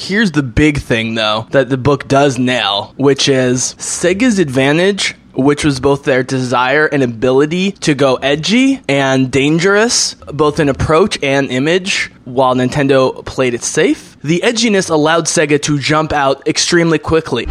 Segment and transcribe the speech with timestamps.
[0.00, 5.64] Here's the big thing, though, that the book does nail, which is Sega's advantage which
[5.64, 11.50] was both their desire and ability to go edgy and dangerous, both in approach and
[11.52, 14.16] image, while Nintendo played it safe.
[14.22, 17.46] The edginess allowed Sega to jump out extremely quickly.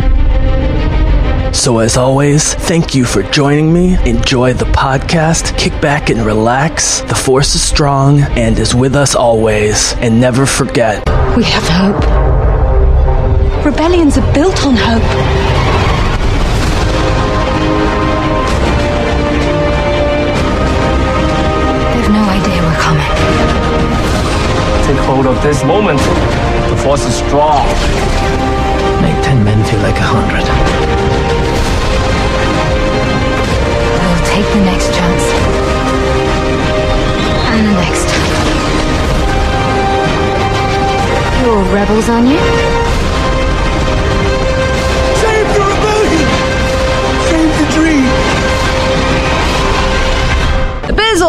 [1.54, 3.96] So, as always, thank you for joining me.
[4.08, 7.00] Enjoy the podcast, kick back and relax.
[7.02, 9.94] The Force is strong and is with us always.
[9.94, 12.29] And never forget we have hope.
[13.70, 15.04] Rebellions are built on hope.
[21.94, 23.14] They've no idea we're coming.
[24.88, 26.00] Take hold of this moment.
[26.72, 27.64] The force is strong.
[29.04, 30.46] Make ten men feel like a hundred.
[34.02, 35.26] We'll take the next chance.
[37.54, 38.10] And the next.
[41.44, 42.79] You're rebels, aren't you?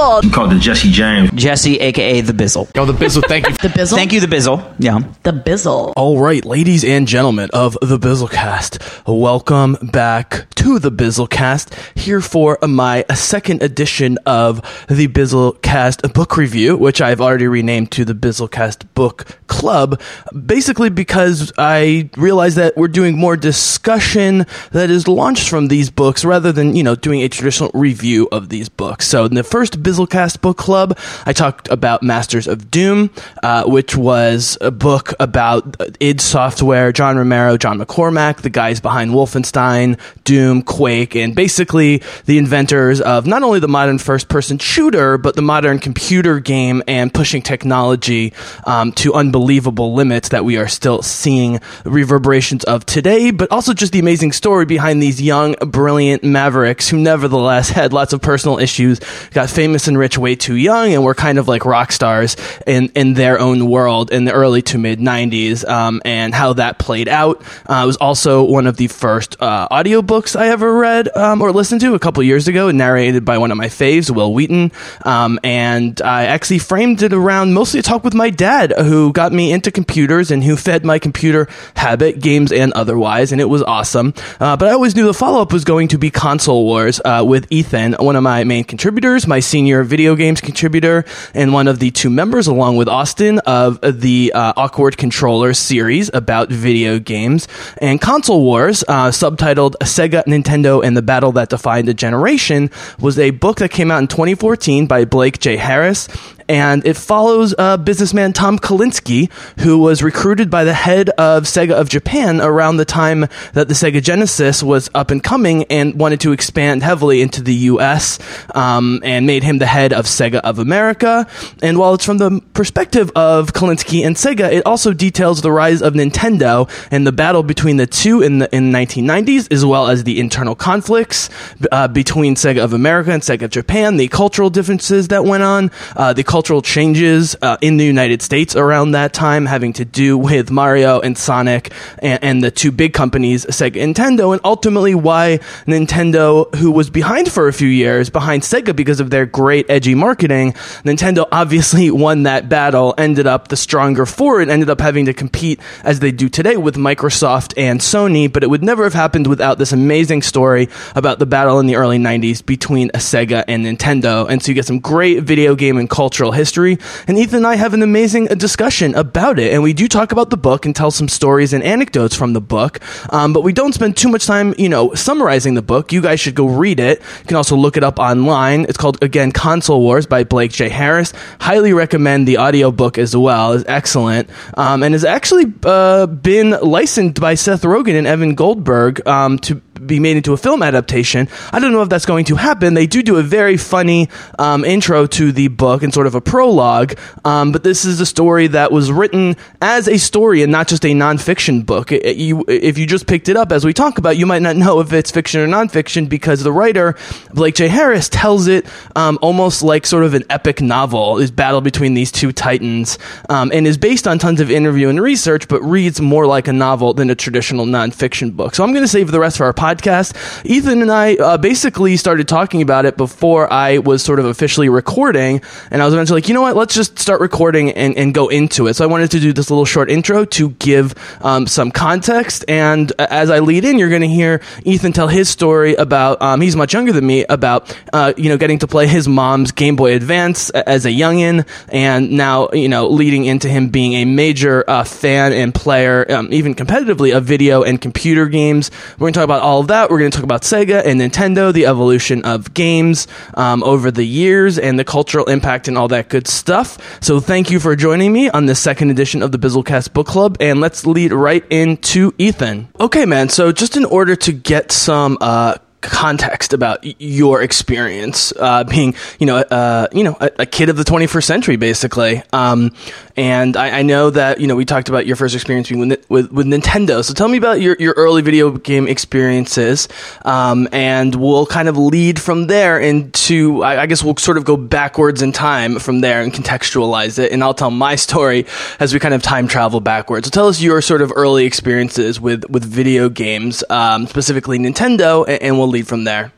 [0.00, 0.24] Bizzle.
[0.24, 1.30] You called the Jesse James.
[1.34, 2.74] Jesse, aka the Bizzle.
[2.74, 3.52] Yo, the Bizzle, thank you.
[3.56, 3.94] the Bizzle.
[3.96, 4.74] Thank you, the Bizzle.
[4.78, 5.00] Yeah.
[5.22, 5.92] The Bizzle.
[5.96, 11.74] All right, ladies and gentlemen of the Bizzlecast, welcome back to the Bizzlecast.
[11.98, 18.04] Here for my second edition of the Bizzlecast book review, which I've already renamed to
[18.04, 20.00] the Bizzlecast Book Club,
[20.46, 26.24] basically because I realized that we're doing more discussion that is launched from these books
[26.24, 29.06] rather than you know doing a traditional review of these books.
[29.06, 30.96] So in the first Bizzlecast book club,
[31.26, 33.10] I talked about Masters of Doom,
[33.42, 39.10] uh, which was a book about id Software, John Romero, John McCormack, the guys behind
[39.10, 45.18] Wolfenstein, Doom, Quake, and basically the inventors of not only the modern first person shooter,
[45.18, 48.32] but the modern computer game and pushing technology
[48.66, 53.92] um, to unbelievable limits that we are still seeing reverberations of today, but also just
[53.92, 59.00] the amazing story behind these young, brilliant mavericks who nevertheless had lots of personal issues,
[59.32, 62.36] got famous and rich way too young and were kind of like rock stars
[62.66, 66.78] in, in their own world in the early to mid 90s um, and how that
[66.78, 67.42] played out.
[67.68, 71.52] Uh, it was also one of the first uh, audiobooks I ever read um, or
[71.52, 74.72] listened to a couple years ago, narrated by one of my faves, Wil Wheaton.
[75.04, 79.32] Um, and I actually framed it around mostly a talk with my dad, who got
[79.32, 83.62] me into computers and who fed my computer habit, games and otherwise, and it was
[83.62, 84.12] awesome.
[84.38, 87.24] Uh, but I always knew the follow up was going to be Console Wars uh,
[87.26, 91.04] with Ethan, one of my main contributors my senior video games contributor
[91.34, 96.10] and one of the two members, along with Austin, of the uh, Awkward Controller series
[96.12, 97.48] about video games.
[97.78, 103.18] And Console Wars, uh, subtitled Sega, Nintendo, and the Battle That Defined a Generation, was
[103.18, 105.56] a book that came out in 2014 by Blake J.
[105.56, 106.08] Harris
[106.50, 109.30] and it follows uh, businessman Tom Kalinske,
[109.60, 113.20] who was recruited by the head of Sega of Japan around the time
[113.52, 117.54] that the Sega Genesis was up and coming and wanted to expand heavily into the
[117.54, 118.18] U.S.
[118.52, 121.28] Um, and made him the head of Sega of America.
[121.62, 125.82] And while it's from the perspective of Kalinske and Sega, it also details the rise
[125.82, 130.02] of Nintendo and the battle between the two in the in 1990s, as well as
[130.02, 131.30] the internal conflicts
[131.70, 135.70] uh, between Sega of America and Sega of Japan, the cultural differences that went on,
[135.94, 140.16] uh, the cultural changes uh, in the United States around that time, having to do
[140.16, 144.94] with Mario and Sonic and, and, the two big companies, Sega and Nintendo, and ultimately
[144.94, 149.66] why Nintendo, who was behind for a few years, behind Sega because of their great
[149.68, 150.52] edgy marketing,
[150.84, 155.12] Nintendo obviously won that battle, ended up the stronger for it, ended up having to
[155.12, 159.26] compete as they do today with Microsoft and Sony, but it would never have happened
[159.26, 163.64] without this amazing story about the battle in the early 90s between a Sega and
[163.64, 164.26] Nintendo.
[164.28, 166.78] And so you get some great video game and cultural history.
[167.06, 169.52] And Ethan and I have an amazing discussion about it.
[169.52, 172.40] And we do talk about the book and tell some stories and anecdotes from the
[172.40, 172.80] book.
[173.12, 175.92] Um, but we don't spend too much time, you know, summarizing the book.
[175.92, 177.00] You guys should go read it.
[177.00, 178.62] You can also look it up online.
[178.62, 180.68] It's called, again, Console Wars by Blake J.
[180.68, 181.12] Harris.
[181.40, 183.52] Highly recommend the audiobook as well.
[183.52, 184.28] It's excellent.
[184.54, 189.60] Um, and has actually uh, been licensed by Seth Rogen and Evan Goldberg um, to
[189.86, 191.28] be made into a film adaptation.
[191.52, 192.74] I don't know if that's going to happen.
[192.74, 196.20] They do do a very funny um, intro to the book and sort of a
[196.20, 200.68] prologue, um, but this is a story that was written as a story and not
[200.68, 201.92] just a nonfiction book.
[201.92, 204.42] It, it, you, if you just picked it up as we talk about, you might
[204.42, 206.96] not know if it's fiction or nonfiction because the writer
[207.32, 207.68] Blake J.
[207.68, 208.66] Harris tells it
[208.96, 211.18] um, almost like sort of an epic novel.
[211.18, 212.98] Is battle between these two titans
[213.28, 216.52] um, and is based on tons of interview and research, but reads more like a
[216.52, 218.54] novel than a traditional nonfiction book.
[218.54, 220.44] So I'm going to save the rest for our podcast podcast.
[220.44, 224.68] Ethan and I uh, basically started talking about it before I was sort of officially
[224.68, 228.12] recording, and I was eventually like, you know what, let's just start recording and, and
[228.12, 228.74] go into it.
[228.74, 232.92] So I wanted to do this little short intro to give um, some context, and
[232.98, 236.56] as I lead in, you're going to hear Ethan tell his story about um, he's
[236.56, 239.94] much younger than me about uh, you know getting to play his mom's Game Boy
[239.94, 244.84] Advance as a youngin, and now you know leading into him being a major uh,
[244.84, 248.70] fan and player, um, even competitively, of video and computer games.
[248.94, 249.90] We're going to talk about all of that.
[249.90, 254.04] We're going to talk about Sega and Nintendo, the evolution of games um, over the
[254.04, 257.02] years, and the cultural impact and all that good stuff.
[257.02, 260.36] So thank you for joining me on this second edition of the Bizzlecast Book Club,
[260.40, 262.68] and let's lead right into Ethan.
[262.78, 263.28] Okay, man.
[263.28, 265.18] So just in order to get some.
[265.20, 270.68] Uh, context about your experience uh, being you know uh, you know a, a kid
[270.68, 272.22] of the 21st century basically.
[272.32, 272.72] Um,
[273.16, 276.08] and I, I know that you know we talked about your first experience being with,
[276.10, 277.04] with, with Nintendo.
[277.04, 279.88] So tell me about your, your early video game experiences
[280.24, 284.44] um, and we'll kind of lead from there into I, I guess we'll sort of
[284.44, 287.32] go backwards in time from there and contextualize it.
[287.32, 288.46] And I'll tell my story
[288.78, 290.26] as we kind of time travel backwards.
[290.26, 295.26] So tell us your sort of early experiences with with video games um, specifically Nintendo
[295.28, 296.32] and, and we'll lead from there.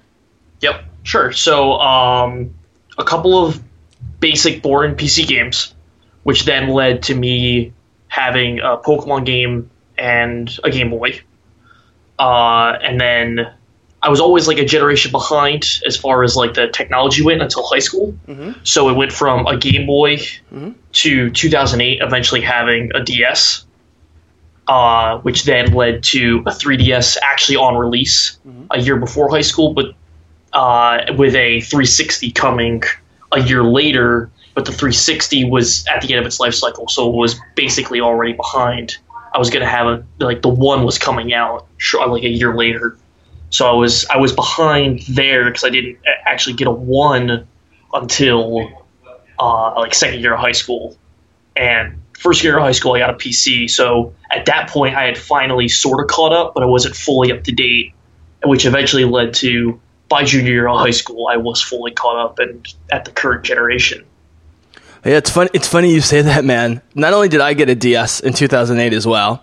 [0.61, 1.33] Yep, sure.
[1.33, 2.55] So, um,
[2.99, 3.61] a couple of
[4.21, 5.75] basic, boring PC games,
[6.23, 7.73] which then led to me
[8.09, 11.21] having a Pokemon game and a Game Boy.
[12.19, 13.53] Uh, and then
[14.03, 17.65] I was always like a generation behind as far as like the technology went until
[17.67, 18.15] high school.
[18.65, 20.19] So it went from a Game Boy
[20.93, 23.65] to 2008, eventually having a DS.
[24.73, 28.39] Uh, which then led to a 3DS actually on release
[28.71, 29.95] a year before high school, but
[30.55, 32.83] uh, with a 360 coming
[33.33, 34.31] a year later.
[34.55, 38.01] But the 360 was at the end of its life cycle, so it was basically
[38.01, 38.97] already behind.
[39.35, 42.97] I was gonna have a like the one was coming out like a year later,
[43.51, 47.47] so I was I was behind there because I didn't actually get a one
[47.93, 48.87] until
[49.39, 50.97] uh, like second year of high school,
[51.57, 53.69] and first year of high school I got a PC.
[53.69, 57.33] So at that point I had finally sort of caught up, but I wasn't fully
[57.33, 57.95] up to date,
[58.45, 62.39] which eventually led to by junior year of high school I was fully caught up
[62.39, 64.05] and at the current generation.
[65.05, 65.51] Yeah, it's funny.
[65.53, 66.81] It's funny you say that, man.
[66.95, 69.43] Not only did I get a DS in 2008 as well,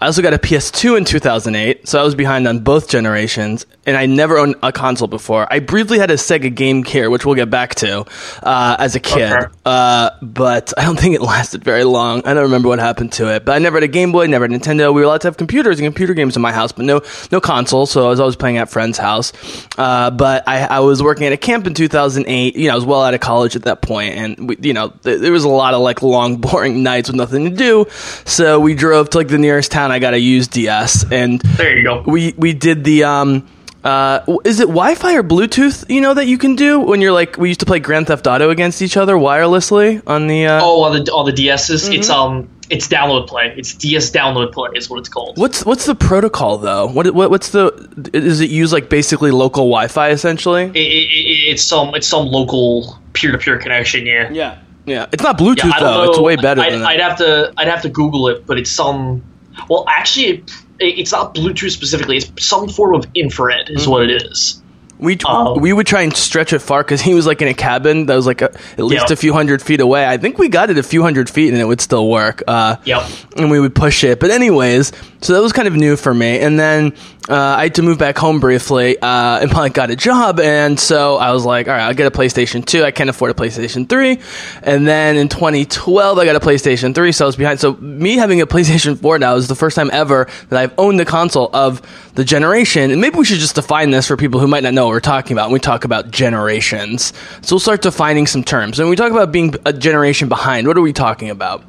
[0.00, 3.96] I also got a PS2 in 2008, so I was behind on both generations, and
[3.96, 5.52] I never owned a console before.
[5.52, 8.04] I briefly had a Sega Game Gear, which we'll get back to,
[8.44, 9.46] uh, as a kid, Okay.
[9.66, 12.22] uh, but I don't think it lasted very long.
[12.24, 14.46] I don't remember what happened to it, but I never had a Game Boy, never
[14.46, 14.94] had a Nintendo.
[14.94, 17.00] We were allowed to have computers and computer games in my house, but no
[17.32, 19.32] no console, so I was always playing at friends' house.
[19.76, 22.54] Uh, but I, I was working at a camp in 2008.
[22.54, 24.90] You know, I was well out of college at that point, and we, you know,
[25.02, 27.86] th- there was a lot of like long, boring nights with nothing to do.
[28.24, 29.87] So we drove to like the nearest town.
[29.90, 32.02] I got to use DS, and There you go.
[32.06, 33.46] we we did the um
[33.84, 35.88] uh is it Wi-Fi or Bluetooth?
[35.88, 38.26] You know that you can do when you're like we used to play Grand Theft
[38.26, 40.46] Auto against each other wirelessly on the.
[40.46, 43.54] Uh, Oh, on the on the DSs, it's um it's download play.
[43.56, 45.38] It's DS download play is what it's called.
[45.38, 46.86] What's what's the protocol though?
[46.88, 50.64] What, what what's the is it use like basically local Wi-Fi essentially?
[50.64, 54.04] It, it, it, it's some it's some local peer to peer connection.
[54.06, 54.28] Yeah.
[54.32, 55.06] Yeah, yeah.
[55.12, 56.04] It's not Bluetooth Yeah, though.
[56.04, 56.10] know.
[56.10, 56.72] It's way better I'd.
[56.74, 59.22] I'd have to I'd have to Google it, but it's some.
[59.68, 60.44] Well, actually,
[60.78, 62.18] it's not Bluetooth specifically.
[62.18, 64.62] It's some form of infrared, is what it is.
[65.00, 67.54] We Um, we would try and stretch it far because he was like in a
[67.54, 69.12] cabin that was like a, at least Yeah.
[69.12, 70.04] a few hundred feet away.
[70.04, 72.42] I think we got it a few hundred feet and it would still work.
[72.48, 73.02] Uh, Yep.
[73.36, 74.18] And we would push it.
[74.18, 76.38] But anyways, so that was kind of new for me.
[76.38, 76.94] And then
[77.28, 80.38] uh, I had to move back home briefly uh, and I got a job.
[80.40, 82.84] And so I was like, all right, I'll get a PlayStation 2.
[82.84, 84.18] I can't afford a PlayStation 3.
[84.62, 87.12] And then in 2012, I got a PlayStation 3.
[87.12, 87.58] So I was behind.
[87.60, 91.00] So me having a PlayStation 4 now is the first time ever that I've owned
[91.00, 91.82] the console of
[92.14, 92.90] the generation.
[92.90, 95.00] And maybe we should just define this for people who might not know what we're
[95.00, 97.12] talking about when we talk about generations.
[97.42, 98.78] So we'll start defining some terms.
[98.78, 101.64] When we talk about being a generation behind, what are we talking about?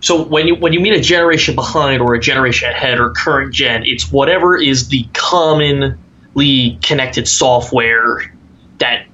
[0.00, 3.52] So when you when you mean a generation behind or a generation ahead or current
[3.52, 8.32] gen, it's whatever is the commonly connected software
[8.78, 9.06] that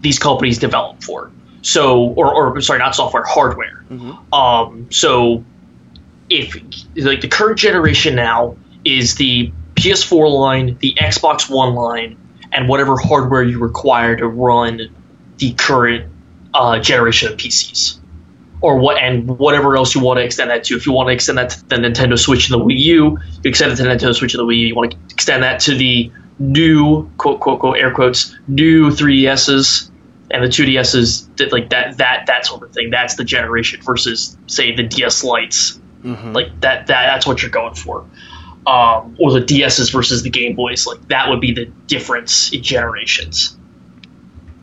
[0.00, 1.30] these companies develop for.
[1.62, 3.84] So or, or sorry, not software, hardware.
[4.32, 5.44] Um, so
[6.28, 6.56] if
[6.96, 12.18] like the current generation now is the PS4 line, the Xbox One line,
[12.52, 14.80] and whatever hardware you require to run
[15.36, 16.12] the current
[16.52, 17.97] uh, generation of PCs
[18.60, 20.76] or what and whatever else you want to extend that to.
[20.76, 23.48] If you want to extend that to the Nintendo Switch and the Wii U, you
[23.48, 24.66] extend it to the Nintendo Switch and the Wii U.
[24.66, 29.90] You want to extend that to the new quote quote quote air quotes new 3DSs
[30.30, 32.90] and the 2DSs that like that that that sort of thing.
[32.90, 35.80] That's the generation versus say the DS Lights.
[36.04, 38.06] Like that that that's what you're going for.
[38.68, 40.86] um, or the DSs versus the Game Boys.
[40.86, 43.56] Like that would be the difference in generations.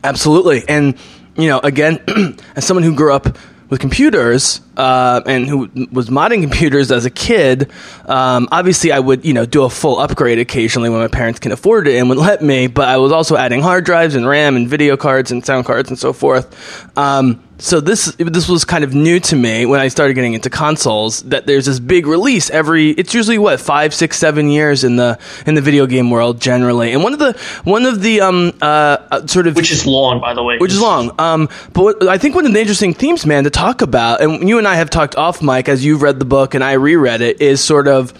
[0.04, 0.62] Absolutely.
[0.68, 0.96] And,
[1.36, 2.00] you know, again,
[2.56, 3.36] as someone who grew up
[3.68, 7.70] with computers uh, and who was modding computers as a kid,
[8.06, 11.52] um, obviously I would, you know, do a full upgrade occasionally when my parents can
[11.52, 14.56] afford it and would let me, but I was also adding hard drives and RAM
[14.56, 16.96] and video cards and sound cards and so forth.
[16.96, 20.50] Um, so this this was kind of new to me when I started getting into
[20.50, 21.22] consoles.
[21.22, 22.90] That there's this big release every.
[22.90, 26.92] It's usually what five, six, seven years in the in the video game world generally.
[26.92, 27.32] And one of the
[27.64, 30.58] one of the um uh sort of Which is long, by the way.
[30.58, 31.18] which is long.
[31.18, 34.46] Um, but what, I think one of the interesting themes, man, to talk about, and
[34.48, 37.22] you and I have talked off mic as you've read the book and I reread
[37.22, 38.12] it, is sort of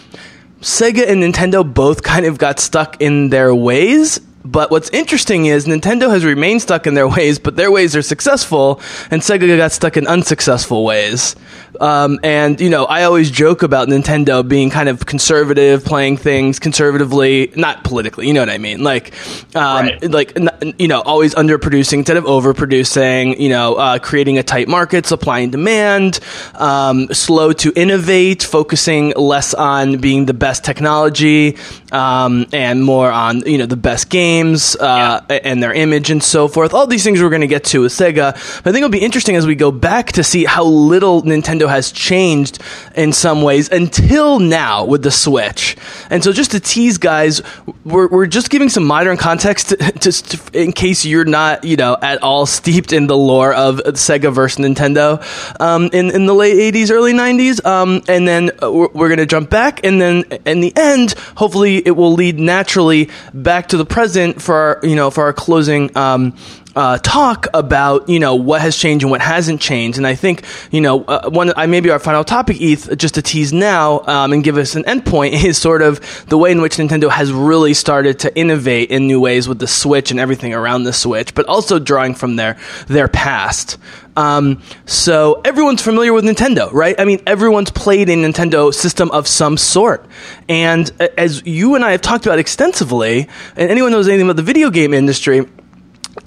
[0.62, 4.19] Sega and Nintendo both kind of got stuck in their ways.
[4.47, 8.03] But what's interesting is Nintendo has remained stuck in their ways, but their ways are
[8.03, 11.35] successful, and Sega got stuck in unsuccessful ways.
[11.81, 16.59] Um, and you know, I always joke about Nintendo being kind of conservative, playing things
[16.59, 18.26] conservatively, not politically.
[18.29, 18.83] You know what I mean?
[18.83, 19.12] Like,
[19.55, 20.11] um, Right.
[20.11, 20.38] like
[20.79, 23.38] you know, always underproducing instead of overproducing.
[23.38, 26.21] You know, uh, creating a tight market, supply and demand,
[26.55, 31.57] um, slow to innovate, focusing less on being the best technology
[31.93, 36.49] um, and more on you know the best games uh, and their image and so
[36.49, 36.75] forth.
[36.75, 38.33] All these things we're going to get to with Sega.
[38.62, 41.69] But I think it'll be interesting as we go back to see how little Nintendo
[41.69, 42.59] has changed
[42.95, 45.76] in some ways until now with the Switch.
[46.11, 47.43] And so, just to tease, guys,
[47.85, 51.97] we're, we're just giving some modern context, to, just in case you're not, you know,
[52.00, 55.23] at all steeped in the lore of Sega versus Nintendo
[55.61, 57.64] um, in in the late '80s, early '90s.
[57.64, 61.83] Um, and then we're, we're going to jump back, and then in the end, hopefully,
[61.87, 65.97] it will lead naturally back to the present for our, you know, for our closing.
[65.97, 66.37] Um,
[66.76, 70.45] uh, talk about you know what has changed and what hasn't changed, and I think
[70.71, 74.45] you know uh, one maybe our final topic, Eth, just to tease now um, and
[74.45, 78.21] give us an endpoint is sort of the way in which Nintendo has really started
[78.21, 81.78] to innovate in new ways with the Switch and everything around the Switch, but also
[81.78, 83.78] drawing from their their past.
[84.16, 86.99] Um, so everyone's familiar with Nintendo, right?
[86.99, 90.06] I mean, everyone's played a Nintendo system of some sort.
[90.49, 94.42] And as you and I have talked about extensively, and anyone knows anything about the
[94.42, 95.45] video game industry,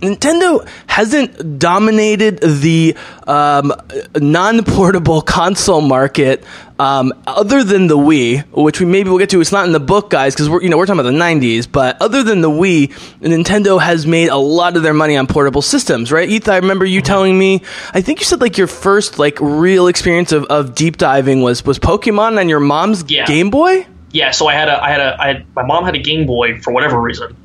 [0.02, 2.96] Nintendo hasn't dominated the
[3.28, 3.74] um,
[4.16, 6.44] non-portable console market
[6.80, 9.42] um, other than the Wii, which we maybe we'll get to.
[9.42, 11.70] It's not in the book, guys, because we're you know we're talking about the '90s.
[11.70, 12.88] But other than the Wii,
[13.20, 16.30] Nintendo has made a lot of their money on portable systems, right?
[16.30, 17.62] Ethan, I remember you telling me.
[17.94, 21.66] I think you said like your first like real experience of, of deep diving was
[21.66, 23.26] was Pokemon on your mom's Yeah.
[23.26, 23.86] Game Boy.
[24.12, 26.26] Yeah, so I had a, I had a, I had, my mom had a Game
[26.26, 27.36] Boy for whatever reason.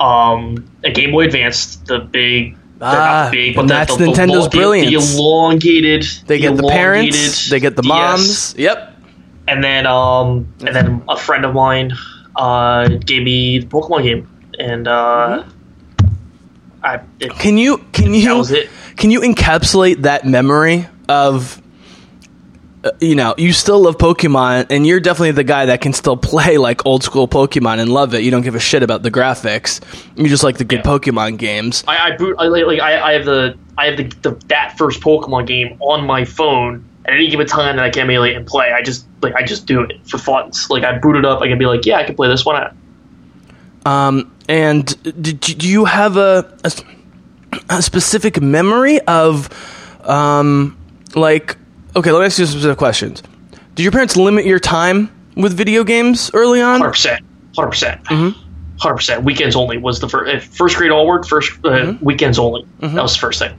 [0.00, 4.10] Um, a Game Boy Advance, the big, Ah, not big, but the, that's the, the,
[4.12, 5.14] Nintendo's the, brilliance.
[5.14, 7.88] The elongated, They get the parents, they get the DS.
[7.88, 8.54] moms.
[8.58, 8.92] Yep.
[9.48, 11.92] and then um, and then a friend of mine
[12.36, 15.44] uh gave me the Pokemon game, and uh,
[16.82, 18.68] I it, Can you can you That was it.
[18.96, 21.62] can you encapsulate that memory of
[23.00, 26.58] you know you still love Pokemon and you're definitely the guy that can still play
[26.58, 28.22] like old school Pokemon and love it.
[28.22, 29.80] You don't give a shit about the graphics.
[30.16, 31.84] You just like the good Pokemon games.
[31.86, 35.00] I, I boot I, like I, I have the I have the, the that first
[35.00, 38.72] Pokemon game on my phone at any given time that I can emulate and play.
[38.72, 40.52] I just like I just do it for fun.
[40.70, 42.76] Like I boot it up, I can be like, yeah, I can play this one.
[43.84, 46.58] Um, and do, do you have a
[47.70, 49.48] a specific memory of,
[50.08, 50.76] um,
[51.14, 51.56] like,
[51.96, 53.22] okay, let me ask you some specific questions.
[53.74, 56.78] Did your parents limit your time with video games early on?
[56.80, 57.24] Hundred percent,
[57.56, 58.40] hundred percent, Mm-hmm.
[58.78, 59.24] hundred percent.
[59.24, 60.46] Weekends only was the first.
[60.56, 61.26] First grade all work.
[61.26, 62.04] First uh, Mm-hmm.
[62.04, 62.64] weekends only.
[62.80, 63.58] That was the first thing.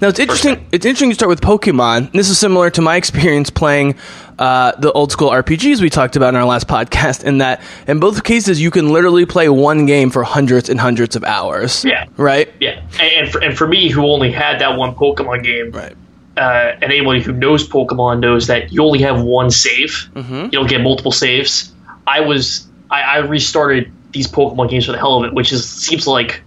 [0.00, 0.66] Now it's interesting.
[0.72, 2.10] It's interesting to start with Pokemon.
[2.10, 3.94] This is similar to my experience playing
[4.36, 7.22] uh, the old school RPGs we talked about in our last podcast.
[7.22, 11.14] In that, in both cases, you can literally play one game for hundreds and hundreds
[11.14, 11.84] of hours.
[11.84, 12.06] Yeah.
[12.16, 12.52] Right.
[12.58, 15.94] Yeah, and and for, and for me, who only had that one Pokemon game, Right.
[16.36, 20.10] Uh, and anybody who knows Pokemon knows that you only have one save.
[20.14, 20.44] Mm-hmm.
[20.44, 21.72] You don't get multiple saves.
[22.06, 25.68] I was I, I restarted these Pokemon games for the hell of it, which is
[25.68, 26.42] seems like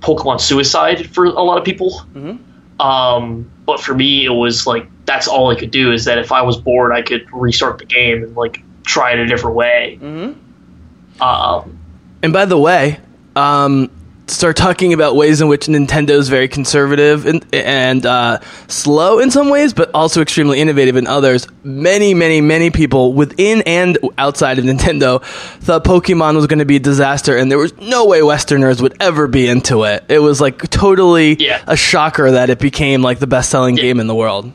[0.00, 1.90] Pokemon suicide for a lot of people.
[2.14, 2.80] Mm-hmm.
[2.80, 5.92] Um, but for me, it was like that's all I could do.
[5.92, 9.18] Is that if I was bored, I could restart the game and like try it
[9.18, 9.98] a different way.
[10.00, 11.22] Mm-hmm.
[11.22, 11.78] Um,
[12.22, 12.98] And by the way,
[13.36, 13.90] um,
[14.30, 19.30] start talking about ways in which Nintendo is very conservative and, and uh, slow in
[19.30, 21.46] some ways, but also extremely innovative in others.
[21.64, 25.22] Many, many, many people within and outside of Nintendo
[25.60, 28.96] thought Pokemon was going to be a disaster, and there was no way Westerners would
[29.00, 30.04] ever be into it.
[30.08, 31.62] It was like totally Yeah.
[31.66, 34.52] a shocker that it became like the best selling game in the world.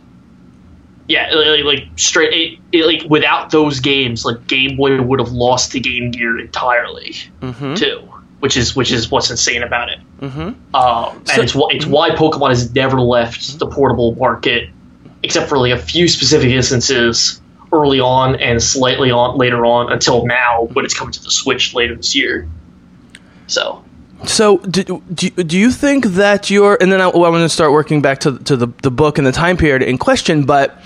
[1.08, 5.32] yeah, like, like straight it, it, like without those games, like Game Boy would have
[5.32, 7.14] lost the Game Gear entirely
[7.76, 8.08] too,
[8.44, 10.00] which is which is what's insane about it.
[10.20, 10.76] Mm-hmm.
[10.76, 14.70] Um, and So- it's why it's why Pokemon has never left the portable market,
[15.24, 17.40] except for like a few specific instances
[17.72, 21.74] early on and slightly on later on until now when it's coming to the Switch
[21.74, 22.46] later this year.
[23.48, 23.82] So
[24.26, 27.50] So, do, do, do you think that you're, and then I, well, I'm going to
[27.50, 30.78] start working back to, to the, the book and the time period in question, but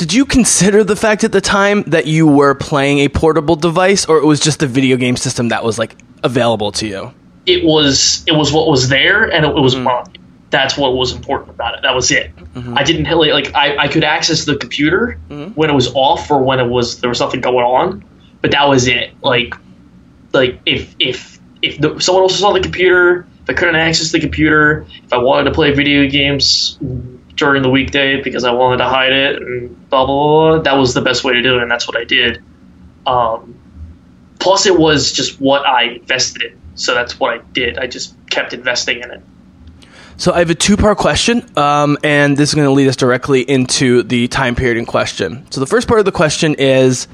[0.00, 4.06] did you consider the fact at the time that you were playing a portable device,
[4.06, 7.14] or it was just the video game system that was like available to you?
[7.46, 9.84] it was it was what was there and it was mm-hmm.
[9.84, 10.16] mine.
[10.50, 11.82] That's what was important about it.
[11.82, 12.34] That was it.
[12.36, 12.76] Mm-hmm.
[12.76, 15.52] I didn't really like I, I could access the computer mm-hmm.
[15.52, 18.04] when it was off or when it was there was something going on,
[18.40, 19.12] but that was it.
[19.22, 19.54] Like
[20.32, 24.12] like if if if the, someone else was on the computer, if I couldn't access
[24.12, 26.78] the computer, if I wanted to play video games
[27.40, 30.94] during the weekday because I wanted to hide it and blah blah blah, that was
[30.94, 32.42] the best way to do it, and that's what I did.
[33.06, 33.58] Um,
[34.38, 37.78] plus, it was just what I invested in, so that's what I did.
[37.78, 39.22] I just kept investing in it.
[40.18, 43.40] So I have a two-part question, um, and this is going to lead us directly
[43.40, 45.50] into the time period in question.
[45.50, 47.08] So the first part of the question is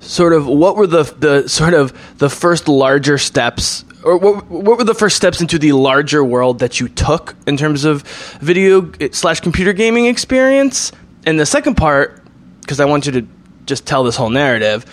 [0.00, 4.78] sort of what were the the sort of the first larger steps, or what, what
[4.78, 8.02] were the first steps into the larger world that you took in terms of
[8.40, 10.92] video slash computer gaming experience?
[11.26, 12.22] And the second part,
[12.60, 13.26] because I want you to
[13.66, 14.84] just tell this whole narrative.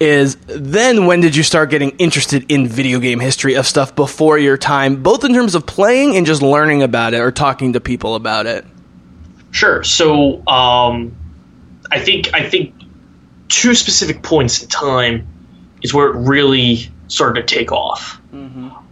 [0.00, 4.38] Is then when did you start getting interested in video game history of stuff before
[4.38, 7.80] your time, both in terms of playing and just learning about it or talking to
[7.80, 8.64] people about it?
[9.52, 9.84] Sure.
[9.84, 11.16] So um,
[11.92, 12.74] I think I think
[13.48, 15.28] two specific points in time
[15.80, 18.20] is where it really started to take off.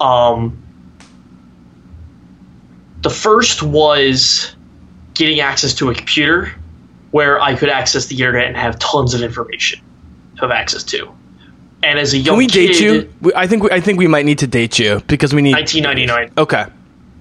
[0.00, 0.57] Um,
[3.02, 4.55] the first was
[5.14, 6.52] getting access to a computer
[7.11, 9.81] where I could access the internet and have tons of information
[10.37, 11.12] to have access to.
[11.83, 13.12] And as a young Can we kid, you?
[13.35, 15.55] I think we, I think we might need to date you because we need.
[15.55, 16.31] 1999.
[16.38, 16.64] Okay.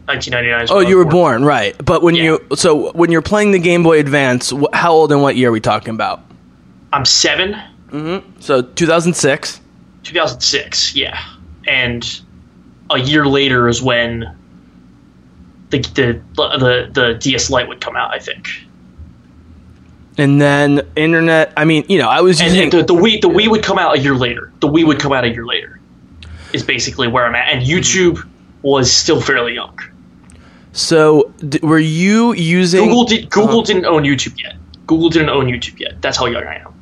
[0.05, 0.67] 1999.
[0.69, 2.23] Oh, you were was born right, but when Yeah.
[2.23, 5.51] you so when you're playing the Game Boy Advance, how old and what year are
[5.51, 6.21] we talking about?
[6.93, 7.59] I'm seven.
[8.39, 9.61] So 2006.
[10.03, 11.19] 2006, yeah.
[11.67, 12.21] And
[12.89, 14.35] a year later is when
[15.69, 18.47] the the the, the DS Lite would come out, I think.
[20.17, 21.53] And then internet.
[21.55, 22.69] I mean, you know, I was And using.
[22.69, 24.51] the, the Wii the Wii would come out a year later.
[24.59, 25.79] The Wii would come out a year later.
[26.53, 27.47] Is basically where I'm at.
[27.53, 28.27] And YouTube
[28.61, 29.79] was still fairly young.
[30.73, 33.65] so d- were you using Google did Google uh-huh.
[33.67, 34.55] didn't own YouTube yet.
[34.85, 36.01] Google didn't own YouTube yet.
[36.01, 36.73] That's how young I am.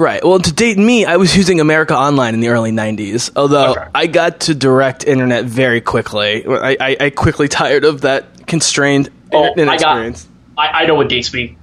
[0.00, 0.24] Right.
[0.24, 3.30] Well, to date me, I was using America Online in the early '90s.
[3.36, 3.86] Although Okay.
[3.94, 6.46] I got to direct internet very quickly.
[6.46, 10.28] I, I, I quickly tired of that constrained Oh, internet I got- experience.
[10.56, 11.56] I, I know what dates me.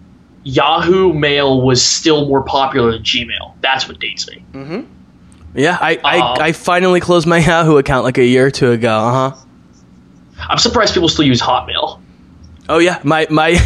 [0.44, 3.54] Yahoo Mail was still more popular than Gmail.
[3.62, 4.86] That's what dates me.
[5.56, 8.72] Yeah, I, I, Uh, I finally closed my Yahoo account like a year or two
[8.72, 8.96] ago.
[9.00, 9.36] Uh huh.
[10.48, 12.00] I'm surprised people still use Hotmail.
[12.70, 13.58] Oh yeah, my my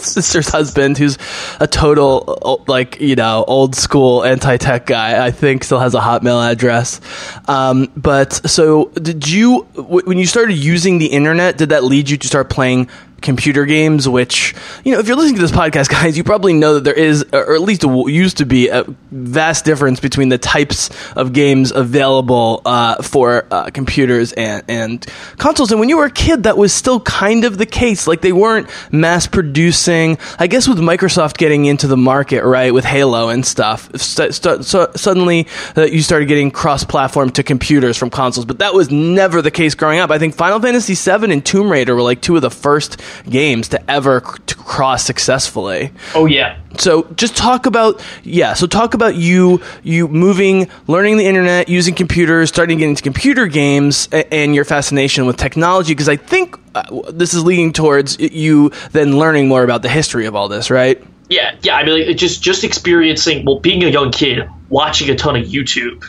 [0.04, 1.18] sister's husband, who's
[1.60, 6.00] a total like you know old school anti tech guy, I think still has a
[6.00, 7.00] Hotmail address.
[7.48, 11.58] Um, but so did you when you started using the internet?
[11.58, 12.88] Did that lead you to start playing?
[13.20, 14.54] Computer games, which
[14.84, 17.24] you know, if you're listening to this podcast, guys, you probably know that there is,
[17.32, 22.62] or at least used to be, a vast difference between the types of games available
[22.64, 25.06] uh, for uh, computers and and
[25.38, 25.70] consoles.
[25.70, 28.06] And when you were a kid, that was still kind of the case.
[28.06, 30.18] Like they weren't mass producing.
[30.38, 34.64] I guess with Microsoft getting into the market, right, with Halo and stuff, st- st-
[34.64, 38.46] so suddenly uh, you started getting cross-platform to computers from consoles.
[38.46, 40.10] But that was never the case growing up.
[40.10, 43.68] I think Final Fantasy VII and Tomb Raider were like two of the first games
[43.68, 45.92] to ever c- to cross successfully.
[46.14, 46.58] Oh yeah.
[46.78, 48.54] So just talk about yeah.
[48.54, 53.02] So talk about you you moving, learning the internet, using computers, starting to get into
[53.02, 55.92] computer games, a- and your fascination with technology.
[55.92, 60.26] Because I think uh, this is leading towards you then learning more about the history
[60.26, 61.02] of all this, right?
[61.28, 61.76] Yeah, yeah.
[61.76, 65.46] I mean, like, just just experiencing, well, being a young kid, watching a ton of
[65.46, 66.04] YouTube,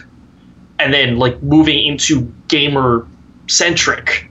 [0.80, 3.08] and then like moving into gamer
[3.48, 4.30] centric,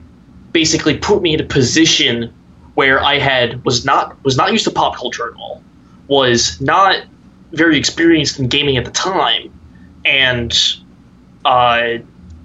[0.51, 2.33] basically put me in a position
[2.81, 5.61] where I had was not was not used to pop culture at all,
[6.07, 7.03] was not
[7.51, 9.53] very experienced in gaming at the time,
[10.03, 10.51] and
[11.45, 11.99] uh,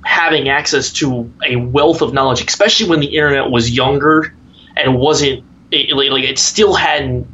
[0.05, 4.35] having access to a wealth of knowledge, especially when the internet was younger
[4.77, 7.27] and wasn't it, like, it still hadn't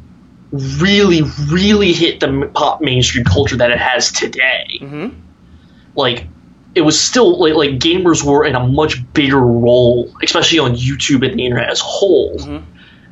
[0.53, 4.79] really, really hit the pop mainstream culture that it has today.
[5.93, 6.27] Like,
[6.73, 11.27] it was still like, like gamers were in a much bigger role, especially on YouTube
[11.27, 12.37] and the internet as a whole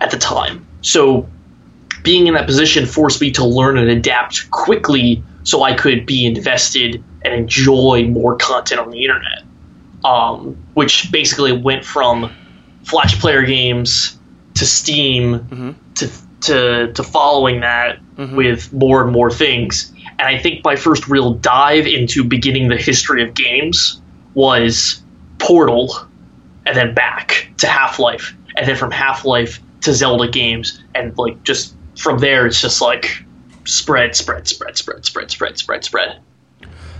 [0.01, 0.67] at the time.
[0.81, 1.29] So
[2.03, 6.25] being in that position forced me to learn and adapt quickly so I could be
[6.25, 9.43] invested and enjoy more content on the internet.
[10.03, 12.35] Um, which basically went from
[12.83, 14.17] Flash player games
[14.55, 16.09] to Steam to,
[16.41, 17.99] to to following that
[18.35, 19.93] with more and more things.
[20.17, 24.01] And I think my first real dive into beginning the history of games
[24.33, 25.03] was
[25.37, 25.95] Portal,
[26.65, 31.17] and then back to Half Life, and then from Half Life to Zelda games, and
[31.17, 33.23] like just from there, it's just like
[33.65, 36.19] spread, spread, spread, spread, spread, spread, spread, spread.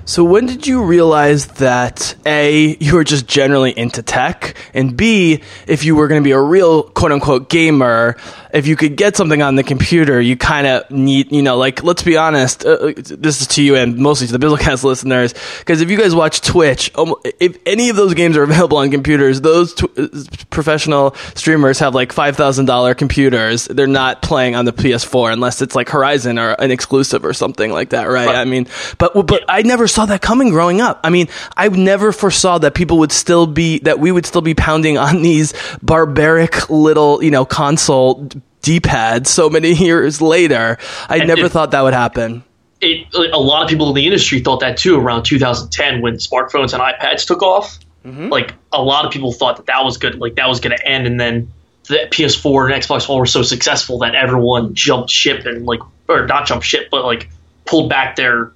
[0.05, 5.41] So when did you realize that A, you were just generally into tech, and B,
[5.67, 8.17] if you were going to be a real quote unquote gamer,
[8.53, 11.83] if you could get something on the computer, you kind of need, you know, like,
[11.83, 15.81] let's be honest, uh, this is to you and mostly to the Bizzlecast listeners, because
[15.81, 19.41] if you guys watch Twitch, um, if any of those games are available on computers,
[19.41, 20.07] those tw- uh,
[20.49, 23.65] professional streamers have like $5,000 computers.
[23.65, 27.71] They're not playing on the PS4 unless it's like Horizon or an exclusive or something
[27.71, 28.27] like that, right?
[28.27, 28.35] Right.
[28.35, 30.99] I mean, but but I never saw that coming growing up.
[31.03, 34.53] I mean, I never foresaw that people would still be that we would still be
[34.53, 38.29] pounding on these barbaric little you know console
[38.62, 40.78] D-pads so many years later.
[41.10, 42.43] I And never if- thought that would happen.
[42.82, 46.74] it, a lot of people in the industry thought that too around 2010 when smartphones
[46.74, 47.78] and iPads took off.
[48.04, 50.88] Like a lot of people thought that that was good, like that was going to
[50.88, 51.52] end, and then
[51.88, 56.26] the PS4 and Xbox One were so successful that everyone jumped ship and like, or
[56.26, 57.30] not jumped ship, but like
[57.65, 58.54] pulled back their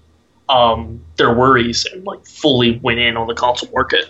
[0.49, 4.05] um their worries and like fully went in on the console market.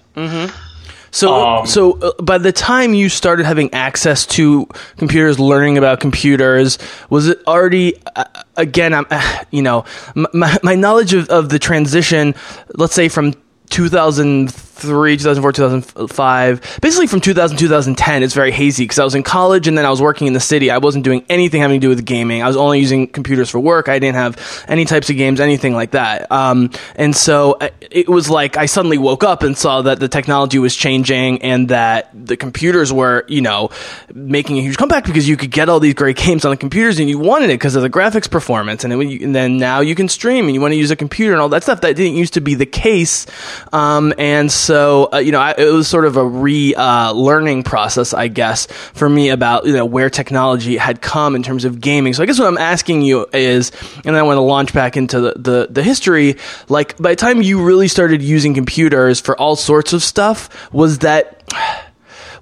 [1.16, 6.02] So, Um, so uh, by the time you started having access to computers, learning about
[6.02, 6.78] computers,
[7.10, 7.96] was it already?
[8.18, 8.26] Uh,
[8.58, 9.86] again, I'm, uh, you know,
[10.34, 12.36] my my knowledge of, of the transition,
[12.76, 13.34] let's say from
[13.70, 19.68] 2003, 2004, 2005, basically from 2000, 2010, it's very hazy because I was in college
[19.68, 20.70] and then I was working in the city.
[20.70, 22.44] I wasn't doing anything having to do with gaming.
[22.44, 23.90] I was only using computers for work.
[23.90, 26.32] I didn't have any types of games, anything like that.
[26.32, 27.58] Um, and so
[27.92, 31.70] it was like I suddenly woke up and saw that the technology was changing and
[31.70, 33.70] that the computers were, you know,
[34.14, 37.00] making a huge comeback because you could get all these great games on the computers
[37.00, 38.84] and you wanted it because of the graphics performance.
[38.84, 41.32] And then, and then now you can stream and you want to use a computer
[41.32, 41.82] and all that stuff.
[41.82, 43.26] That didn't used to be the case.
[43.72, 47.64] Um, and so, uh, you know, I, it was sort of a re uh, learning
[47.64, 51.82] process, I guess, for me about, you know, where technology had come in terms of
[51.82, 52.14] gaming.
[52.14, 53.72] So I guess what I'm asking you is,
[54.04, 56.38] and I want to launch back into the, the, the history,
[56.70, 61.00] like by the time you really started using computers for all sorts of stuff, was
[61.00, 61.44] that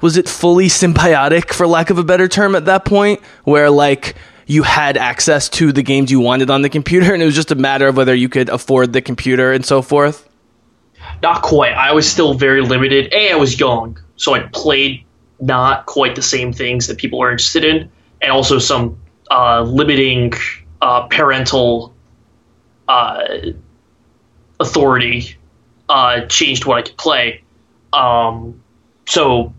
[0.02, 4.16] was it fully symbiotic for lack of a better term at that point where like
[4.46, 7.52] you had access to the games you wanted on the computer and it was just
[7.52, 10.28] a matter of whether you could afford the computer and so forth
[11.22, 11.74] Not quite.
[11.74, 13.14] I was still very limited.
[13.14, 15.06] A, I was young, so I played
[15.40, 17.90] not quite the same things that people are interested in,
[18.22, 18.98] and also some
[19.32, 20.34] uh, limiting
[20.82, 21.94] uh, parental
[22.88, 23.24] uh,
[24.60, 25.38] authority
[25.90, 27.44] uh, changed what I could play.
[27.92, 28.62] Um,
[29.06, 29.54] so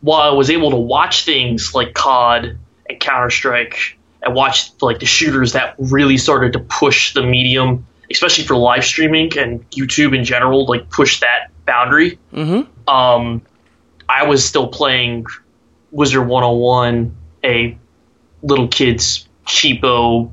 [0.00, 5.00] while I was able to watch things like COD and Counter Strike and watch like
[5.00, 10.16] the shooters that really started to push the medium, especially for live streaming and YouTube
[10.16, 12.18] in general, like push that boundary.
[12.32, 12.88] Mm-hmm.
[12.88, 13.42] Um,
[14.08, 15.26] I was still playing
[15.90, 17.76] Wizard 101, a
[18.42, 20.30] little kid's cheapo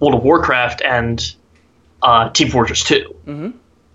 [0.00, 1.34] World of Warcraft and
[2.02, 3.14] uh, Team Fortress 2.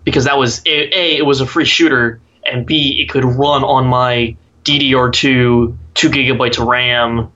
[0.04, 3.64] Because that was, a, a, it was a free shooter, and B, it could run
[3.64, 7.32] on my DDR2, 2 gigabytes of RAM,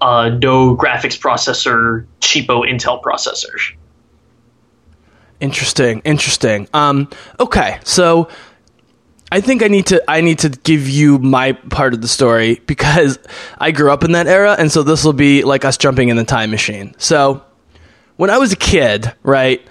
[0.00, 3.74] uh, no graphics processor, cheapo Intel processor.
[5.40, 6.68] Interesting, interesting.
[6.72, 7.08] Um,
[7.40, 8.28] okay, so
[9.30, 12.60] I think I need to I need to give you my part of the story
[12.66, 13.18] because
[13.58, 16.16] I grew up in that era, and so this will be like us jumping in
[16.16, 16.94] the time machine.
[16.98, 17.42] So
[18.16, 19.66] when I was a kid, right?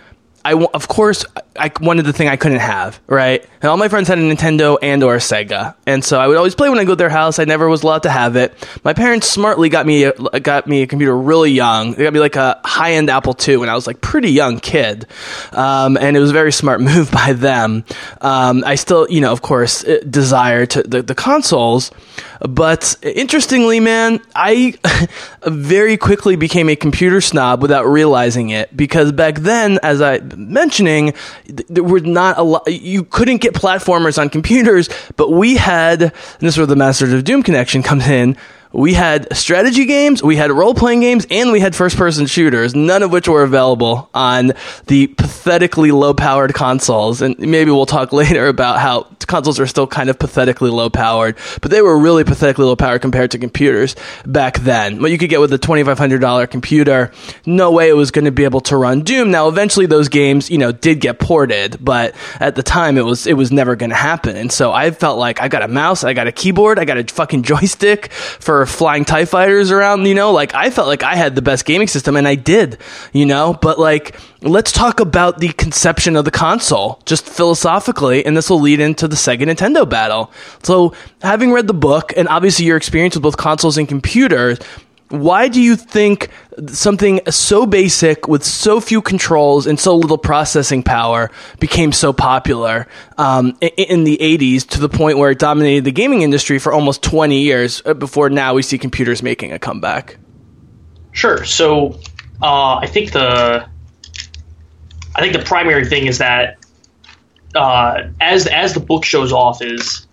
[0.46, 1.26] I of course
[1.58, 3.46] I wanted the thing I couldn't have, right?
[3.62, 6.36] And all my friends had a Nintendo and or a Sega, and so I would
[6.36, 7.40] always play when I go to their house.
[7.40, 8.54] I never was allowed to have it.
[8.84, 11.94] My parents smartly got me a, got me a computer really young.
[11.94, 14.60] They got me like a high end Apple II when I was like pretty young
[14.60, 15.08] kid,
[15.52, 17.86] um, and it was a very smart move by them.
[18.20, 21.92] Um, I still, you know, of course, uh, desire to the, the consoles,
[22.42, 24.76] but interestingly, man, I
[25.44, 31.14] very quickly became a computer snob without realizing it because back then, as I mentioning,
[31.46, 32.68] th- there were not a lot.
[32.68, 36.02] You couldn't get platformers on computers, but we had.
[36.02, 38.38] And this is where the Masters of Doom connection comes in.
[38.74, 42.76] We had strategy games, we had role playing games, and we had first person shooters,
[42.76, 44.54] none of which were available on
[44.88, 47.22] the pathetically low powered consoles.
[47.22, 51.38] And maybe we'll talk later about how consoles are still kind of pathetically low powered,
[51.62, 55.02] but they were really pathetically low powered compared to computers back then.
[55.02, 57.12] What you could get with a $2,500 computer,
[57.46, 59.32] no way it was going to be able to run Doom.
[59.32, 63.28] Now, eventually those games, you know, did get ported, but at the time it was,
[63.28, 64.36] it was never going to happen.
[64.36, 66.98] And so I felt like I got a mouse, I got a keyboard, I got
[66.98, 71.16] a fucking joystick for flying TIE fighters around, you know, like I felt like I
[71.16, 72.78] had the best gaming system and I did,
[73.12, 78.36] you know, but like, let's talk about the conception of the console just philosophically, and
[78.36, 80.32] this will lead into the Sega Nintendo battle.
[80.64, 84.60] So, having read the book and obviously your experience with both consoles and computers,
[85.14, 86.30] why do you think
[86.70, 92.88] something so basic with so few controls and so little processing power became so popular
[93.20, 97.04] um, in, the 80s to the point where it dominated the gaming industry for almost
[97.04, 100.18] 20 years uh, before now we see computers making a comeback?
[101.12, 101.46] Sure.
[101.46, 102.00] So
[102.42, 103.70] uh, I think the
[105.16, 106.58] I think the primary thing is that
[107.54, 110.08] uh, as as the book shows off is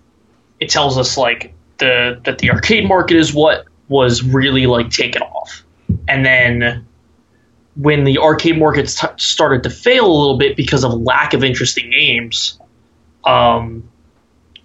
[0.59, 5.21] it tells us like the that the arcade market is what was really like taken
[5.21, 5.63] off,
[6.09, 6.87] and then
[7.77, 11.45] when the arcade market t- started to fail a little bit because of lack of
[11.45, 12.59] interesting games,
[13.25, 13.89] um,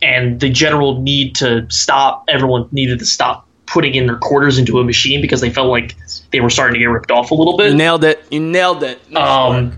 [0.02, 4.80] and the general need to stop, everyone needed to stop putting in their quarters into
[4.80, 5.96] a machine because they felt like
[6.32, 7.72] they were starting to get ripped off a little bit.
[7.72, 8.24] You nailed it.
[8.30, 9.02] You nailed it.
[9.16, 9.78] Um,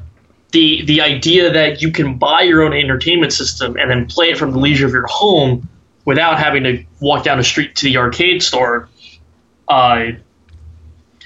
[0.51, 4.37] the the idea that you can buy your own entertainment system and then play it
[4.37, 5.69] from the leisure of your home
[6.05, 8.89] without having to walk down the street to the arcade store
[9.67, 10.11] uh,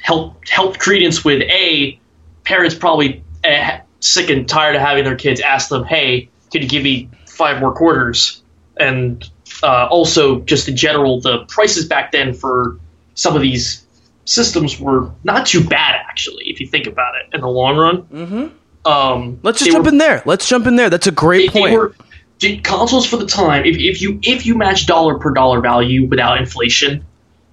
[0.01, 1.99] help help credence with a
[2.43, 6.67] parents probably uh, sick and tired of having their kids ask them, "Hey, can you
[6.67, 8.41] give me five more quarters?"
[8.77, 9.27] And
[9.63, 12.77] uh, also, just in general, the prices back then for
[13.13, 13.85] some of these
[14.25, 18.03] systems were not too bad, actually, if you think about it in the long run.
[18.03, 18.87] Mm-hmm.
[18.87, 20.23] Um, Let's just jump were- in there.
[20.25, 20.89] Let's jump in there.
[20.89, 21.71] That's a great they, point.
[21.71, 23.65] they were consoles for the time.
[23.65, 27.05] If, if you if you match dollar per dollar value without inflation,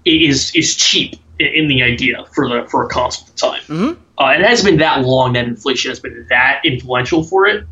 [0.09, 3.61] is is cheap in, the idea for the for a console at the time.
[3.63, 4.03] Mm-hmm.
[4.21, 7.65] Uh, it hasn't been that long that inflation has been that influential for it.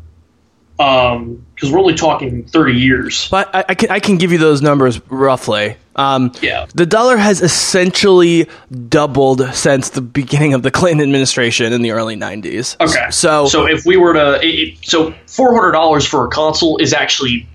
[0.79, 3.27] Um, because we're only talking thirty years.
[3.29, 5.75] But I, I can I can give you those numbers roughly.
[5.95, 6.67] Um, Yeah.
[6.75, 8.47] the dollar has essentially
[8.87, 12.79] doubled since the beginning of the Clinton administration in the early '90s.
[12.79, 13.09] Okay.
[13.09, 16.93] so so if we were to, it- so four hundred dollars for a console is
[16.93, 17.47] actually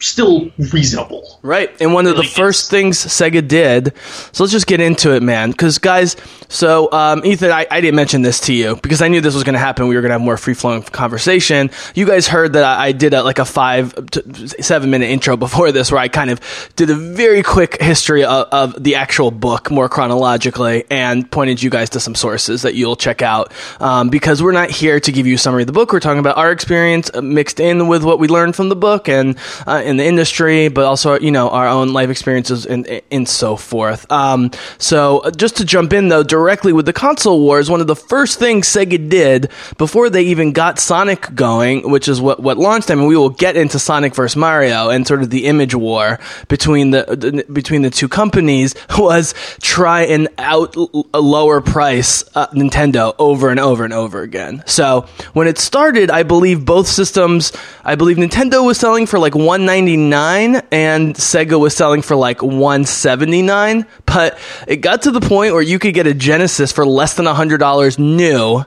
[0.00, 1.38] still reasonable.
[1.42, 1.70] Right.
[1.80, 3.92] And one of the Really first things Sega did,
[4.32, 5.50] so let's just get into it, man.
[5.50, 6.16] Because, guys,
[6.48, 9.44] so um, Ethan, I, I didn't mention this to you because I knew this was
[9.44, 9.88] going to happen.
[9.88, 11.70] We were going to have more free flowing conversation.
[11.94, 15.36] You guys heard that I, I did a, like a five, to seven minute intro
[15.36, 16.40] before this where I kind of
[16.76, 21.70] did a very quick history of, of the actual book more chronologically and pointed you
[21.70, 23.52] guys to some sources that you'll check out.
[23.80, 25.92] Um, because we're not here to give you a summary of the book.
[25.92, 29.08] We're talking about our experience uh, mixed in with what we learned from the book
[29.08, 33.28] and uh, in the industry, but also you know our own life experiences and and
[33.28, 34.10] so forth.
[34.10, 37.88] Um, so uh, just to jump in though, directly with the console wars, one of
[37.88, 42.56] the first things Sega did before they even got Sonic going, which is what what
[42.56, 45.74] launched them, and we will get into Sonic versus Mario and sort of the image
[45.74, 50.76] war between the, the between the two companies, was try and out
[51.12, 54.62] a lower price uh, Nintendo over and over and over again.
[54.66, 57.52] So when it started, I believe both systems,
[57.84, 59.34] I believe Nintendo was selling for like
[59.80, 65.62] 199 and Sega was selling for like 179, but it got to the point where
[65.62, 68.64] you could get a Genesis for less than $100 new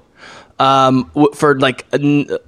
[0.59, 1.97] um for like uh,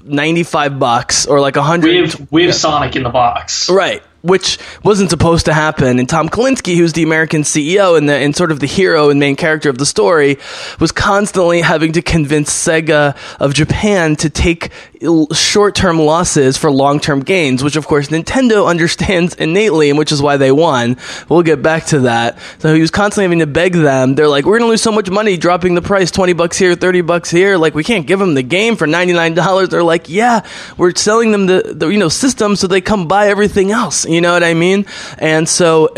[0.03, 3.67] 95 bucks or like 100 We have we have Sonic in the box.
[3.67, 4.03] Right.
[4.25, 5.99] Which wasn't supposed to happen.
[5.99, 9.19] And Tom Kalinske, who's the American CEO and, the, and sort of the hero and
[9.19, 10.37] main character of the story,
[10.79, 14.71] was constantly having to convince Sega of Japan to take
[15.33, 20.11] short term losses for long term gains, which of course Nintendo understands innately, and which
[20.11, 20.97] is why they won.
[21.29, 22.37] We'll get back to that.
[22.59, 24.15] So he was constantly having to beg them.
[24.15, 26.75] They're like, we're going to lose so much money dropping the price 20 bucks here,
[26.75, 27.57] 30 bucks here.
[27.57, 29.69] Like, we can't give them the game for $99.
[29.69, 30.45] They're like, yeah,
[30.77, 34.05] we're selling them the, the you know, system so they come buy everything else.
[34.05, 34.85] You know what I mean?
[35.17, 35.93] And so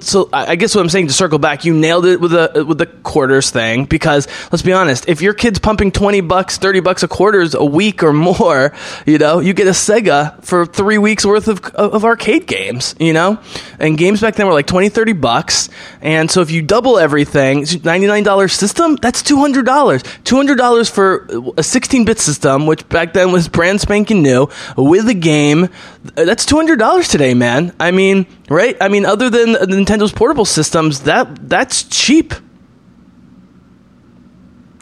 [0.00, 2.78] so I guess what I'm saying to circle back, you nailed it with the with
[2.78, 7.02] the quarters thing because let's be honest, if your kid's pumping twenty bucks, thirty bucks
[7.02, 8.72] a quarters a week or more,
[9.06, 13.12] you know, you get a Sega for three weeks worth of of arcade games, you
[13.12, 13.38] know,
[13.78, 15.68] and games back then were like 20, 30 bucks,
[16.00, 20.36] and so if you double everything, ninety nine dollars system, that's two hundred dollars, two
[20.36, 25.08] hundred dollars for a sixteen bit system, which back then was brand spanking new with
[25.08, 25.68] a game,
[26.14, 27.74] that's two hundred dollars today, man.
[27.80, 28.76] I mean right?
[28.80, 32.34] I mean, other than Nintendo's portable systems, that that's cheap.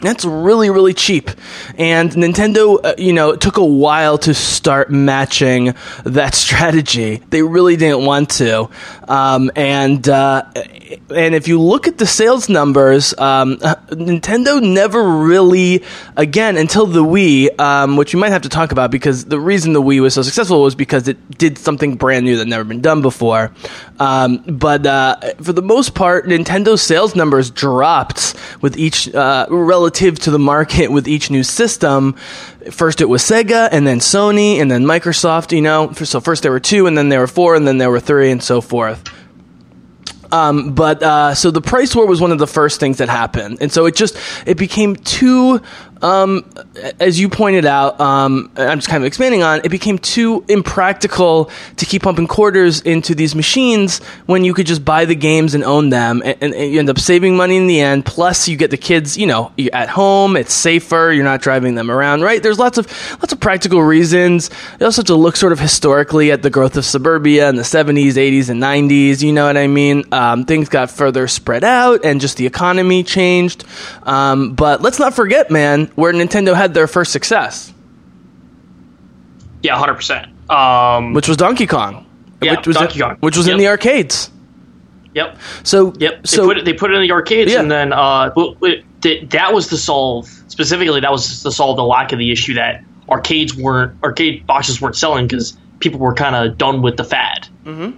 [0.01, 1.29] That's really, really cheap.
[1.77, 5.73] And Nintendo, uh, you know, it took a while to start matching
[6.05, 7.17] that strategy.
[7.29, 8.69] They really didn't want to.
[9.09, 10.43] Um, and, uh,
[11.13, 15.83] and if you look at the sales numbers, um, uh, Nintendo never really,
[16.15, 19.73] again, until the Wii, um, which we might have to talk about because the reason
[19.73, 22.81] the Wii was so successful was because it did something brand new that never been
[22.81, 23.51] done before.
[23.99, 29.47] Um, but uh, for the most part, Nintendo's sales numbers dropped with each uh,
[29.89, 32.13] relative to the market with each new system.
[32.69, 35.51] First, it was Sega, and then Sony, and then Microsoft.
[35.51, 37.89] You know, so first there were two, and then there were four, and then there
[37.89, 39.03] were three, and so forth.
[40.31, 43.57] Um, but uh, so the price war was one of the first things that happened,
[43.61, 45.59] and so it just it became too,
[46.01, 46.49] um,
[46.99, 47.99] as you pointed out.
[47.99, 49.61] Um, I'm just kind of expanding on.
[49.63, 54.85] It became too impractical to keep pumping quarters into these machines when you could just
[54.85, 57.79] buy the games and own them, and, and you end up saving money in the
[57.79, 58.05] end.
[58.05, 60.35] Plus, you get the kids, you know, at home.
[60.35, 61.11] It's safer.
[61.13, 62.41] You're not driving them around, right?
[62.41, 64.49] There's lots of lots of practical reasons.
[64.79, 67.63] You also have to look sort of historically at the growth of suburbia in the
[67.63, 69.21] 70s, 80s, and 90s.
[69.21, 70.03] You know what I mean?
[70.11, 73.65] Um, things got further spread out, and just the economy changed.
[74.03, 77.73] Um, but let's not forget, man, where Nintendo had their first success,
[79.61, 80.27] Yeah, hundred percent.
[80.49, 82.05] Um, which was Donkey Kong.
[82.41, 83.17] Yeah, which was Donkey Kong.
[83.19, 84.31] which was in the arcades.
[85.13, 86.21] yep, So yep.
[86.23, 86.65] They So put it.
[86.65, 87.59] They put it in the arcades, Yeah.
[87.61, 90.99] and then uh, well, it, th- that was to solve specifically.
[91.01, 94.95] That was to solve the lack of the issue that arcades weren't arcade boxes weren't
[94.95, 97.47] selling because people were kind of done with the fad.
[97.65, 97.97] Mm-hmm.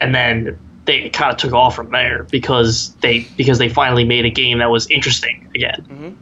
[0.00, 4.24] And then they kind of took off from there because they because they finally made
[4.24, 6.16] a game that was interesting again.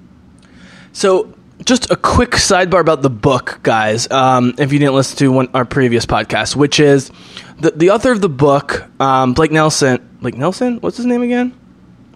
[0.96, 4.10] So, just a quick sidebar about the book, guys.
[4.10, 7.12] Um, if you didn't listen to one, our previous podcast, which is
[7.60, 10.08] the the author of the book, um, Blake Nelson.
[10.22, 11.54] Blake Nelson, what's his name again?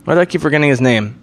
[0.05, 1.21] Why do I keep forgetting his name?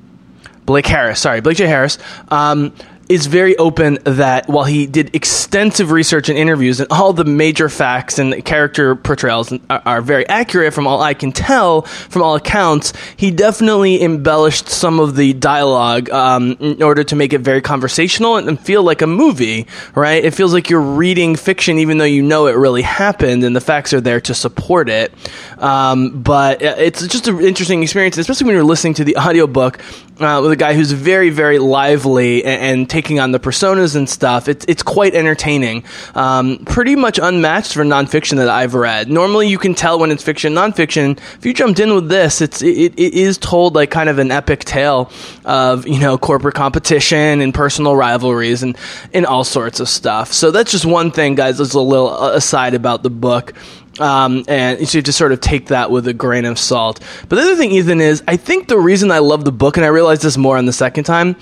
[0.68, 1.20] Blake Harris.
[1.20, 1.66] Sorry, Blake J.
[1.66, 1.98] Harris.
[2.28, 2.76] Um,
[3.10, 7.70] is very open that while he did extensive research and interviews and all the major
[7.70, 12.36] facts and character portrayals are, are very accurate from all I can tell from all
[12.36, 17.62] accounts, he definitely embellished some of the dialogue um, in order to make it very
[17.62, 20.24] conversational and, and feel like a movie, right?
[20.24, 23.62] It feels like you're reading fiction even though you know it really happened and the
[23.62, 25.14] facts are there to support it.
[25.58, 29.80] Um, but it's just an interesting experience, especially when you're listening to the audiobook
[30.20, 34.10] uh, with a guy who's very, very lively and, and taking on the personas and
[34.10, 34.48] stuff.
[34.48, 35.84] It's it's quite entertaining.
[36.16, 39.08] Um, pretty much unmatched for nonfiction that I've read.
[39.08, 41.20] Normally, you can tell when it's fiction, nonfiction.
[41.38, 44.32] If you jumped in with this, it's it, it is told like kind of an
[44.32, 45.12] epic tale
[45.46, 48.76] of you know corporate competition and personal rivalries and
[49.14, 50.34] and all sorts of stuff.
[50.34, 51.58] So that's just one thing, guys.
[51.58, 53.54] There's a little aside about the book.
[54.00, 57.00] Um, and you have to sort of take that with a grain of salt.
[57.28, 59.86] But the other thing, Ethan, is I think the reason I love the book, and
[59.86, 61.36] I realized this more on the second time,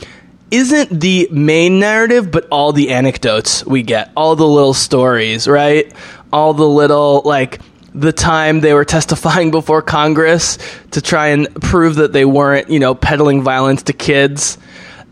[0.51, 5.91] isn't the main narrative, but all the anecdotes we get, all the little stories, right?
[6.31, 7.61] All the little, like,
[7.93, 10.57] the time they were testifying before Congress
[10.91, 14.57] to try and prove that they weren't, you know, peddling violence to kids.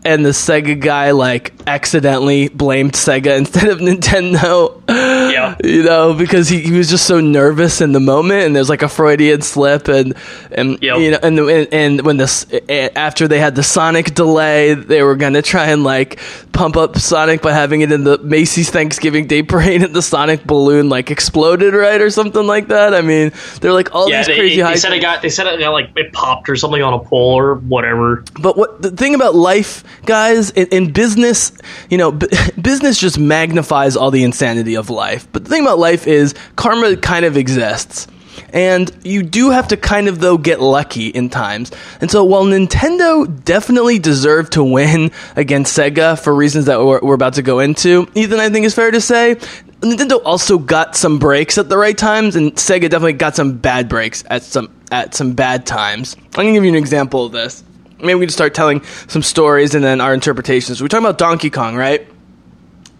[0.04, 4.82] And the Sega guy, like, accidentally blamed Sega instead of Nintendo.
[4.88, 5.56] Yeah.
[5.64, 8.82] You know, because he, he was just so nervous in the moment, and there's like
[8.82, 10.14] a Freudian slip, and
[10.52, 10.98] and Yep.
[10.98, 15.16] you know, and and, and when this after they had the Sonic delay, they were
[15.16, 16.20] gonna try and like
[16.52, 20.44] pump up Sonic by having it in the Macy's Thanksgiving Day Parade, and the Sonic
[20.44, 22.94] balloon like exploded, right, or something like that.
[22.94, 24.74] I mean, they're like all Yeah, these they, crazy they high.
[24.74, 27.34] said it got they said it got like it popped or something on a pole
[27.38, 28.22] or whatever.
[28.40, 31.52] But what the thing about life, guys, in, in business,
[31.90, 32.28] you know, b-
[32.60, 35.26] business just magnifies all the insanity of life.
[35.32, 38.06] But the thing about life is karma kind of exists.
[38.52, 41.70] And you do have to kind of, though, get lucky in times.
[42.00, 47.14] And so while Nintendo definitely deserved to win against Sega for reasons that we're, we're
[47.14, 49.36] about to go into, Ethan, I think is fair to say,
[49.80, 53.88] Nintendo also got some breaks at the right times, and Sega definitely got some bad
[53.88, 56.16] breaks at some at some bad times.
[56.16, 57.62] I'm gonna give you an example of this.
[57.98, 60.82] Maybe we can start telling some stories and then our interpretations.
[60.82, 62.08] We're talking about Donkey Kong, right?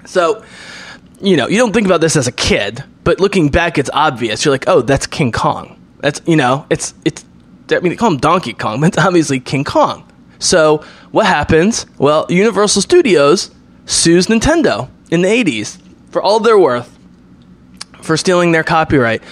[0.04, 0.44] So,
[1.20, 4.44] you know, you don't think about this as a kid, but looking back, it's obvious.
[4.44, 5.80] You're like, oh, that's King Kong.
[6.00, 7.24] That's you know, it's it's.
[7.70, 10.10] I mean, they call him Donkey Kong, but it's obviously King Kong.
[10.38, 11.86] So what happens?
[11.98, 13.50] Well, Universal Studios
[13.86, 15.78] sues Nintendo in the '80s
[16.10, 16.98] for all their worth
[18.02, 19.22] for stealing their copyright.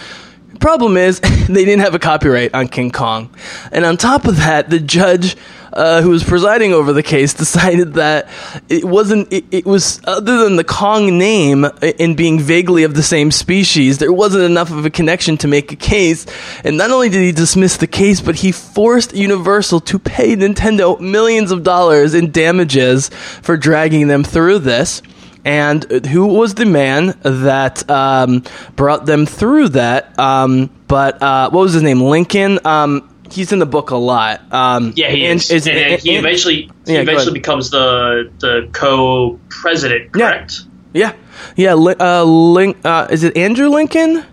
[0.63, 3.35] Problem is, they didn't have a copyright on King Kong.
[3.73, 5.37] And on top of that, the judge
[5.73, 8.29] uh, who was presiding over the case, decided that
[8.69, 9.33] it wasn't.
[9.33, 13.99] It, it was other than the Kong name in being vaguely of the same species,
[13.99, 16.27] there wasn't enough of a connection to make a case.
[16.63, 21.01] And not only did he dismiss the case, but he forced Universal to pay Nintendo
[21.01, 25.03] millions of dollars in damages for dragging them through this.
[25.45, 28.45] And who was the man that um,
[28.77, 30.17] brought them through that?
[30.19, 32.01] Um, but uh, what was his name?
[32.01, 32.61] Lincoln.
[32.65, 34.41] Um, he's in the book a lot.
[34.53, 35.51] Um, Yeah, he and- is.
[35.51, 40.31] is- and, and- he eventually he Yeah, eventually becomes the the co-president, Yeah.
[40.31, 40.61] correct?
[40.95, 41.13] Yeah,
[41.57, 41.75] yeah.
[41.75, 44.25] Li- uh, Link, uh, is it Andrew Lincoln?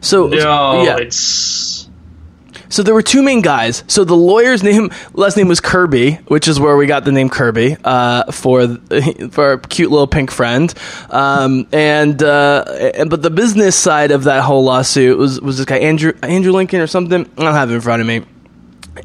[0.00, 0.96] So No, yeah.
[0.98, 1.81] it's
[2.72, 3.84] So there were two main guys.
[3.86, 7.28] So the lawyer's name, last name was Kirby, which is where we got the name
[7.28, 8.66] Kirby uh, for
[9.30, 10.72] for our cute little pink friend.
[11.10, 12.64] Um, and, uh,
[12.94, 16.52] and but the business side of that whole lawsuit was was this guy Andrew Andrew
[16.52, 17.30] Lincoln or something.
[17.36, 18.24] I don't have it in front of me.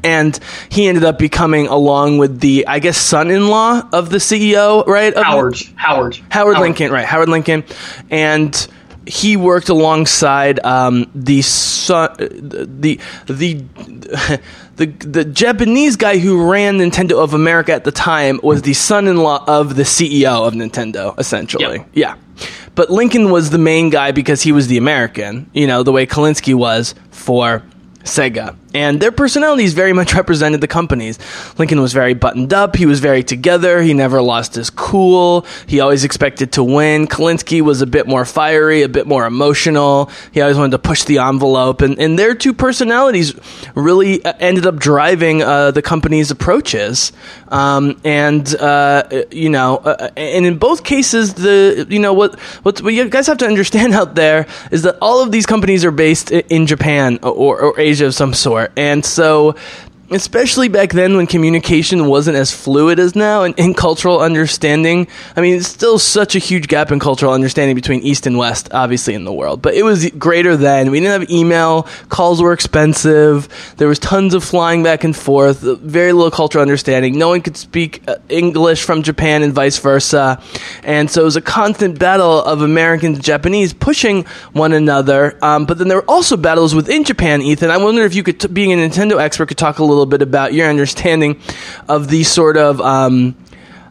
[0.02, 0.38] And
[0.70, 5.12] he ended up becoming, along with the, I guess, son-in-law of the CEO, right?
[5.14, 5.56] Of- Howard.
[5.76, 6.20] Howard.
[6.30, 7.06] Howard Lincoln, right?
[7.06, 7.64] Howard Lincoln,
[8.10, 8.68] and
[9.08, 13.64] he worked alongside um, the son, the the
[14.76, 19.44] the the Japanese guy who ran Nintendo of America at the time was the son-in-law
[19.46, 21.78] of the CEO of Nintendo, essentially.
[21.78, 21.88] Yep.
[21.94, 22.16] Yeah.
[22.74, 26.06] But Lincoln was the main guy because he was the American, you know, the way
[26.06, 27.64] Kalinske was for
[28.04, 28.54] Sega.
[28.74, 31.18] And their personalities very much represented the companies.
[31.58, 32.76] Lincoln was very buttoned up.
[32.76, 33.82] He was very together.
[33.82, 35.46] He never lost his cool.
[35.66, 37.06] He always expected to win.
[37.06, 40.10] Kalinske was a bit more fiery, a bit more emotional.
[40.32, 41.80] He always wanted to push the envelope.
[41.80, 43.34] And, and their two personalities
[43.74, 47.12] really uh, ended up driving uh, the company's approaches.
[47.48, 52.82] Um, and, uh, you know, uh, and in both cases, the, you know, what, what,
[52.82, 55.90] what you guys have to understand out there is that all of these companies are
[55.90, 58.57] based in Japan or, or Asia of some sort.
[58.76, 59.54] And so,
[60.10, 65.06] especially back then when communication wasn't as fluid as now and in cultural understanding,
[65.36, 68.68] I mean, it's still such a huge gap in cultural understanding between East and West,
[68.72, 69.60] obviously, in the world.
[69.60, 70.90] But it was greater then.
[70.90, 75.60] We didn't have email, calls were expensive, there was tons of flying back and forth,
[75.60, 77.18] very little cultural understanding.
[77.18, 80.40] No one could speak uh, English from Japan and vice versa.
[80.84, 85.38] And so it was a constant battle of Americans and Japanese pushing one another.
[85.42, 87.70] Um, but then there were also battles within Japan, Ethan.
[87.70, 90.22] I wonder if you could, t- being a Nintendo expert, could talk a little bit
[90.22, 91.40] about your understanding
[91.88, 92.80] of these sort of.
[92.80, 93.36] Um,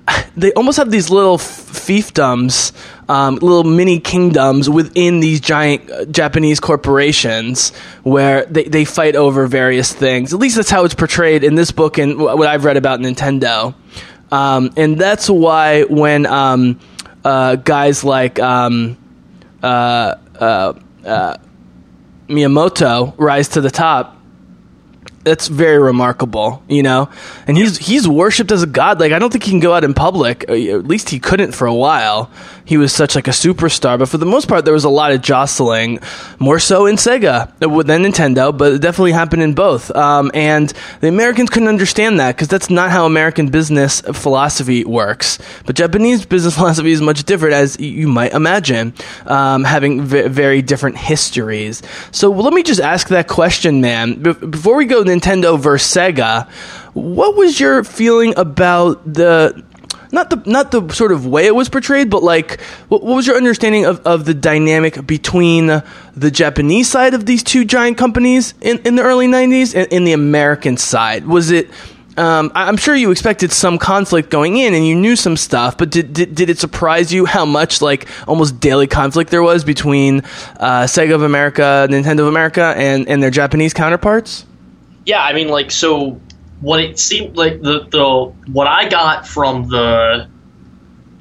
[0.37, 2.71] they almost have these little fiefdoms,
[3.09, 9.47] um, little mini kingdoms within these giant uh, Japanese corporations where they, they fight over
[9.47, 10.33] various things.
[10.33, 13.75] At least that's how it's portrayed in this book and what I've read about Nintendo.
[14.31, 16.79] Um, and that's why when um,
[17.23, 18.97] uh, guys like um,
[19.63, 20.73] uh, uh,
[21.05, 21.37] uh,
[22.27, 24.16] Miyamoto rise to the top,
[25.27, 27.09] that's very remarkable, you know.
[27.47, 28.99] And he's he's worshipped as a god.
[28.99, 30.45] Like I don't think he can go out in public.
[30.49, 32.31] uh, At least he couldn't for a while.
[32.67, 33.97] He was such like a superstar.
[33.97, 35.99] But for the most part, there was a lot of jostling,
[36.37, 38.55] more so in Sega than Nintendo.
[38.55, 39.89] But it definitely happened in both.
[39.95, 45.39] Um, and the Americans couldn't understand that because that's not how American business philosophy works.
[45.65, 48.93] But Japanese business philosophy is much different, as you might imagine,
[49.25, 51.81] um, having v- very different histories.
[52.11, 54.21] So let me just ask that question, man.
[54.21, 56.49] Be- before we go Nintendo versus Sega,
[56.93, 59.63] what was your feeling about the
[60.17, 62.59] not the not the sort of way it was portrayed, but like
[62.89, 65.67] what, what was your understanding of, of the dynamic between
[66.15, 70.03] the Japanese side of these two giant companies in, in the early '90s and in
[70.03, 71.27] the American side?
[71.27, 71.69] Was it
[72.17, 75.77] um, I'm sure you expected some conflict going in, and you knew some stuff.
[75.77, 79.63] But did, did did it surprise you how much like almost daily conflict there was
[79.63, 80.21] between
[80.59, 84.45] uh, Sega of America, Nintendo of America, and and their Japanese counterparts?
[85.05, 86.19] Yeah, I mean, like, so
[86.59, 90.27] what it seemed like the the what I got from the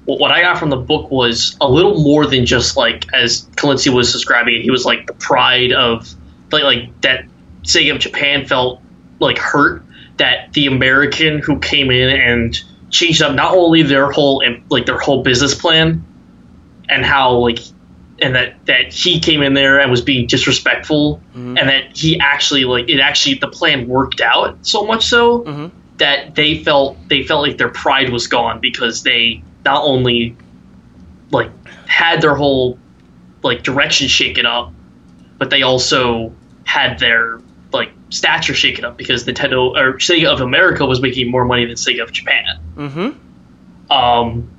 [0.04, 3.92] what I got from the book was a little more than just like as Kalinske
[3.92, 4.62] was describing it.
[4.62, 6.08] He was like the pride of
[6.52, 7.24] like like that
[7.62, 8.80] Sega of Japan felt
[9.18, 9.84] like hurt
[10.18, 14.98] that the American who came in and changed up not only their whole like their
[14.98, 16.04] whole business plan
[16.88, 17.58] and how like
[18.20, 22.64] and that that he came in there and was being disrespectful and that he actually
[22.64, 27.42] like it actually the plan worked out so much so that they felt they felt
[27.42, 30.36] like their pride was gone because they not only
[31.30, 31.50] like
[31.86, 32.78] had their whole
[33.42, 34.72] like direction shaken up
[35.38, 36.32] but they also
[36.64, 37.40] had their
[37.72, 41.74] like stature shaken up because Nintendo or Sega of America was making more money than
[41.74, 42.60] Sega of Japan.
[42.76, 43.92] Mm-hmm.
[43.92, 44.50] um,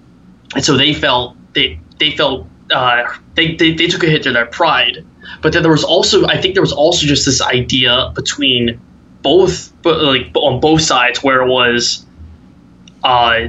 [0.56, 4.32] and so they felt they they felt uh, they, they they took a hit to
[4.32, 5.06] their pride.
[5.42, 8.80] But then there was also I think there was also just this idea between
[9.22, 12.06] both, like on both sides, where it was,
[13.04, 13.48] uh,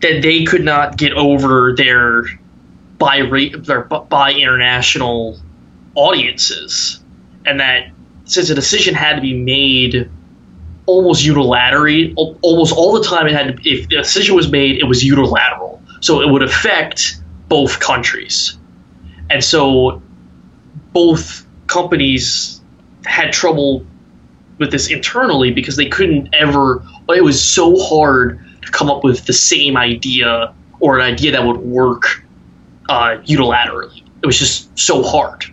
[0.00, 2.24] that they could not get over their
[2.98, 5.38] by rate their by international
[5.94, 7.00] audiences,
[7.44, 7.90] and that
[8.24, 10.08] since a decision had to be made
[10.86, 14.84] almost unilaterally, almost all the time, it had to, if the decision was made, it
[14.84, 17.19] was unilateral, so it would affect
[17.50, 18.56] both countries,
[19.28, 20.00] and so
[20.94, 22.62] both companies
[23.04, 23.84] had trouble
[24.58, 26.82] with this internally because they couldn't ever.
[27.08, 31.44] It was so hard to come up with the same idea or an idea that
[31.44, 32.24] would work
[32.88, 34.02] uh, unilaterally.
[34.22, 35.44] It was just so hard.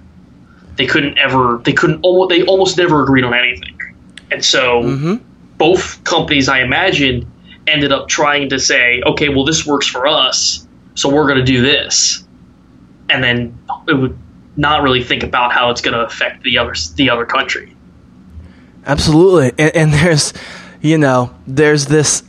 [0.76, 1.60] They couldn't ever.
[1.64, 2.02] They couldn't.
[2.04, 3.78] Almost, they almost never agreed on anything.
[4.30, 4.82] And so
[5.58, 7.32] both companies, I imagine,
[7.66, 10.67] ended up trying to say, okay, well, this works for us,
[10.98, 12.24] so we're going to do this,
[13.08, 14.18] and then it would
[14.58, 17.76] not really think about how it's going to affect the other the other country.
[18.84, 19.50] Absolutely.
[19.60, 20.34] And, and there's,
[20.82, 22.24] you know, there's this.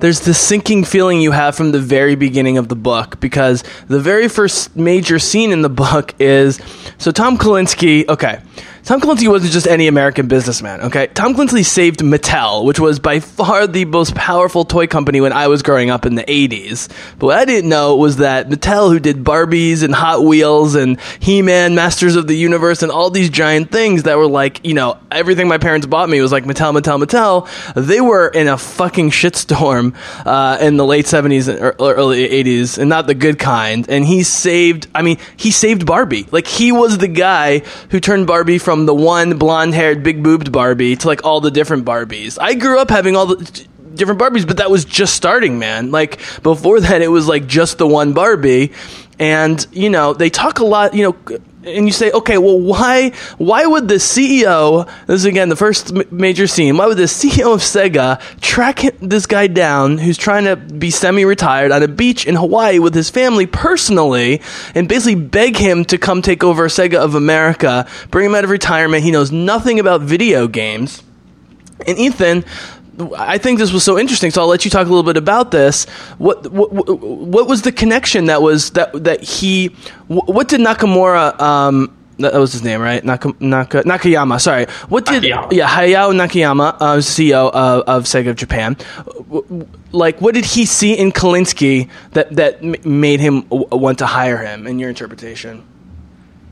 [0.00, 4.00] There's this sinking feeling you have from the very beginning of the book because the
[4.00, 6.60] very first major scene in the book is
[6.98, 8.06] so Tom Kalinske.
[8.08, 8.42] Okay,
[8.84, 11.06] Tom Kalinske wasn't just any American businessman, okay?
[11.06, 15.48] Tom Kalinske saved Mattel, which was by far the most powerful toy company when I
[15.48, 16.90] was growing up in the 80s.
[17.18, 21.00] But what I didn't know was that Mattel, who did Barbies and Hot Wheels and
[21.18, 24.74] He Man, Masters of the Universe, and all these giant things that were like, you
[24.74, 27.48] know, everything my parents bought me was like Mattel, Mattel, Mattel.
[27.86, 29.94] They were in a fucking shitstorm
[30.26, 33.88] uh, in the late 70s and early 80s, and not the good kind.
[33.88, 36.26] And he saved, I mean, he saved Barbie.
[36.30, 40.52] Like, he was the guy who turned Barbie from the one blonde haired, big boobed
[40.52, 42.38] Barbie to like all the different Barbies.
[42.40, 45.90] I grew up having all the different Barbies, but that was just starting, man.
[45.90, 48.72] Like, before that, it was like just the one Barbie.
[49.18, 53.10] And, you know, they talk a lot, you know, and you say, okay, well, why,
[53.38, 57.54] why would the CEO, this is again the first major scene, why would the CEO
[57.54, 62.26] of Sega track this guy down who's trying to be semi retired on a beach
[62.26, 64.40] in Hawaii with his family personally
[64.74, 68.50] and basically beg him to come take over Sega of America, bring him out of
[68.50, 69.02] retirement?
[69.02, 71.02] He knows nothing about video games.
[71.86, 72.44] And Ethan,
[73.16, 75.50] I think this was so interesting, so I'll let you talk a little bit about
[75.50, 75.84] this.
[76.18, 79.68] What what, what was the connection that was that that he?
[80.08, 81.40] What did Nakamura?
[81.40, 83.04] Um, that was his name, right?
[83.04, 84.40] Naka, Naka, Nakayama.
[84.40, 84.66] Sorry.
[84.88, 85.52] What did Nakayama.
[85.52, 88.76] yeah Hayao Nakayama, uh, CEO of, of Sega of Japan?
[89.90, 94.66] Like, what did he see in Kalinske that that made him want to hire him?
[94.66, 95.64] In your interpretation?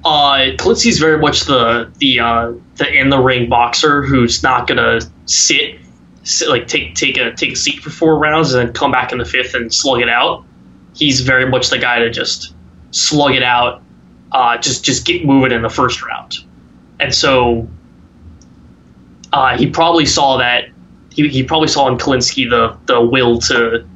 [0.05, 5.01] Uh, Kalinske's very much the the uh, the in the ring boxer who's not gonna
[5.27, 5.79] sit,
[6.25, 9.13] sit like take take a take a seat for four rounds and then come back
[9.13, 10.45] in the fifth and slug it out.
[10.95, 12.55] He's very much the guy to just
[12.91, 13.83] slug it out,
[14.31, 16.39] uh, just just get moving in the first round,
[17.01, 17.69] and so
[19.33, 20.69] uh, he probably saw that
[21.11, 23.87] he, he probably saw in Kalinske the the will to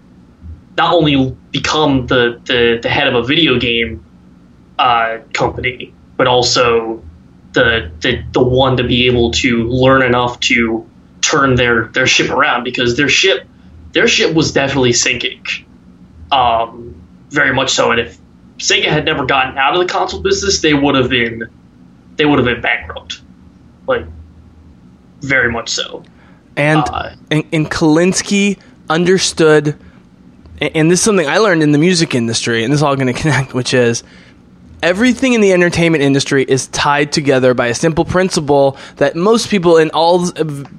[0.76, 4.04] not only become the, the, the head of a video game
[4.78, 7.02] uh, company, but also
[7.52, 10.86] the, the the one to be able to learn enough to
[11.26, 13.46] turn their their ship around because their ship
[13.92, 15.42] their ship was definitely sinking,
[16.30, 16.94] um,
[17.30, 17.92] very much so.
[17.92, 18.18] And if
[18.58, 21.48] Sega had never gotten out of the console business, they would have been
[22.16, 23.22] they would have been bankrupt,
[23.86, 24.04] like
[25.20, 26.04] very much so.
[26.56, 28.58] And Uh, and, and Kalinske
[28.88, 29.76] understood,
[30.60, 32.96] and and this is something I learned in the music industry, and this is all
[32.96, 34.02] going to connect, which is
[34.82, 39.76] everything in the entertainment industry is tied together by a simple principle that most people
[39.76, 40.30] in all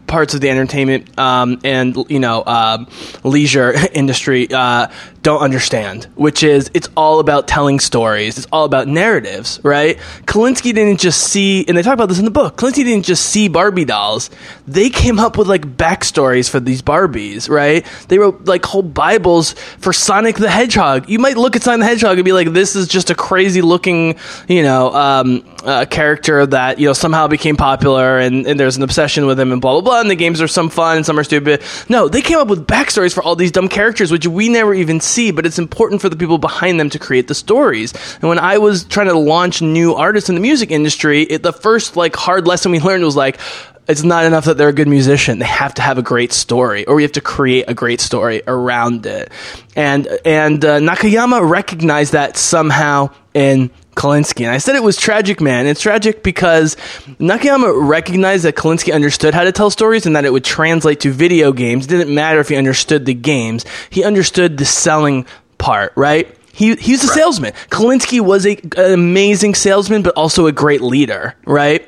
[0.07, 2.87] parts of the entertainment um, and you know um
[3.23, 4.87] leisure industry uh,
[5.27, 8.37] don't understand, which is it's all about telling stories.
[8.37, 9.97] It's all about narratives, right?
[10.25, 12.55] Kalinske didn't just see, and they talk about this in the book.
[12.55, 14.29] Kalinske didn't just see Barbie dolls;
[14.69, 17.85] they came up with like backstories for these Barbies, right?
[18.07, 21.09] They wrote like whole Bibles for Sonic the Hedgehog.
[21.09, 23.61] You might look at Sonic the Hedgehog and be like, "This is just a crazy
[23.61, 23.96] looking,
[24.47, 28.83] you know, um, uh, character that you know somehow became popular, and, and there's an
[28.83, 31.17] obsession with him, and blah blah blah." And the games are some fun and some
[31.19, 31.61] are stupid.
[31.89, 34.99] No, they came up with backstories for all these dumb characters, which we never even
[34.99, 37.93] see, but it's important for the people behind them to create the stories.
[38.21, 41.53] And when I was trying to launch new artists in the music industry, it, the
[41.53, 43.39] first like hard lesson we learned was like.
[43.89, 45.39] It's not enough that they're a good musician.
[45.39, 48.43] They have to have a great story, or we have to create a great story
[48.45, 49.31] around it.
[49.77, 54.45] And and uh, Nakayama recognized that somehow in Kalinske.
[54.45, 55.67] And I said it was tragic, man.
[55.67, 56.77] It's tragic because
[57.19, 61.11] Nakayama recognized that Kalinske understood how to tell stories and that it would translate to
[61.11, 61.85] video games.
[61.85, 63.65] It didn't matter if he understood the games.
[63.89, 65.25] He understood the selling
[65.57, 66.33] part, right?
[66.53, 67.53] He, he's a salesman.
[67.69, 71.87] Kalinske was a, an amazing salesman, but also a great leader, right?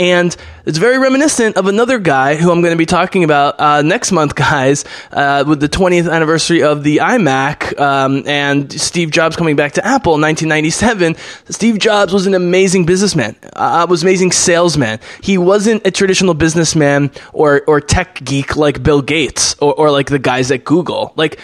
[0.00, 3.82] And it's very reminiscent of another guy who I'm going to be talking about uh,
[3.82, 9.34] next month, guys, uh, with the 20th anniversary of the iMac um, and Steve Jobs
[9.34, 11.16] coming back to Apple in 1997.
[11.50, 15.00] Steve Jobs was an amazing businessman, uh, was amazing salesman.
[15.22, 20.08] He wasn't a traditional businessman or, or tech geek like Bill Gates or, or like
[20.08, 21.12] the guys at Google.
[21.16, 21.40] Like,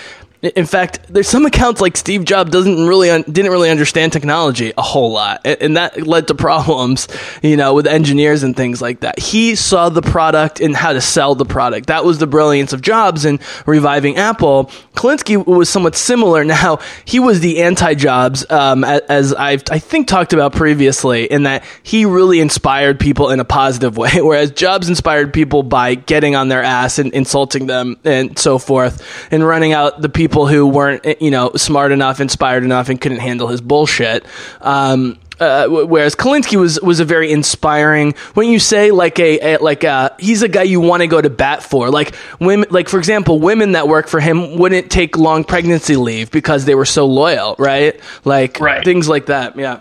[0.47, 4.73] in fact, there's some accounts like Steve Jobs doesn't really un- didn't really understand technology
[4.77, 7.09] a whole lot, and, and that led to problems,
[7.43, 9.19] you know, with engineers and things like that.
[9.19, 11.87] He saw the product and how to sell the product.
[11.87, 14.67] That was the brilliance of Jobs in reviving Apple.
[14.95, 16.45] Kalinske was somewhat similar.
[16.55, 21.65] Now he was the anti-Jobs, um, as I've I think talked about previously, in that
[21.83, 26.49] he really inspired people in a positive way, whereas Jobs inspired people by getting on
[26.49, 31.05] their ass and insulting them and so forth, and running out the people who weren't,
[31.23, 34.25] you know, smart enough, inspired enough, and couldn't handle his bullshit.
[34.61, 38.15] Um, uh, whereas Kalinske was was a very inspiring.
[38.35, 41.21] When you say like a, a like a, he's a guy you want to go
[41.21, 41.91] to bat for.
[41.91, 46.31] Like women, like for example, women that work for him wouldn't take long pregnancy leave
[46.31, 47.99] because they were so loyal, right?
[48.25, 48.85] Like Right.
[48.85, 49.57] things like that.
[49.59, 49.81] Yeah.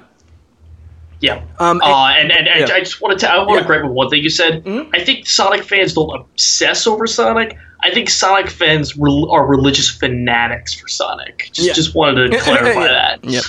[1.24, 1.42] Yeah.
[1.58, 2.76] Um, uh, and and, and yeah.
[2.76, 3.80] I just wanted to I want to Yeah.
[3.80, 3.88] Mm-hmm.
[3.88, 4.64] with one thing you said.
[4.94, 7.58] I think Sonic fans don't obsess over Sonic.
[7.82, 11.50] I think Sonic fans rel are religious fanatics for Sonic.
[11.54, 11.74] Just Yeah.
[11.74, 12.88] just wanted to clarify Yeah.
[12.88, 13.24] that.
[13.24, 13.44] Yep.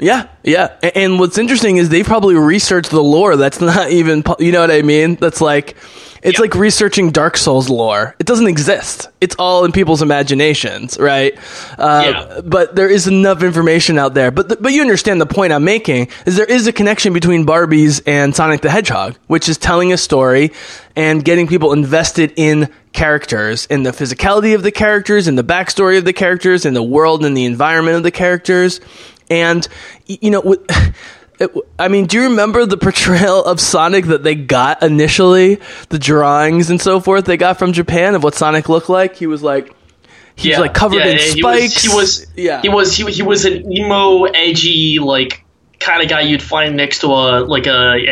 [0.00, 0.90] Yeah, yeah.
[0.94, 3.36] And what's interesting is they probably researched the lore.
[3.36, 5.16] That's not even, you know what I mean?
[5.16, 5.76] That's like,
[6.22, 6.42] it's Yeah.
[6.42, 8.14] like researching Dark Souls lore.
[8.18, 9.08] It doesn't exist.
[9.20, 11.34] It's all in people's imaginations, right?
[11.78, 12.40] Uh, Yeah.
[12.44, 14.30] But there is enough information out there.
[14.30, 17.46] But th- but you understand the point I'm making is there is a connection between
[17.46, 20.52] Barbies and Sonic the Hedgehog, which is telling a story
[20.96, 25.98] and getting people invested in characters, in the physicality of the characters, in the backstory
[25.98, 28.80] of the characters, in the world and the environment of the characters.
[29.30, 29.66] And
[30.06, 30.60] you know, with,
[31.40, 35.60] it, I mean, do you remember the portrayal of Sonic that they got initially?
[35.88, 39.16] The drawings and so forth they got from Japan of what Sonic looked like.
[39.16, 39.72] He was like,
[40.36, 41.74] he was like covered in he spikes.
[41.74, 45.44] Was, he was yeah, he was he, was- he was an emo, edgy, like
[45.80, 47.70] kind of guy you'd find next to a like a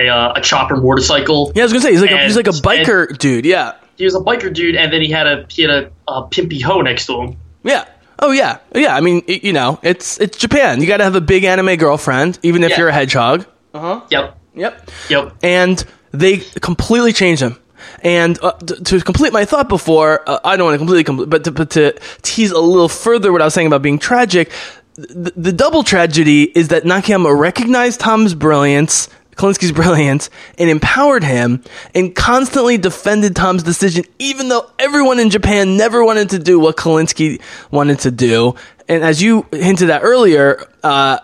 [0.08, 1.52] a, a chopper motorcycle.
[1.54, 3.44] Yeah, I was gonna say he's like a, he's like a biker dude.
[3.46, 6.22] Yeah, He was a biker dude, and then he had a he had a, a
[6.28, 7.36] pimpy hoe next to him.
[7.64, 7.84] yeah.
[8.18, 8.94] Oh yeah, yeah.
[8.96, 10.80] I mean, y- you know, it's it's Japan.
[10.80, 12.78] You got to have a big anime girlfriend, even if Yeah.
[12.78, 13.46] you're a hedgehog.
[13.74, 14.00] Uh huh.
[14.10, 14.90] Yep, Yep.
[15.10, 15.32] yep.
[15.42, 17.56] and they completely changed him.
[18.02, 21.28] And uh, t- to complete my thought before, uh, I don't want to completely complete,
[21.28, 21.92] but to, but to
[22.22, 24.50] tease a little further what I was saying about being tragic,
[24.96, 31.62] the, the double tragedy is that Nakayama recognized Tom's brilliance, Kalinske's brilliance, and empowered him,
[31.94, 36.76] and constantly defended Tom's decision, even though everyone in Japan never wanted to do what
[36.76, 38.54] Kalinske wanted to do.
[38.88, 41.18] And as you hinted at earlier, uh,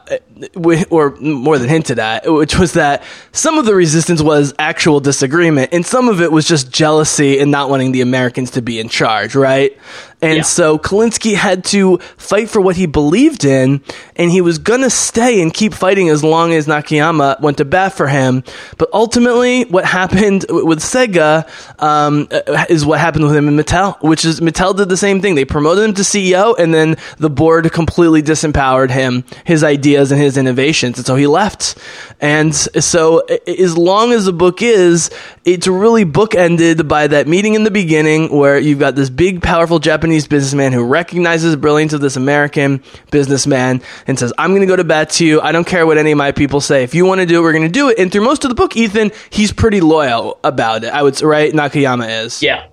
[0.91, 5.71] or more than hinted at, which was that some of the resistance was actual disagreement,
[5.73, 8.89] and some of it was just jealousy and not wanting the Americans to be in
[8.89, 9.77] charge, right?
[10.21, 10.43] And Yeah.
[10.43, 13.81] so Kalinske had to fight for what he believed in,
[14.17, 17.93] and he was gonna stay and keep fighting as long as Nakayama went to bat
[17.97, 18.43] for him.
[18.79, 21.47] But ultimately, what happened with Sega
[21.81, 22.29] um,
[22.69, 25.37] is what happened with him in Mattel, which is Mattel did the same thing.
[25.37, 30.21] They promoted him to CEO, and then the board completely disempowered him, his ideas and
[30.21, 31.77] his innovations, and so he left.
[32.21, 35.11] And so, as long as the book is,
[35.45, 39.79] it's really bookended by that meeting in the beginning where you've got this big, powerful
[39.79, 44.67] Japanese businessman who recognizes the brilliance of this American businessman and says, I'm going to
[44.67, 45.41] go to bat to you.
[45.41, 46.85] I don't care what any of my people say.
[46.85, 47.99] If you want to do it, we're going to do it.
[47.99, 50.93] And through most of the book, Ethan, he's pretty loyal about it.
[50.93, 51.53] I would say, right?
[51.53, 52.43] Nakayama is.
[52.43, 52.67] Yeah,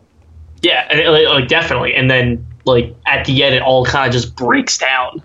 [0.61, 1.95] yeah, like, definitely.
[1.95, 5.21] And then like at the end, it all kind of just breaks down.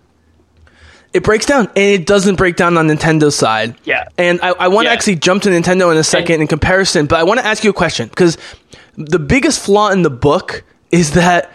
[1.13, 3.77] It breaks down, and it doesn't break down on Nintendo's side.
[3.85, 4.09] Yeah.
[4.19, 4.95] And I, I want to Yeah.
[4.95, 7.71] actually jump to Nintendo in a second in comparison, but I want to ask you
[7.71, 8.37] a question because
[8.97, 11.53] the biggest flaw in the book is that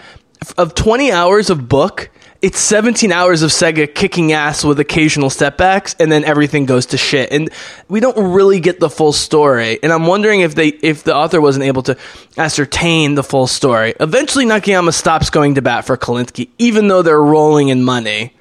[0.58, 2.10] of 20 hours of book,
[2.42, 6.98] it's 17 hours of Sega kicking ass with occasional setbacks, and then everything goes to
[6.98, 7.32] shit.
[7.32, 7.50] And
[7.90, 9.80] we don't really get the full story.
[9.84, 11.98] And I'm wondering if they, if the author wasn't able to
[12.38, 13.94] ascertain the full story.
[14.00, 18.34] Eventually, Nakayama stops going to bat for Kalinske, even though they're rolling in money.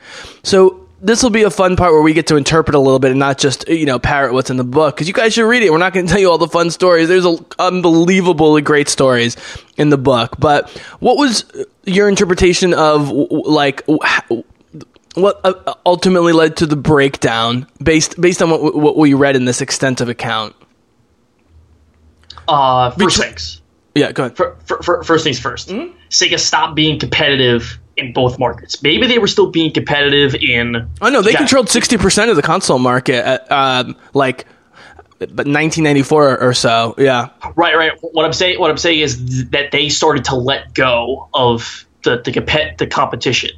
[0.44, 3.10] So this will be a fun part where we get to interpret a little bit
[3.10, 5.62] and not just you know parrot what's in the book because you guys should read
[5.62, 5.70] it.
[5.70, 7.08] We're not going to tell you all the fun stories.
[7.08, 9.36] There's a, unbelievably great stories
[9.76, 10.36] in the book.
[10.38, 10.70] But
[11.00, 11.44] what was
[11.84, 13.82] your interpretation of like
[15.14, 19.44] what uh, ultimately led to the breakdown based based on what what we read in
[19.44, 20.54] this extensive account?
[22.46, 23.62] Uh, first Betwe- things.
[23.98, 24.36] Yeah, go ahead.
[24.36, 25.96] fir- fir- fir- first things 1st Hmm?
[26.10, 28.82] Sega stopped being competitive in both markets.
[28.82, 30.88] Maybe they were still being competitive in.
[31.00, 31.38] I know they Yeah.
[31.38, 33.24] controlled sixty percent of the console market.
[33.24, 34.46] At, um, like
[35.18, 36.94] but 1994 or so.
[36.96, 37.30] Yeah.
[37.56, 37.90] Right, right.
[38.02, 42.22] What I'm saying, what I'm saying is that they started to let go of the
[42.24, 43.50] the, compet- the competition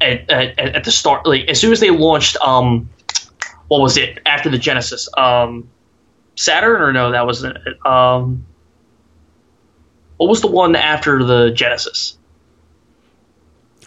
[0.00, 1.26] at, at, at the start.
[1.26, 2.88] Like as soon as they launched, um,
[3.66, 5.08] what was it after the Genesis?
[5.16, 5.68] Um,
[6.36, 7.10] Saturn or no?
[7.10, 7.56] That was it.
[7.84, 8.46] um,
[10.18, 12.17] what was the one after the Genesis?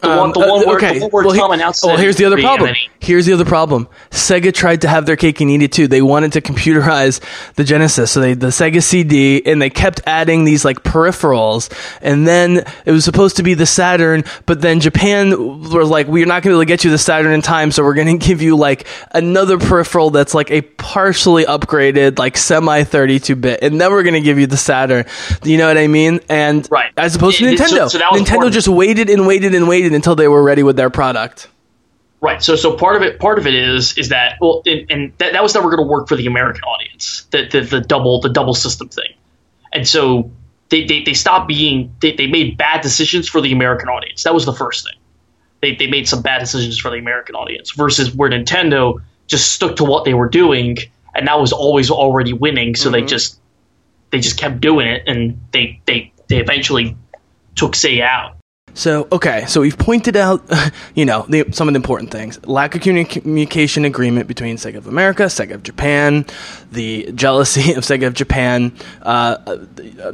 [0.02, 0.99] The one, the Um, one uh, where, okay.
[0.99, 2.74] the one well, he- well, here's the other problem.
[2.74, 3.88] he- Here's the other problem.
[4.12, 5.88] Sega tried to have their cake and eat it too.
[5.88, 7.20] They wanted to computerize
[7.56, 11.70] the Genesis, so they the Sega CD, and they kept adding these like peripherals.
[12.02, 16.28] And then it was supposed to be the Saturn, but then Japan was like, "We're
[16.28, 18.20] not going to be able to get you the Saturn in time, so we're going
[18.20, 23.60] to give you like another peripheral that's like a partially upgraded, like semi 32 bit,
[23.64, 25.06] and then we're going to give you the Saturn."
[25.43, 26.20] You know what I mean?
[26.30, 26.91] And Right.
[26.97, 29.10] as opposed to It- it- so- Nintendo, so that was part Nintendo of- just waited
[29.10, 31.48] and waited and waited until they were ready with their product.
[32.20, 32.42] Right.
[32.42, 35.34] So so part of it part of it is is that well and, and that,
[35.34, 37.26] that was never going to work for the American audience.
[37.32, 39.14] The, the the double the double system thing.
[39.74, 40.30] And so
[40.70, 44.24] they, they, they stopped being they, they made bad decisions for the American audience.
[44.24, 44.98] That was the first thing.
[45.62, 49.78] They they made some bad decisions for the American audience versus where Nintendo just stuck
[49.78, 50.78] to what they were doing
[51.14, 53.08] and that was always already winning, so they mm-hmm.
[53.08, 53.39] just
[54.12, 56.96] they just kept doing it and they they, they eventually
[57.56, 58.38] took Sega out.
[58.74, 60.43] So okay, so we've pointed out,
[60.95, 64.88] you know, the, some of the important things: lack of communication agreement between Sega of
[64.88, 66.26] America, Sega of Japan,
[66.72, 70.11] the jealousy of Sega of Japan, uh, uh,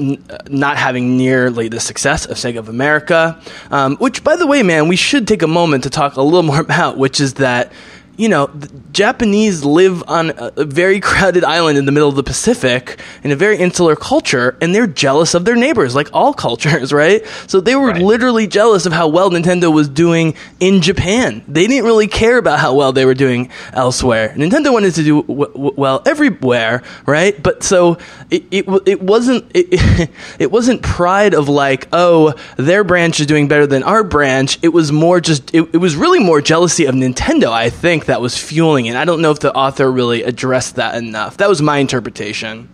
[0.50, 3.40] not having nearly the success of Sega of America.
[3.72, 6.44] Um, which, by the way, man, we should take a moment to talk a little
[6.52, 7.72] more about, which is that.
[8.18, 12.16] You know, the Japanese live on a a very crowded island in the middle of
[12.16, 16.34] the Pacific in a very insular culture, and they're jealous of their neighbors, like all
[16.48, 17.24] cultures, right?
[17.48, 18.02] So they were Right.
[18.02, 21.44] literally jealous of how well Nintendo was doing in Japan.
[21.48, 24.34] They didn't really care about how well they were doing elsewhere.
[24.36, 27.42] Nintendo wanted to do w- w- well everywhere, right?
[27.42, 27.98] But so
[28.32, 30.10] it it, it wasn't it,
[30.40, 34.58] it wasn't pride of like, oh, their branch is doing better than our branch.
[34.64, 38.20] It was more just it, it was really more jealousy of Nintendo, I think, that
[38.22, 38.96] was fueling it.
[38.96, 41.38] I don't know if the author really addressed that enough.
[41.38, 42.68] That was my interpretation.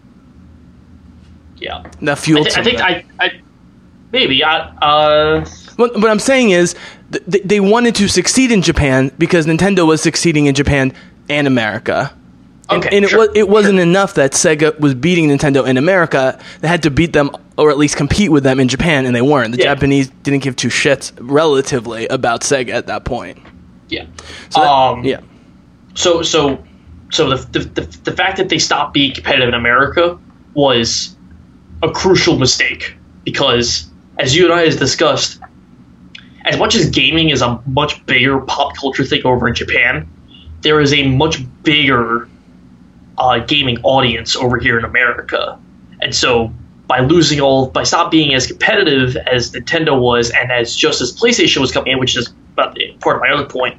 [1.58, 1.84] Yeah.
[2.02, 2.48] That I, fueled.
[2.56, 2.82] I think.
[2.82, 3.42] I, I
[4.12, 6.76] maybe I uh What, what I'm saying is,
[7.12, 10.94] th- th- they wanted to succeed in Japan because Nintendo was succeeding in Japan
[11.30, 12.14] and America.
[12.70, 13.84] And, Okay, and it, sure, was, it wasn't sure.
[13.84, 16.40] enough that Sega was beating Nintendo in America.
[16.62, 19.22] They had to beat them, or at least compete with them in Japan, and they
[19.22, 19.52] weren't.
[19.52, 19.74] The Yeah.
[19.74, 23.38] Japanese didn't give two shits relatively about Sega at that point.
[23.94, 24.06] Yeah.
[24.50, 25.22] So that- um yeah.
[25.96, 26.64] so so
[27.12, 30.20] so the, the the the fact that they stopped being competitive in America
[30.54, 31.16] was
[31.82, 33.90] a crucial mistake because
[34.20, 35.40] as you and I has discussed
[36.46, 40.10] as much as gaming is a much bigger pop culture thing over in Japan,
[40.62, 42.28] there is a much bigger
[43.18, 45.58] uh, gaming audience over here in America.
[46.02, 46.52] And so
[46.88, 51.16] by losing all, by stop being as competitive as Nintendo was, and as just as
[51.16, 53.78] PlayStation was coming in, which is about the- part of my other point,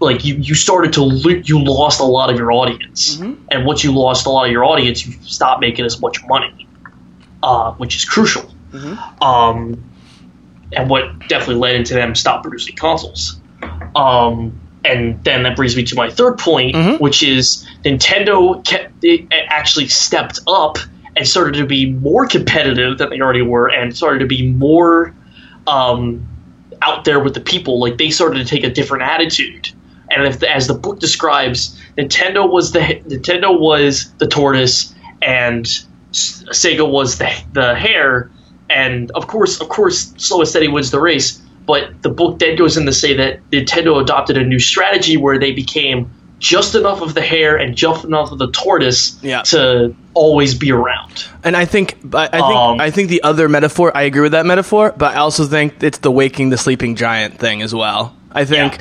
[0.00, 3.18] like you, you started to lo- you lost a lot of your audience,
[3.50, 6.66] and once you lost a lot of your audience, you stopped making as much money,
[7.42, 8.52] uh, which is crucial.
[9.20, 9.84] Um,
[10.74, 13.38] and what definitely led into them stop producing consoles.
[13.94, 19.86] Um, and then that brings me to my third point, which is Nintendo kept, actually
[19.88, 20.78] stepped up
[21.14, 25.14] and started to be more competitive than they already were, and started to be more
[25.66, 26.26] um,
[26.82, 27.80] out there with the people.
[27.80, 29.70] Like they started to take a different attitude.
[30.10, 35.64] And if, as the book describes, Nintendo was the Nintendo was the tortoise, and
[36.12, 38.30] Sega was the the hare.
[38.68, 41.40] And of course, of course, slow and steady wins the race.
[41.64, 45.38] But the book then goes in to say that Nintendo adopted a new strategy where
[45.38, 46.10] they became
[46.42, 49.42] just enough of the hare and just enough of the tortoise Yeah.
[49.42, 51.24] to always be around.
[51.44, 53.92] And I think, I I think, Um, I think the other metaphor.
[53.96, 57.38] I agree with that metaphor, but I also think it's the waking the sleeping giant
[57.38, 58.14] thing as well.
[58.32, 58.78] I think Yeah.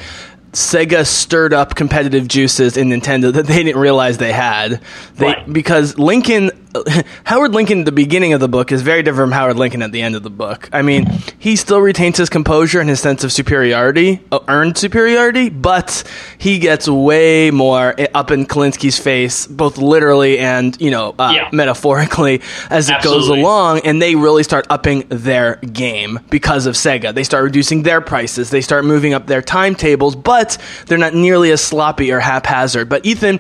[0.53, 4.81] Sega stirred up competitive juices in Nintendo that they didn't realize they had.
[5.17, 5.53] They, Right.
[5.53, 6.51] Because Lincoln,
[7.25, 9.91] Howard Lincoln at the beginning of the book is very different from Howard Lincoln at
[9.91, 10.69] the end of the book.
[10.71, 11.05] I mean,
[11.37, 16.03] he still retains his composure and his sense of superiority, uh, earned superiority, but
[16.37, 21.49] he gets way more up in Kalinske's face, both literally and, you know, uh, Yeah.
[21.51, 27.13] metaphorically as it goes along and they really start upping their game because of Sega.
[27.13, 30.57] They start reducing their prices, they start moving up their timetables, but
[30.87, 32.87] they're not nearly as sloppy or haphazard.
[32.89, 33.39] But Ethan,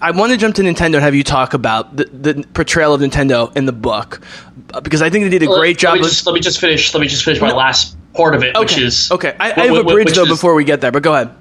[0.00, 3.00] I want to jump to Nintendo and have you talk about the, the portrayal of
[3.00, 4.20] Nintendo in the book
[4.82, 6.40] because I think they did a Let- great job Let me, of just, let me
[6.40, 6.94] just finish.
[6.94, 8.82] Let me just finish my last part of it, which Okay.
[8.84, 9.36] is okay.
[9.40, 11.34] I, I have a bridge though is- before we get there, but go ahead.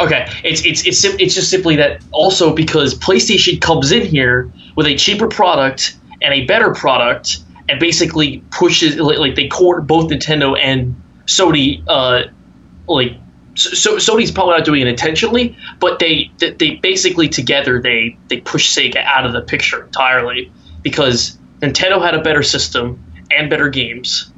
[0.00, 4.48] Okay, it's it's it's sim- it's just simply that also because PlayStation comes in here
[4.76, 7.38] with a cheaper product and a better product,
[7.68, 10.94] and basically pushes like, like they court both Nintendo and
[11.26, 11.82] Sony.
[11.88, 12.24] Uh,
[12.86, 13.16] like
[13.58, 18.76] so, Sony's probably not doing it intentionally, but they they- basically together they they push
[18.76, 20.50] Sega out of the picture entirely
[20.82, 23.02] because Nintendo had a better system
[23.36, 24.30] and better games,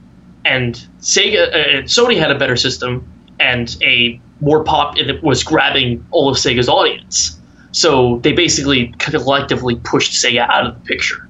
[0.44, 3.06] and Sega uh, Sony had a better system
[3.38, 7.38] and a more pop it was grabbing all of Sega's audience.
[7.72, 11.28] So they basically collectively pushed Sega out of the picture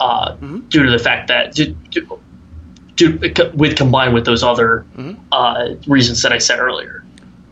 [0.00, 0.34] uh,
[0.68, 3.18] due to the fact that due,
[3.54, 4.84] with combined with those other
[5.32, 7.01] uh, reasons that I said earlier.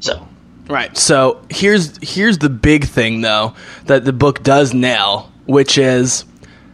[0.01, 0.27] So
[0.71, 0.97] Right.
[0.97, 3.55] So here's here's the big thing though
[3.87, 6.25] that the book does nail, which is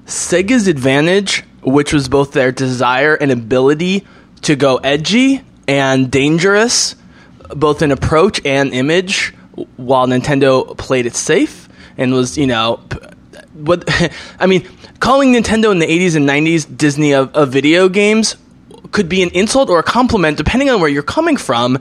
[0.05, 4.07] Sega's advantage, which was both their desire and ability
[4.43, 6.95] to go edgy and dangerous,
[7.49, 9.35] both in approach and image,
[9.77, 11.66] while Nintendo played it safe
[11.97, 12.81] and was, you know,
[13.55, 13.85] what
[14.39, 14.68] I mean,
[15.01, 18.37] calling Nintendo in the 80s and 90s Disney of, of video games
[18.93, 21.79] could be an insult or a compliment depending on where you're coming from.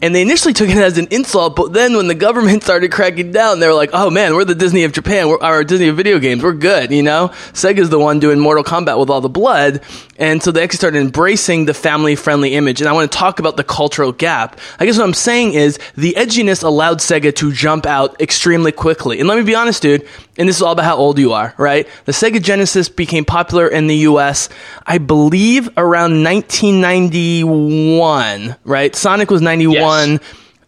[0.00, 3.32] And they initially took it as an insult, but then when the government started cracking
[3.32, 5.28] down, they were like, "Oh man, we're the Disney of Japan.
[5.28, 6.42] We're our Disney of video games.
[6.42, 9.80] We're good." You know, Sega's the one doing Mortal Kombat with all the blood,
[10.16, 12.80] and so they actually started embracing the family-friendly image.
[12.80, 14.58] And I want to talk about the cultural gap.
[14.78, 19.18] I guess what I'm saying is the edginess allowed Sega to jump out extremely quickly.
[19.18, 20.06] And let me be honest, dude.
[20.38, 21.88] And this is all about how old you are, right?
[22.04, 24.48] The Sega Genesis became popular in the U.S.
[24.86, 28.94] I believe around 1991, right?
[28.94, 29.87] Sonic was 91.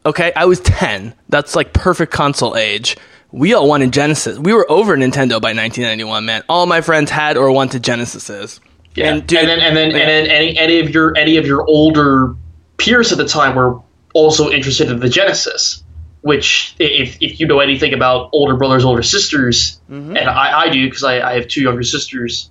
[0.06, 1.14] Okay, I was 10.
[1.28, 2.96] That's like perfect console age.
[3.32, 4.38] We all wanted Genesis.
[4.38, 6.42] We were over Nintendo by 1991, man.
[6.48, 8.60] All my friends had or wanted Genesises.
[8.94, 9.96] Yeah, And, dude- and then and then yeah.
[9.98, 12.34] and then any any of your any of your older
[12.76, 13.78] peers at the time were
[14.14, 15.84] also interested in the Genesis,
[16.22, 20.16] which if if you know anything about older brothers, older sisters, Mm-hmm.
[20.16, 22.50] and I, I do because I, I have two younger sisters,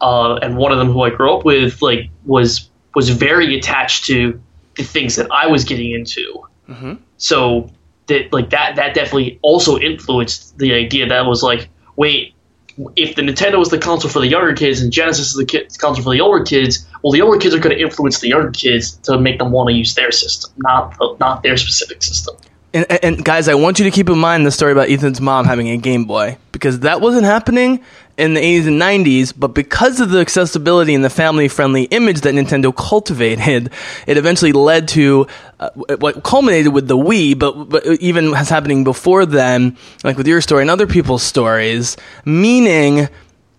[0.00, 4.04] uh, and one of them who I grew up with like was was very attached
[4.06, 4.42] to
[4.78, 6.42] the things that I was getting into.
[6.68, 6.94] Mm-hmm.
[7.18, 7.70] So
[8.06, 12.34] that like that that definitely also influenced the idea that was like, wait,
[12.96, 15.66] if the Nintendo was the console for the younger kids and Genesis is the ki-
[15.78, 18.50] console for the older kids, well, the older kids are going to influence the younger
[18.50, 22.34] kids to make them want to use their system, not not their specific system.
[22.72, 25.46] And- and guys, I want you to keep in mind the story about Ethan's mom
[25.46, 27.80] having a Game Boy because that wasn't happening
[28.18, 32.34] in the 80s and 90s, but because of the accessibility and the family-friendly image that
[32.34, 33.70] Nintendo cultivated,
[34.08, 35.28] it eventually led to
[35.60, 40.26] uh, what culminated with the Wii, but, but even has happening before then, like with
[40.26, 43.08] your story and other people's stories, meaning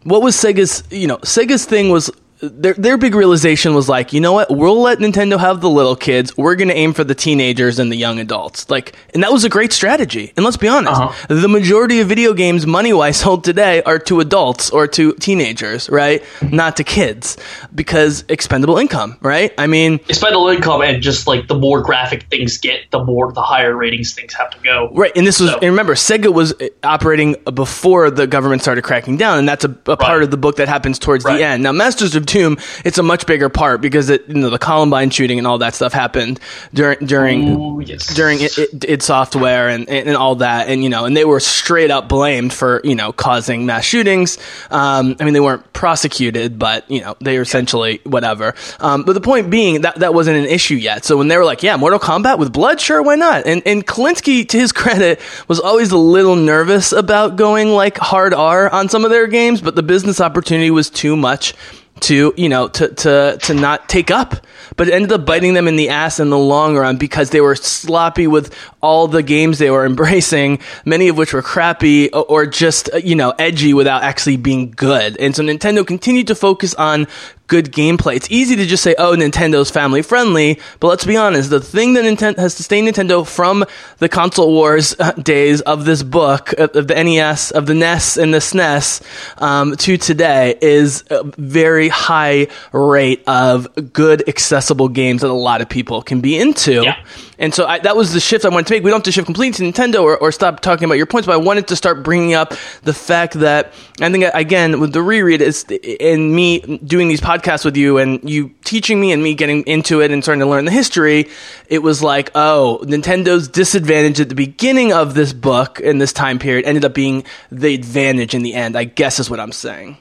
[0.03, 4.21] what was Sega's, you know, Sega's thing was their their big realization was like, you
[4.21, 4.49] know what?
[4.49, 6.37] We'll let Nintendo have the little kids.
[6.37, 8.69] We're going to aim for the teenagers and the young adults.
[8.69, 10.31] Like, and that was a great strategy.
[10.37, 11.35] And let's be honest, Uh-huh.
[11.35, 15.89] the majority of video games money wise sold today are to adults or to teenagers,
[15.89, 16.23] right?
[16.41, 17.37] Not to kids
[17.75, 19.53] because expendable income, right?
[19.57, 23.41] I mean, Expendable income and just like the more graphic things get, the more the
[23.41, 24.89] higher ratings things have to go.
[24.93, 28.83] Right, and this was, So- and remember, Sega was uh, operating before the government started
[28.83, 31.37] cracking down, and that's a, a part of the book that happens towards Right.
[31.37, 31.63] the end.
[31.63, 35.09] Now, Masters of Doom, it's a much bigger part because it, you know, the Columbine
[35.09, 36.39] shooting and all that stuff happened
[36.73, 38.13] during during yes.
[38.13, 41.39] during it, it, id Software and, and all that, and you know, and they were
[41.39, 44.38] straight up blamed for you know causing mass shootings.
[44.69, 48.53] Um, I mean, they weren't prosecuted, but you know, they were essentially whatever.
[48.80, 51.05] Um, but the point being that that wasn't an issue yet.
[51.05, 53.86] So when they were like, "Yeah, Mortal Kombat with blood, sure, why not?" And and
[53.86, 58.89] Kalinske, to his credit, was always a little nervous about going like hard R on
[58.89, 61.55] some of their games, but the business opportunity was too much
[61.99, 64.45] to you know to to to not take up
[64.75, 67.41] but it ended up biting them in the ass in the long run because they
[67.41, 72.45] were sloppy with all the games they were embracing many of which were crappy or
[72.45, 75.17] just uh, you know edgy without actually being good.
[75.17, 77.07] And so Nintendo continued to focus on
[77.49, 81.49] good gameplay it's easy to just say oh Nintendo's family friendly but let's be honest
[81.49, 82.05] the thing that
[82.37, 83.65] has sustained Nintendo from
[83.97, 88.17] the console wars uh, days of this book of of the NES of the NES
[88.17, 95.21] and the SNES um, to today is a very high rate of good accessible games
[95.21, 96.81] that a lot of people can be into.
[96.83, 97.03] Yeah.
[97.39, 98.83] And so I, that was the shift I wanted to make.
[98.83, 101.25] We don't have to shift completely to Nintendo or, or stop talking about your points,
[101.25, 104.91] but I wanted to start bringing up the fact that I think uh, again with
[104.91, 105.65] the reread is
[106.01, 110.01] and me doing these podcasts with you and you teaching me and me getting into
[110.01, 111.29] it and starting to learn the history.
[111.69, 116.39] It was like, oh, Nintendo's disadvantage at the beginning of this book in this time
[116.39, 118.77] period ended up being the advantage in the end.
[118.77, 119.97] I guess is what I'm saying.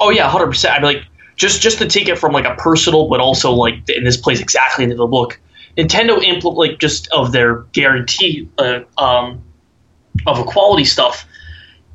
[0.00, 0.74] Oh yeah, hundred percent.
[0.74, 1.04] I mean, like
[1.36, 4.40] just just to take it from like a personal, but also like, and this plays
[4.40, 5.38] exactly into the book.
[5.78, 9.44] Nintendo implement like just of their guarantee uh, um,
[10.26, 11.24] of equality stuff.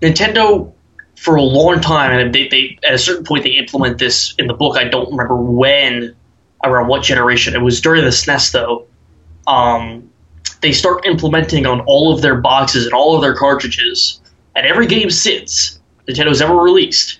[0.01, 0.71] Nintendo
[1.17, 4.47] for a long time, and they, they at a certain point they implement this in
[4.47, 4.77] the book.
[4.77, 6.15] I don't remember when,
[6.63, 7.55] around what generation.
[7.55, 8.87] It was during the SNES though.
[9.45, 10.09] Um,
[10.61, 14.21] they start implementing on all of their boxes and all of their cartridges,
[14.55, 17.19] and every game since Nintendo's ever released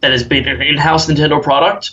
[0.00, 1.92] that has been an in-house Nintendo product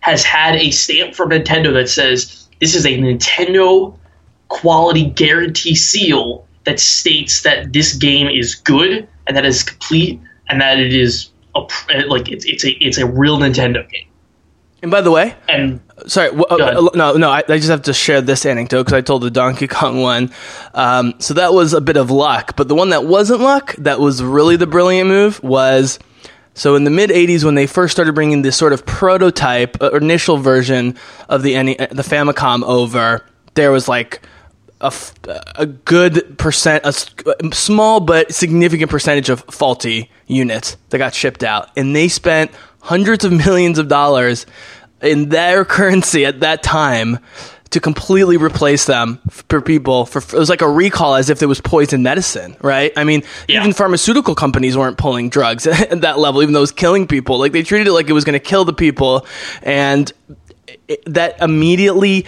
[0.00, 3.98] has had a stamp from Nintendo that says this is a Nintendo
[4.46, 10.60] quality guarantee seal that states that this game is good and that it's complete and
[10.60, 11.60] that it is a,
[12.06, 14.06] like it's it's a it's a real Nintendo game.
[14.80, 17.92] And by the way, And sorry, w- uh, no, no, I, I just have to
[17.92, 20.30] share this anecdote because I told the Donkey Kong one.
[20.72, 23.98] Um, so that was a bit of luck, but the one that wasn't luck, that
[24.00, 25.98] was really the brilliant move, was
[26.54, 29.90] so in the mid '80s when they first started bringing this sort of prototype, uh,
[29.92, 30.96] initial version
[31.28, 33.24] of the NE the Famicom over,
[33.54, 34.20] there was like
[34.80, 34.92] a,
[35.54, 36.94] a good percent, a
[37.42, 42.50] a small but significant percentage of faulty units that got shipped out, and they spent
[42.80, 44.44] hundreds of millions of dollars
[45.00, 47.18] in their currency at that time
[47.72, 50.06] to completely replace them for people.
[50.06, 52.92] For it was like a recall, as if it was poison medicine, right?
[52.96, 53.60] I mean, Yeah.
[53.60, 57.38] even pharmaceutical companies weren't pulling drugs at that level, even though it was killing people.
[57.38, 59.26] Like they treated it like it was going to kill the people,
[59.62, 60.10] and
[60.88, 62.26] it- that immediately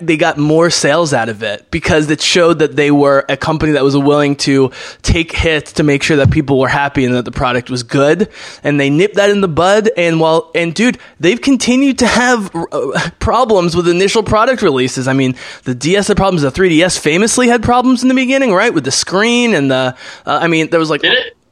[0.00, 3.72] they got more sales out of it because it showed that they were a company
[3.72, 4.70] that was willing to
[5.02, 8.28] take hits to make sure that people were happy and that the product was good.
[8.62, 9.90] And they nipped that in the bud.
[9.96, 15.08] And while and dude they've continued to have uh, problems with initial product releases.
[15.08, 15.34] I mean
[15.64, 16.42] the ds had problems.
[16.42, 18.72] The 3ds famously had problems in the beginning right?
[18.72, 19.96] With the screen and the
[20.26, 21.02] uh, i mean there was like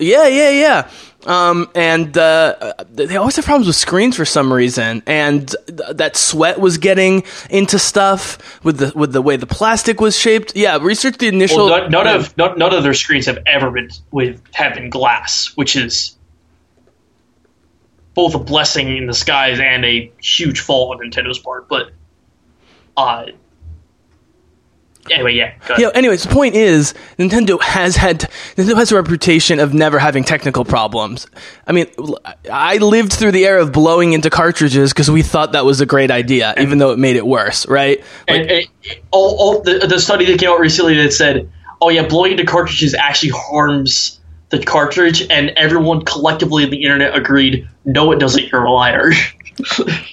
[0.03, 0.91] yeah, yeah, yeah.
[1.27, 6.17] Um, and uh, they always have problems with screens for some reason, and th- that
[6.17, 10.57] sweat was getting into stuff with the with the way the plastic was shaped.
[10.57, 11.67] Yeah, research the initial.
[11.67, 14.91] well, none, none of none, none of their screens have ever been with have been
[14.91, 16.17] glass, which is
[18.15, 21.69] both a blessing in disguise and a huge fault on Nintendo's part.
[21.69, 21.93] But
[22.97, 23.27] uh,
[25.11, 25.55] anyway, yeah.
[25.79, 25.91] Yeah.
[25.95, 28.21] Anyways, the point is, Nintendo has had
[28.57, 31.27] Nintendo has a reputation of never having technical problems.
[31.67, 31.87] I mean,
[32.51, 35.87] I lived through the era of blowing into cartridges because we thought that was a
[35.87, 37.99] great idea, even though it made it worse, right?
[38.29, 38.67] Like, and, and
[39.11, 41.51] all, all the, the study that came out recently that said,
[41.81, 47.15] "Oh yeah, blowing into cartridges actually harms the cartridge," and everyone collectively in the internet
[47.17, 48.51] agreed, "No, it doesn't.
[48.51, 49.13] You're a liar."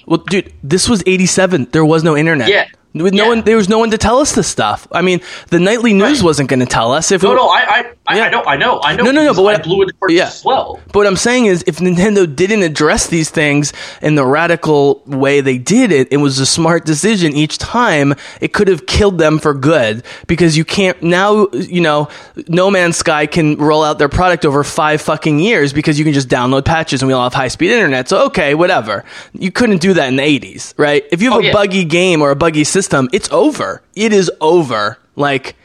[0.05, 1.69] Well, dude, this was '87.
[1.71, 2.49] There was no internet.
[2.49, 2.65] Yeah.
[2.93, 3.29] With no Yeah.
[3.29, 4.87] one, there was no one to tell us this stuff.
[4.91, 6.25] I mean, the nightly news Right.
[6.25, 7.11] wasn't going to tell us.
[7.11, 8.23] If no, it- no, I, I, I, Yeah.
[8.23, 9.03] I know, I know, I know.
[9.03, 10.25] No, no, no, but what I blew cartridges yeah.
[10.27, 10.79] as well.
[10.87, 15.39] But what I'm saying is, if Nintendo didn't address these things in the radical way
[15.39, 18.15] they did it, it was a smart decision each time.
[18.41, 21.47] It could have killed them for good because you can't now.
[21.53, 22.09] You know,
[22.47, 26.13] No Man's Sky can roll out their product over five fucking years because you can
[26.15, 28.09] just download patches and we all have high speed internet.
[28.09, 29.05] So okay, whatever.
[29.33, 31.03] You couldn't do that in the 80s, right?
[31.11, 31.53] If you have Oh, a yeah.
[31.53, 32.79] buggy game or a buggy system,
[33.13, 33.81] it's over.
[33.95, 34.97] It is over.
[35.15, 35.55] Like.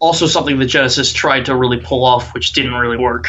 [0.00, 3.26] Also, something that Genesis tried to really pull off, which didn't really work,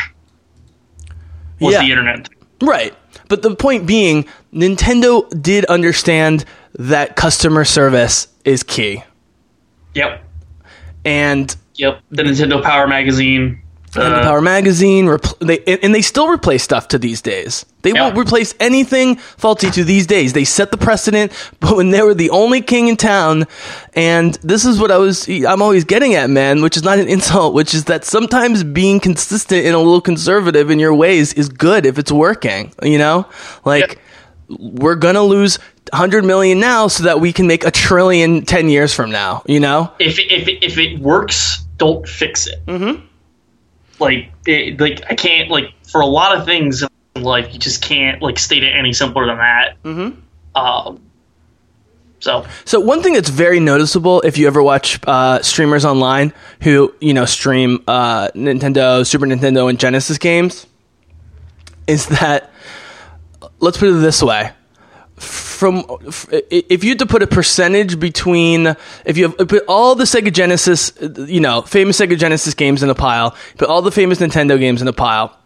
[1.60, 1.82] was Yeah.
[1.84, 2.30] the internet.
[2.62, 2.94] Right.
[3.28, 6.46] But the point being, Nintendo did understand
[6.78, 9.04] that customer service is key.
[9.96, 10.24] Yep,
[11.06, 12.02] And yep.
[12.12, 13.62] The Nintendo Power Magazine.
[13.96, 17.66] And the uh, Power Magazine, repl- they, and they still replace stuff to these days.
[17.82, 18.04] They Yeah.
[18.04, 20.34] won't replace anything faulty to these days.
[20.34, 23.46] They set the precedent, but when they were the only king in town,
[23.94, 27.08] and this is what I was, I'm always getting at, man, which is not an
[27.08, 31.50] insult, which is that sometimes being consistent and a little conservative in your ways is
[31.50, 33.26] good if it's working, you know?
[33.66, 34.00] Like,
[34.50, 35.58] we're gonna lose
[35.92, 39.60] 100 million now so that we can make a trillion 10 years from now, you
[39.60, 39.92] know?
[40.00, 42.64] if it, if it, if it works, don't fix it.
[42.68, 43.06] Mm-hmm.
[44.00, 46.84] Like it, like I can't like for a lot of things
[47.16, 49.84] in life you just can't like state it any simpler than that.
[49.84, 50.58] Mm-hmm.
[50.58, 51.02] Um.
[52.20, 56.94] So So one thing that's very noticeable if you ever watch uh, streamers online who
[57.00, 60.68] you know stream uh, Nintendo, Super Nintendo, and Genesis games
[61.88, 62.52] is that
[63.60, 64.52] let's put it this way.
[65.20, 65.84] From
[66.50, 70.32] if you had to put a percentage between if you have, put all the Sega
[70.32, 70.94] Genesis,
[71.28, 74.82] you know, famous Sega Genesis games in a pile, put all the famous Nintendo games
[74.82, 75.38] in a pile,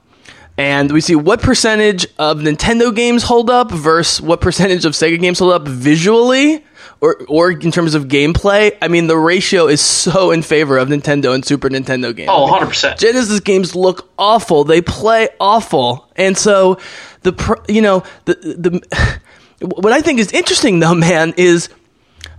[0.57, 5.19] and we see what percentage of Nintendo games hold up versus what percentage of Sega
[5.19, 6.63] games hold up visually
[7.01, 8.78] or or in terms of gameplay.
[8.82, 12.30] I mean, the ratio is so in favor of Nintendo and Super Nintendo games.
[12.32, 12.99] oh, 100 percent.
[12.99, 14.63] Genesis games look awful.
[14.63, 16.78] They play awful, and so
[17.24, 19.19] the you know the the
[19.64, 21.70] what I think is interesting though, man, is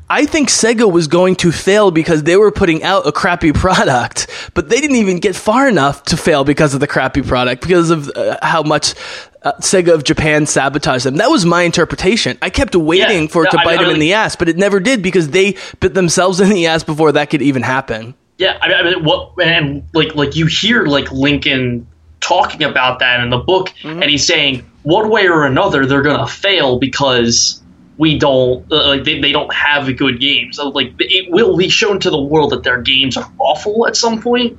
[0.08, 4.26] I think Sega was going to fail because they were putting out a crappy product,
[4.52, 7.88] but they didn't even get far enough to fail because of the crappy product, because
[7.90, 8.94] of uh, how much
[9.42, 11.16] uh, Sega of Japan sabotaged them.
[11.16, 12.36] That was my interpretation.
[12.42, 14.36] I kept waiting Yeah, for it to no, I- bite I them in the ass,
[14.36, 17.62] but it never did because they bit themselves in the ass before that could even
[17.62, 18.14] happen.
[18.36, 21.86] Yeah, I mean, I mean, what and like like you hear like Lincoln
[22.24, 24.02] talking about that in the book, Mm-hmm.
[24.02, 27.60] and he's saying one way or another they're gonna fail because
[27.96, 30.56] we don't uh, like they, they don't have good games.
[30.56, 33.96] So, like it will be shown to the world that their games are awful at
[33.96, 34.58] some point,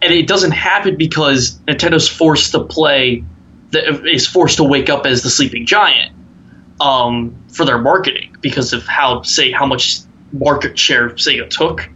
[0.00, 3.24] and it doesn't happen because Nintendo's forced to play
[3.70, 6.12] the, is forced to wake up as the sleeping giant
[6.80, 10.00] um, for their marketing because of how say how much
[10.32, 11.88] market share Sega took.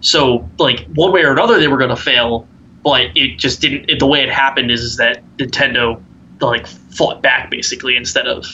[0.00, 2.46] So, like one way or another, they were going to fail,
[2.86, 3.90] but it just didn't.
[3.90, 6.00] It, the way it happened is, is that Nintendo
[6.40, 8.46] like fought back basically instead of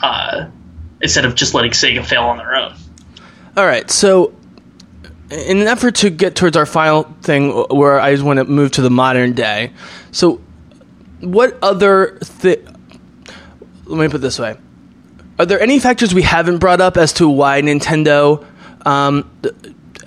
[0.00, 0.46] uh,
[1.00, 2.72] instead of just letting Sega fail on their own.
[3.56, 4.32] All right, so
[5.32, 8.70] in an effort to get towards our final thing, where I just want to move
[8.72, 9.72] to the modern day.
[10.12, 10.40] So,
[11.18, 12.64] what other thi-
[13.86, 14.54] Let me put this way:
[15.40, 18.46] Are there any factors we haven't brought up as to why Nintendo
[18.86, 19.28] um,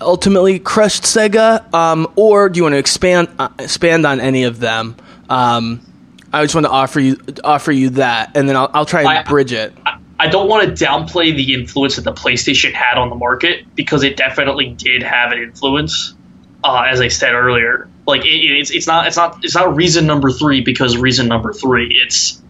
[0.02, 4.60] ultimately crushed Sega, um, or do you want to expand uh, expand on any of
[4.60, 4.96] them?
[5.30, 5.86] Um,
[6.34, 9.10] I just want to offer you offer you that, and then I'll, I'll try and
[9.10, 9.74] I- bridge it.
[9.86, 13.66] I- I don't want to downplay the influence that the PlayStation had on the market
[13.76, 16.16] because it definitely did have an influence.
[16.64, 20.08] Uh, as I said earlier, like it, it's it's not it's not it's not reason
[20.08, 22.02] number three because reason number three.
[22.02, 22.42] It's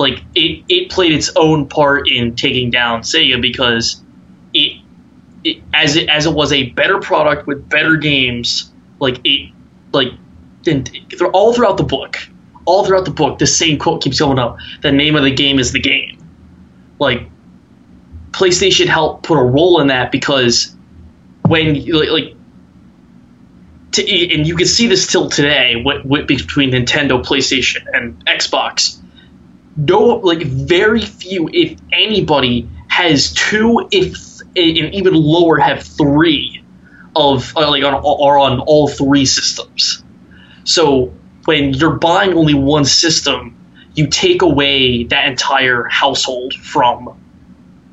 [0.00, 4.01] like it it played its own part in taking down Sega because
[5.74, 8.70] as it as it was a better product with better games.
[8.98, 9.52] Like it
[9.92, 10.12] like
[10.64, 12.18] they're all throughout the book,
[12.64, 14.58] all throughout the book, the same quote keeps going up.
[14.82, 16.22] The name of the game is the game
[17.02, 17.28] like
[18.30, 20.74] PlayStation helped put a role in that because
[21.42, 22.34] when like,
[23.92, 28.98] to, and you can see this till today what, what between Nintendo, PlayStation, and Xbox.
[29.76, 34.16] No, like very few, if anybody, has two, if
[34.54, 36.62] even lower, have three
[37.14, 40.02] of uh, like on are on all three systems.
[40.64, 41.12] So
[41.44, 43.56] when you're buying only one system,
[43.94, 47.20] you take away that entire household from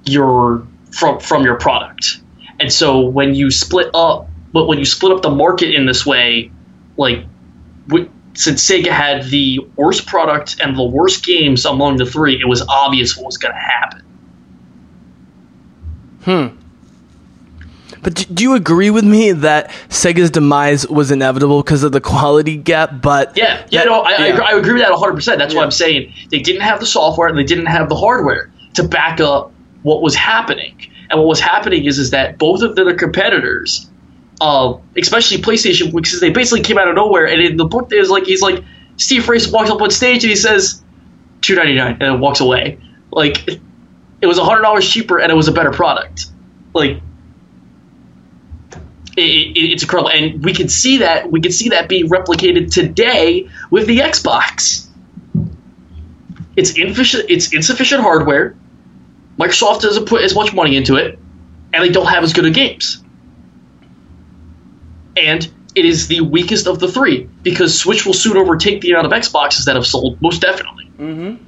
[0.05, 2.21] your from from your product.
[2.59, 6.05] And so when you split up, but when you split up the market in this
[6.05, 6.51] way,
[6.97, 7.25] like
[8.33, 12.61] since Sega had the worst product and the worst games among the three, it was
[12.61, 14.03] obvious what was going to happen.
[18.01, 22.55] But do you agree with me that Sega's demise was inevitable because of the quality
[22.55, 23.01] gap?
[23.01, 24.33] But Yeah, yeah, no, I, I, Yeah.
[24.33, 25.37] agree, I agree with that 100%.
[25.39, 25.59] That's Yeah.
[25.59, 28.83] why I'm saying they didn't have the software and they didn't have the hardware to
[28.83, 29.51] back up
[29.83, 30.73] what was happening.
[31.09, 33.89] And what was happening is, is that both of their competitors,
[34.39, 37.25] uh, especially PlayStation, because they basically came out of nowhere.
[37.25, 38.63] And in the book, there's like he's like
[38.97, 40.81] Steve Race walks up on stage and he says,
[41.41, 42.77] two ninety nine, and then walks away.
[43.11, 43.43] Like
[44.21, 46.27] it was hundred dollars cheaper and it was a better product.
[46.73, 47.01] Like
[49.17, 52.71] it, it, it's incredible, and we can see that we can see that being replicated
[52.71, 54.87] today with the Xbox.
[56.55, 57.25] It's insufficient.
[57.29, 58.55] It's insufficient hardware.
[59.37, 61.17] Microsoft doesn't put as much money into it,
[61.73, 63.01] and they don't have as good of games.
[65.15, 69.07] And it is the weakest of the three because Switch will soon overtake the amount
[69.07, 70.91] of Xboxes that have sold, most definitely.
[70.97, 71.43] Mm-hmm.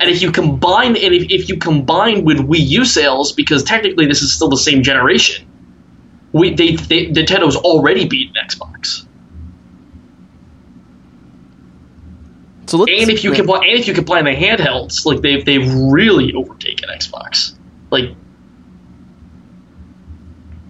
[0.00, 4.06] And if you combine, and if, if you combine with Wii U sales, because technically
[4.06, 5.46] this is still the same generation,
[6.32, 9.06] we they, they Nintendo's already beaten Xbox.
[12.70, 15.70] so let's, And if you combine, and if you combine the handhelds, like they've they've
[15.74, 17.54] really overtaken Xbox.
[17.90, 18.14] Like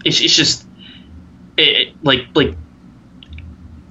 [0.05, 0.67] it's it's just
[1.59, 2.57] it, like like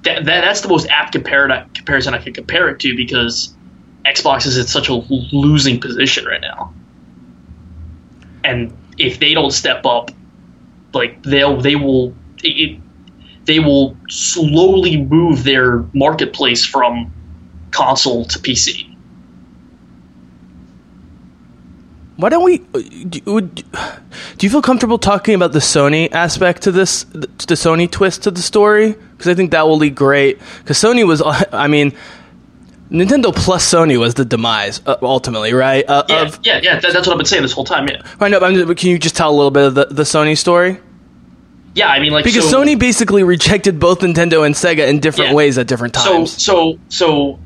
[0.02, 3.54] that, that that's the most apt compar- comparison I can compare it to because
[4.04, 6.74] Xbox is in such a losing position right now.
[8.42, 10.10] And if they don't step up,
[10.92, 12.80] like they'll they will it,
[13.44, 17.12] they will slowly move their marketplace from
[17.70, 18.90] console to PC.
[22.20, 22.60] why don't we?
[22.74, 27.54] Uh, do, would, do you feel comfortable talking about the Sony aspect to this, the
[27.54, 28.92] Sony twist to the story?
[28.92, 30.38] Because I think that will be great.
[30.58, 31.22] Because Sony was,
[31.52, 31.96] I mean,
[32.90, 35.84] Nintendo plus Sony was the demise uh, ultimately, right?
[35.88, 36.80] Uh, Yeah, of, yeah, yeah.
[36.80, 37.86] That, that's what I've been saying this whole time.
[37.88, 40.36] Yeah, I know, but can you just tell a little bit of the, the Sony
[40.36, 40.78] story?
[41.74, 41.86] yeah.
[41.88, 45.36] I mean, like Because so, Sony basically rejected both Nintendo and Sega in different Yeah.
[45.36, 46.42] ways at different So times.
[46.42, 47.38] so so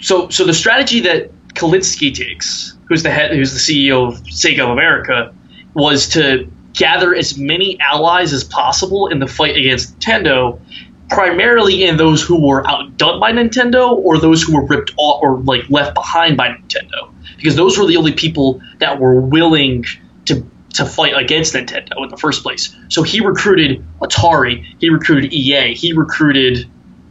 [0.00, 4.60] so so the strategy that Kalinske takes who's the head, who's the CEO of Sega
[4.64, 5.34] of America,
[5.74, 10.60] was to gather as many allies as possible in the fight against Nintendo,
[11.08, 15.38] primarily in those who were outdone by Nintendo or those who were ripped off or
[15.40, 19.84] like left behind by Nintendo, because those were the only people that were willing
[20.26, 22.74] to to fight against Nintendo in the first place.
[22.88, 26.70] So he recruited Atari, he recruited EA, he recruited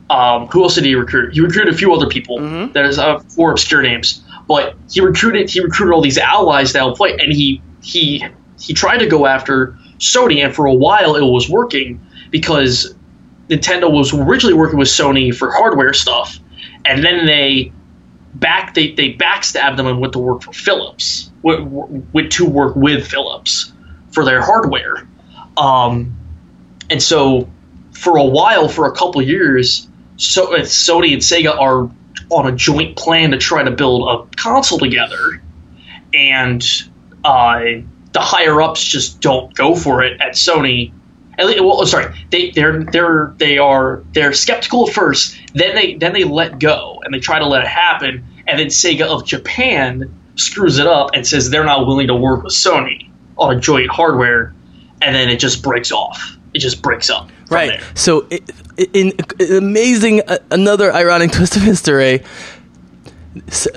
[0.09, 1.33] um, who else did he recruit?
[1.33, 2.37] He recruited a few other people.
[2.73, 6.95] There's uh, four obscure names, but he recruited he recruited all these allies that would
[6.95, 8.23] play, and he he
[8.59, 12.94] he tried to go after Sony, and for a while it was working because
[13.49, 16.39] Nintendo was originally working with Sony for hardware stuff,
[16.85, 17.71] and then they
[18.33, 23.07] back they, they backstabbed them and went to work for Philips, went, to work with
[23.07, 23.71] Philips
[24.11, 25.07] for their hardware,
[25.57, 26.15] um,
[26.89, 27.49] and so
[27.91, 31.89] for a while, for a couple years, so Sony and Sega are
[32.29, 35.41] on a joint plan to try to build a console together,
[36.13, 36.63] and
[37.23, 37.59] uh,
[38.11, 40.91] the higher ups just don't go for it at Sony.
[41.37, 45.95] At least, well, sorry, they they're they're they are they're skeptical at first, then they
[45.95, 49.25] then they let go and they try to let it happen, and then Sega of
[49.25, 53.59] Japan screws it up and says they're not willing to work with Sony on a
[53.59, 54.53] joint hardware,
[55.01, 56.37] and then it just breaks off.
[56.53, 57.29] It just breaks up.
[57.49, 57.79] Right.
[57.79, 57.81] there.
[57.95, 58.27] So,
[58.93, 62.23] in, in amazing, uh, another ironic twist of history,
[63.47, 63.67] S-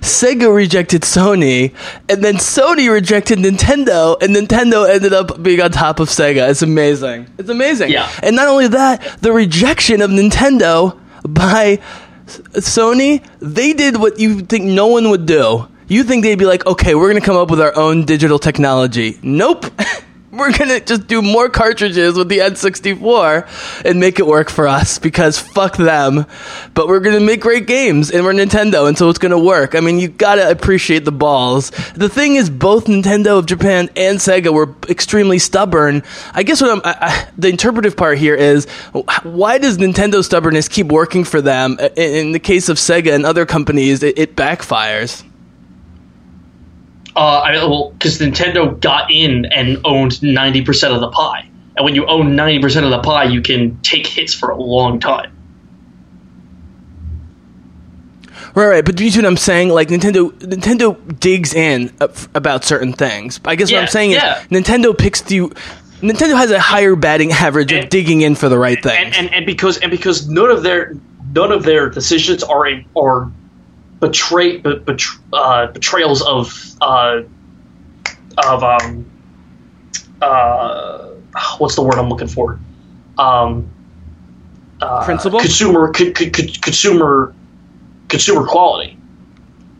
[0.00, 1.74] Sega rejected Sony,
[2.08, 6.48] and then Sony rejected Nintendo, and Nintendo ended up being on top of Sega.
[6.50, 7.28] It's amazing.
[7.38, 7.90] It's amazing.
[7.90, 8.10] Yeah.
[8.22, 11.78] And not only that, the rejection of Nintendo by
[12.26, 15.68] Sony, they did what you think no one would do.
[15.88, 18.38] You think they'd be like, okay, we're going to come up with our own digital
[18.38, 19.18] technology.
[19.22, 19.66] Nope.
[20.32, 24.98] we're to just do more cartridges with the N64 and make it work for us
[24.98, 26.24] because fuck them.
[26.72, 29.74] But we're to make great games and we're Nintendo and so it's to work.
[29.74, 31.70] I mean, you got to appreciate the balls.
[31.94, 36.02] The thing is, both Nintendo of Japan and Sega were extremely stubborn.
[36.32, 38.66] I guess what I'm, I, I, the interpretive part here is
[39.22, 41.78] why does Nintendo stubbornness keep working for them?
[41.78, 45.24] In, in the case of Sega and other companies, it, it backfires.
[47.14, 51.84] Uh, I well, because Nintendo got in and owned ninety percent of the pie, and
[51.84, 54.98] when you own ninety percent of the pie, you can take hits for a long
[54.98, 55.30] time.
[58.54, 59.70] Right, right, but do you see what I'm saying?
[59.70, 61.90] Like Nintendo, Nintendo digs in
[62.34, 63.40] about certain things.
[63.44, 64.40] I guess what I'm saying yeah.
[64.40, 65.40] is Nintendo picks the.
[66.00, 68.96] Nintendo has a higher batting average of digging in for the right things.
[68.96, 70.94] and, and and because and because none of their
[71.32, 72.66] none of their decisions are
[72.96, 73.30] are
[74.02, 77.22] betray bet, betr uh, betrayals of uh,
[78.38, 79.06] of um
[80.20, 81.08] uh
[81.58, 82.58] what's the word I'm looking for
[83.16, 83.70] um
[84.80, 85.38] uh, Principle?
[85.38, 87.32] consumer co- co- co- consumer
[88.08, 88.98] consumer quality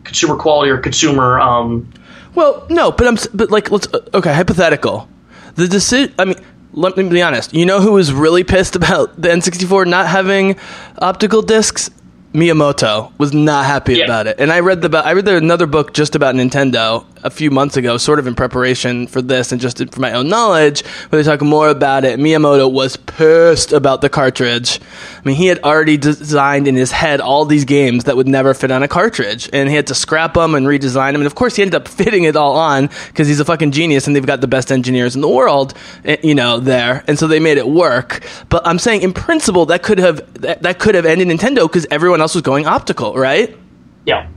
[0.05, 1.91] consumer quality or consumer um
[2.35, 5.07] Well, no, but I'm but like let's uh, okay hypothetical.
[5.55, 6.15] The decision.
[6.17, 6.37] I mean,
[6.71, 7.53] let me be honest.
[7.53, 10.55] You know who was really pissed about the N64 not having
[10.97, 11.91] optical discs?
[12.33, 14.05] Miyamoto was not happy Yeah.
[14.05, 17.51] about it, and I read the I read another book just about Nintendo a few
[17.51, 21.21] months ago, sort of in preparation for this and just for my own knowledge, where
[21.21, 22.19] they talk more about it.
[22.19, 24.79] Miyamoto was pissed about the cartridge.
[24.81, 28.53] I mean, he had already designed in his head all these games that would never
[28.53, 31.21] fit on a cartridge, and he had to scrap them and redesign them.
[31.21, 34.07] And of course, he ended up fitting it all on because he's a fucking genius,
[34.07, 35.73] and they've got the best engineers in the world,
[36.05, 38.25] eh, you know, there, and so they made it work.
[38.49, 41.87] But I'm saying, in principle, that could have that, that could have ended Nintendo because
[41.89, 43.57] everyone else was going optical, right?
[44.05, 44.27] yeah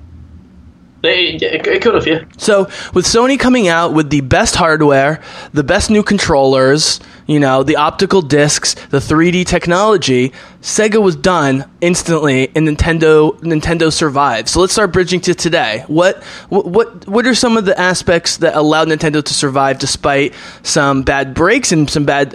[1.06, 2.64] they, it, could have yeah So
[2.94, 5.22] with Sony coming out with the best hardware,
[5.52, 11.64] the best new controllers, you know, the optical discs, the 3D technology, Sega was done
[11.80, 14.48] instantly, and Nintendo Nintendo survived.
[14.48, 15.84] So let's start bridging to today.
[15.86, 21.02] What what, what are some of the aspects that allowed Nintendo to survive despite some
[21.02, 22.32] bad breaks and some bad,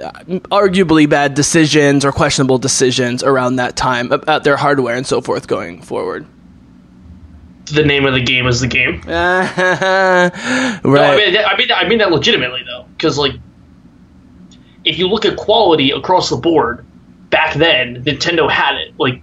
[0.50, 5.48] arguably bad decisions or questionable decisions around that time about their hardware and so forth
[5.48, 6.26] going forward?
[7.66, 10.32] The name of the game is the game right.
[10.84, 13.34] No, I mean, that- I mean, that- I mean that legitimately though, because like,
[14.84, 16.86] if you look at quality across the board,
[17.30, 19.22] back then Nintendo had it like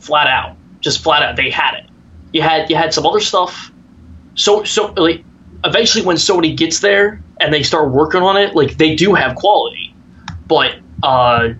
[0.00, 1.36] flat out, just flat out.
[1.36, 1.86] They had it.
[2.32, 3.70] You had you had some other stuff.
[4.34, 5.24] So so like,
[5.64, 9.34] eventually when Sony gets there and they start working on it, like they do have
[9.36, 9.94] quality,
[10.46, 11.50] but uh,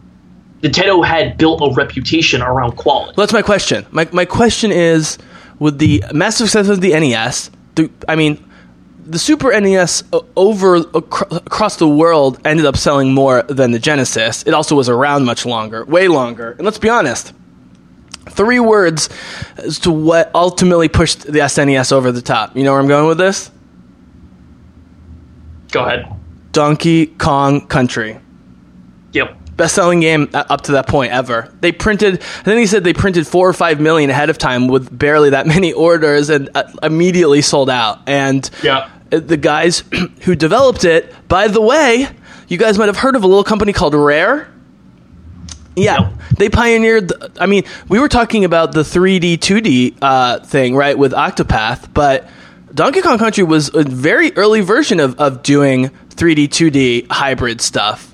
[0.60, 3.14] Nintendo had built a reputation around quality.
[3.16, 3.84] Well, that's my question.
[3.90, 5.18] My my question is,
[5.62, 8.44] with the massive success of the NES, the, I mean,
[9.06, 10.02] the Super NES
[10.36, 14.42] over across the world ended up selling more than the Genesis.
[14.42, 16.52] It also was around much longer, way longer.
[16.52, 17.32] And let's be honest,
[18.28, 19.08] Three words
[19.56, 22.56] as to what ultimately pushed the SNES over the top.
[22.56, 23.50] You know where I'm going with this?
[25.72, 26.06] Go ahead.
[26.52, 28.20] Donkey Kong Country.
[29.62, 29.64] Yep.
[29.64, 31.52] Best selling game up to that point ever.
[31.60, 34.66] They printed, I think he said they printed four or five million ahead of time
[34.68, 38.00] with barely that many orders and uh, immediately sold out.
[38.08, 38.88] And Yeah.
[39.12, 39.84] uh, the guys
[40.22, 42.08] who developed it, by the way,
[42.48, 44.48] you guys might have heard of a little company called Rare.
[45.74, 47.12] Yeah, they pioneered.
[47.40, 52.28] I mean, we were talking about the 3D, 2D uh, thing, right, with Octopath, but
[52.74, 58.11] Donkey Kong Country was a very early version of, of doing 3D, 2D hybrid stuff.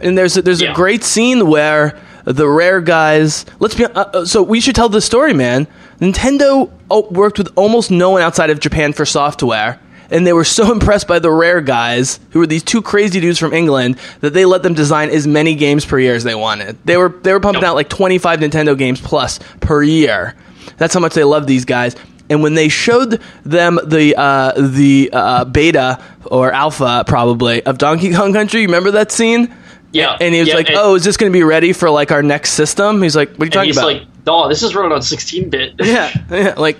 [0.00, 3.46] And there's a, there's a great scene where the Rare guys.
[3.58, 3.84] Let's be.
[3.84, 5.66] Uh, uh, so we should tell the story, man.
[6.00, 9.80] Nintendo oh, worked with almost no one outside of Japan for software.
[10.10, 13.38] And they were so impressed by the Rare guys, who were these two crazy dudes
[13.38, 16.78] from England, that they let them design as many games per year as they wanted.
[16.84, 20.34] They were they were pumping out like 25 Nintendo games plus per year.
[20.76, 21.96] That's how much they love these guys.
[22.30, 28.12] And when they showed them the uh, the uh, beta or alpha probably of Donkey
[28.12, 29.54] Kong Country, you remember that scene?
[29.92, 30.16] Yeah.
[30.20, 32.22] And he was Yeah, like, "Oh, is this going to be ready for like our
[32.22, 34.92] next system?" He's like, "What are you talking he's about?" like, no, this is running
[34.92, 35.74] on 16 bit.
[35.80, 36.78] yeah, yeah, like.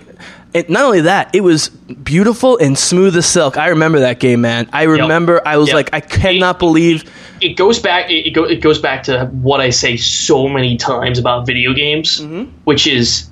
[0.55, 3.59] And not only that, it was beautiful and smooth as silk.
[3.59, 4.67] I remember that game, man.
[4.73, 5.75] I remember I was Yep.
[5.75, 7.05] like, I cannot believe.
[7.43, 10.79] it goes back it, it, go, it goes back to what I say so many
[10.79, 12.51] times about video games, mm-hmm.
[12.65, 13.29] which is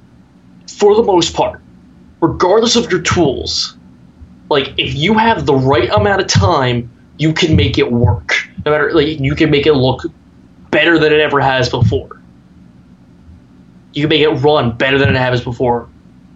[0.69, 1.59] for the most part,
[2.21, 3.75] regardless of your tools,
[4.51, 8.47] like if you have the right amount of time, you can make it work.
[8.67, 10.03] No matter like you can make it look
[10.71, 12.21] better than it ever has before.
[13.95, 15.89] You can make it run better than it has before,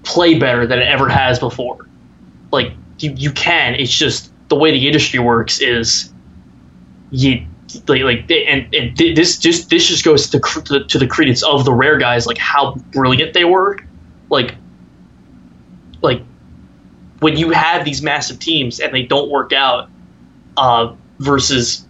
[0.04, 1.88] play better than it ever has before.
[2.52, 3.74] Like you, you can.
[3.74, 6.12] It's just the way the industry works is
[7.10, 7.46] you
[7.88, 11.64] like like and, and this just this just goes to, to to the credence of
[11.64, 13.78] the rare guys like how brilliant they were
[14.28, 14.54] like
[16.02, 16.22] like
[17.20, 19.88] when you have these massive teams and they don't work out
[20.56, 21.84] uh, versus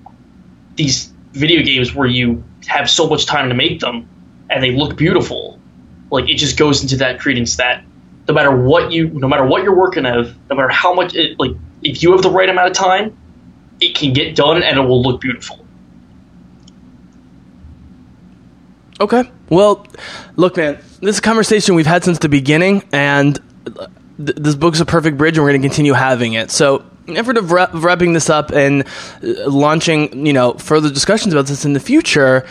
[0.76, 4.08] these video games where you have so much time to make them
[4.48, 5.58] and they look beautiful
[6.10, 7.84] like it just goes into that credence that
[8.26, 11.38] no matter what you no matter what you're working of no matter how much it
[11.38, 11.52] like
[11.82, 13.16] if you have the right amount of time
[13.80, 15.64] it can get done and it will look beautiful
[19.00, 19.24] Okay.
[19.48, 19.86] Well,
[20.36, 23.88] look, man, this is a conversation we've had since the beginning, and th-
[24.36, 26.50] this book's a perfect bridge, and we're going to continue having it.
[26.50, 28.84] So, in effort of wrap- of wrapping this up and
[29.22, 32.46] uh, launching, you know, further discussions about this in the future,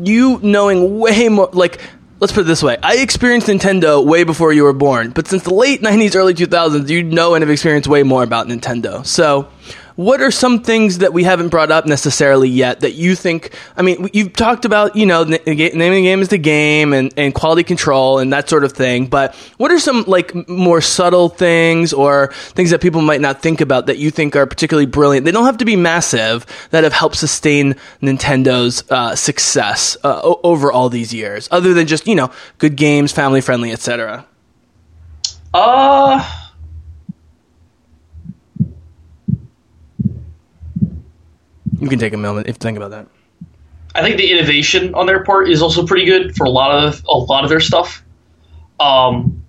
[0.00, 1.80] you knowing way more, like,
[2.20, 5.42] let's put it this way: I experienced Nintendo way before you were born, but since
[5.42, 9.04] the late '90s, early 2000s, you know and have experienced way more about Nintendo.
[9.06, 9.48] So.
[9.98, 13.52] What are some things that we haven't brought up necessarily yet that you think?
[13.76, 17.34] I mean, you've talked about, you know, naming the game is the game and, and
[17.34, 19.06] quality control and that sort of thing.
[19.08, 23.60] But what are some like more subtle things or things that people might not think
[23.60, 25.24] about that you think are particularly brilliant?
[25.24, 30.70] They don't have to be massive that have helped sustain Nintendo's uh, success uh, over
[30.70, 34.24] all these years, other than just you know good games, family friendly, etc.
[35.54, 36.47] uh
[41.78, 43.06] You can take a moment if think about that.
[43.94, 47.02] I think the innovation on their part is also pretty good for a lot of
[47.06, 48.04] a lot of their stuff.
[48.78, 49.44] Um,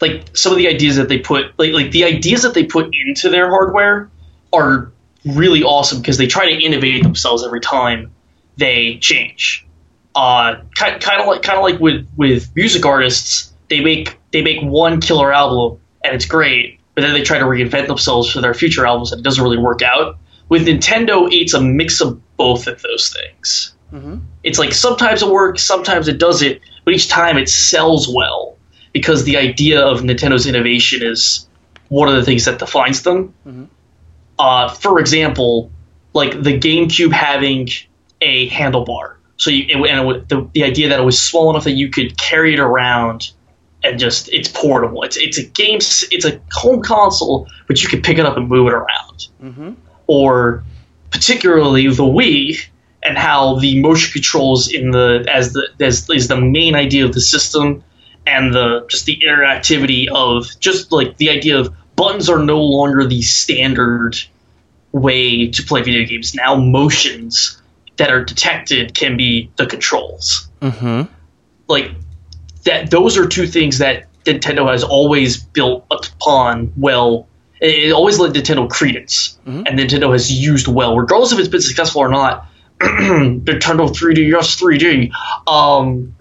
[0.00, 2.94] like some of the ideas that they put, like like the ideas that they put
[3.06, 4.10] into their hardware
[4.52, 4.92] are
[5.24, 8.12] really awesome because they try to innovate themselves every time
[8.56, 9.66] they change.
[10.14, 14.42] Uh, kind kind of like kind of like with with music artists, they make they
[14.42, 18.40] make one killer album and it's great, but then they try to reinvent themselves for
[18.40, 20.18] their future albums and it doesn't really work out.
[20.48, 23.74] With Nintendo, it's a mix of both of those things.
[23.92, 24.18] Mm-hmm.
[24.42, 28.56] It's like sometimes it works, sometimes it doesn't, but each time it sells well
[28.92, 31.48] because the idea of Nintendo's innovation is
[31.88, 33.34] one of the things that defines them.
[33.46, 33.64] Mm-hmm.
[34.38, 35.70] Uh, for example,
[36.12, 37.68] like the GameCube having
[38.20, 41.64] a handlebar, so you it, and it, the, the idea that it was small enough
[41.64, 43.30] that you could carry it around
[43.84, 45.02] and just it's portable.
[45.02, 48.48] It's it's a game, it's a home console, but you can pick it up and
[48.48, 49.28] move it around.
[49.42, 49.72] Mm-hmm.
[50.06, 50.62] Or
[51.10, 52.58] particularly the Wii
[53.02, 57.12] and how the motion controls in the as the as is the main idea of
[57.12, 57.84] the system
[58.26, 63.06] and the just the interactivity of just like the idea of buttons are no longer
[63.06, 64.16] the standard
[64.92, 66.34] way to play video games.
[66.34, 67.60] Now motions
[67.96, 70.48] that are detected can be the controls.
[70.60, 71.12] Mm-hmm.
[71.68, 71.92] Like
[72.64, 77.28] that those are two things that Nintendo has always built upon well
[77.64, 79.38] it, always led Nintendo credence.
[79.66, 82.46] And Nintendo has used well regardless if it's been successful or not.
[82.80, 85.12] Nintendo 3D yes 3D
[85.46, 86.14] um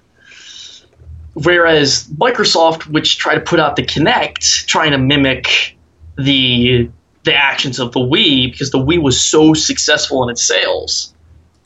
[1.34, 5.78] whereas Microsoft, which tried to put out the Kinect, trying to mimic
[6.18, 6.90] the
[7.24, 11.14] the actions of the Wii, because the Wii was so successful in its sales,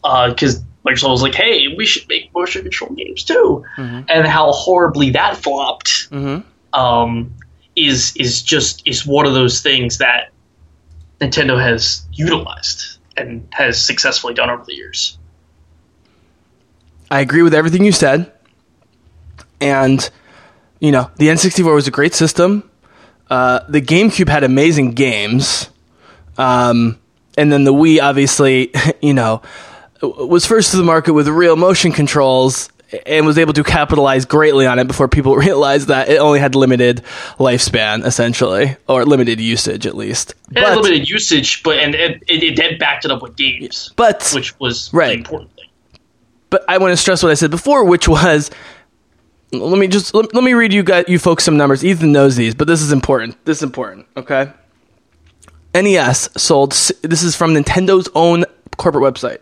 [0.03, 3.65] because Microsoft was like, "Hey, we should make motion control games too,"
[4.07, 6.07] and how horribly that flopped.
[6.73, 7.33] Um,
[7.77, 10.31] is is just is one of those things that
[11.21, 15.17] Nintendo has utilized and has successfully done over the years.
[17.09, 18.31] I agree with everything you said.
[19.59, 20.07] And,
[20.79, 22.69] you know, the N64 was a great system.
[23.29, 25.69] Uh, the GameCube had amazing games.
[26.37, 26.99] Um,
[27.37, 28.71] and then the Wii, obviously,
[29.01, 29.41] you know,
[30.01, 32.69] was first to the market with real motion controls
[33.05, 36.55] and was able to capitalize greatly on it before people realized that it only had
[36.55, 37.03] limited
[37.37, 40.35] lifespan, essentially, or limited usage at least.
[40.51, 43.91] It had limited usage, but and it, it, it then backed it up with games,
[43.95, 45.07] but which was Right.
[45.09, 45.65] the important thing.
[46.49, 48.49] but I want to stress what I said before, which was
[49.51, 51.83] let me just let, let me read you guys you folks some numbers.
[51.83, 53.43] Ethan knows these, but this is important.
[53.45, 54.51] This is important, okay?
[55.75, 58.45] NES sold this is from Nintendo's own
[58.77, 59.39] corporate website.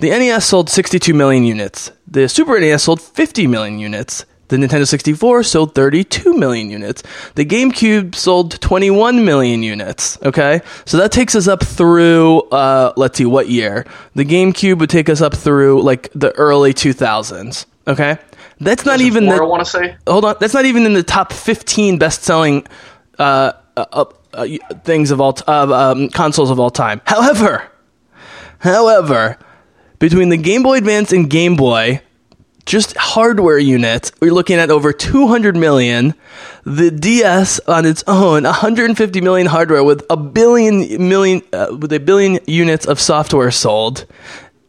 [0.00, 1.92] The NES sold 62 million units.
[2.06, 4.24] The Super NES sold 50 million units.
[4.48, 7.02] The Nintendo 64 sold 32 million units.
[7.34, 10.18] The GameCube sold 21 million units.
[10.22, 12.40] Okay, so that takes us up through.
[12.48, 13.86] Uh, let's see, what year?
[14.14, 17.66] The GameCube would take us up through like the early 2000s.
[17.86, 18.16] Okay,
[18.58, 20.36] that's not even the I want to say, hold on.
[20.40, 22.66] That's not even in the top 15 best-selling
[23.18, 24.46] uh, uh, uh, uh,
[24.82, 27.02] things of all t- um, consoles of all time.
[27.04, 27.70] However,
[28.60, 29.38] however,
[30.00, 32.00] between the Game Boy Advance and Game Boy,
[32.66, 36.14] just hardware units, we're looking at over 200 million.
[36.64, 42.00] The DS on its own, 150 million hardware with a billion million uh, with a
[42.00, 44.06] billion units of software sold.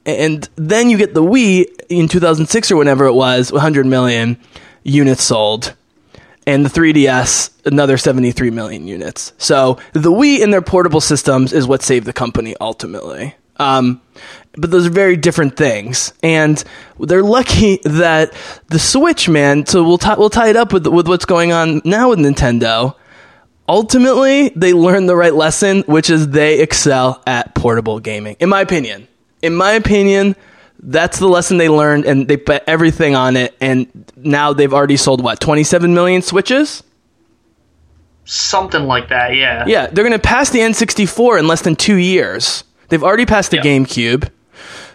[0.06, 4.38] And then you get the Wii in 2006 or whenever it was, 100 million
[4.84, 5.76] units sold.
[6.48, 9.32] And the 3DS, another 73 million units.
[9.38, 13.36] So the Wii and their portable systems is what saved the company ultimately.
[13.58, 14.02] Um,
[14.58, 16.64] but those are very different things, and
[17.00, 18.34] they're lucky that
[18.68, 19.66] the Switch, man.
[19.66, 22.96] So we'll tie we'll tie it up with with what's going on now with Nintendo.
[23.70, 28.36] Ultimately, they learned the right lesson, which is they excel at portable gaming.
[28.40, 29.08] In my opinion,
[29.42, 30.36] in my opinion,
[30.80, 33.56] that's the lesson they learned, and they bet everything on it.
[33.62, 33.88] And
[34.18, 36.84] now they've already sold what 27 million Switches.
[38.26, 39.36] something like that.
[39.36, 39.66] Yeah.
[39.68, 42.64] Yeah, they're going to pass the N64 in less than two years.
[42.90, 43.64] They've already passed the Yeah.
[43.64, 44.30] GameCube.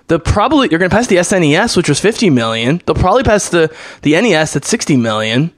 [0.08, 2.80] They'll probably they're going to pass the SNES, which was 50 million.
[2.86, 5.52] They'll probably pass the the NES at 60 million.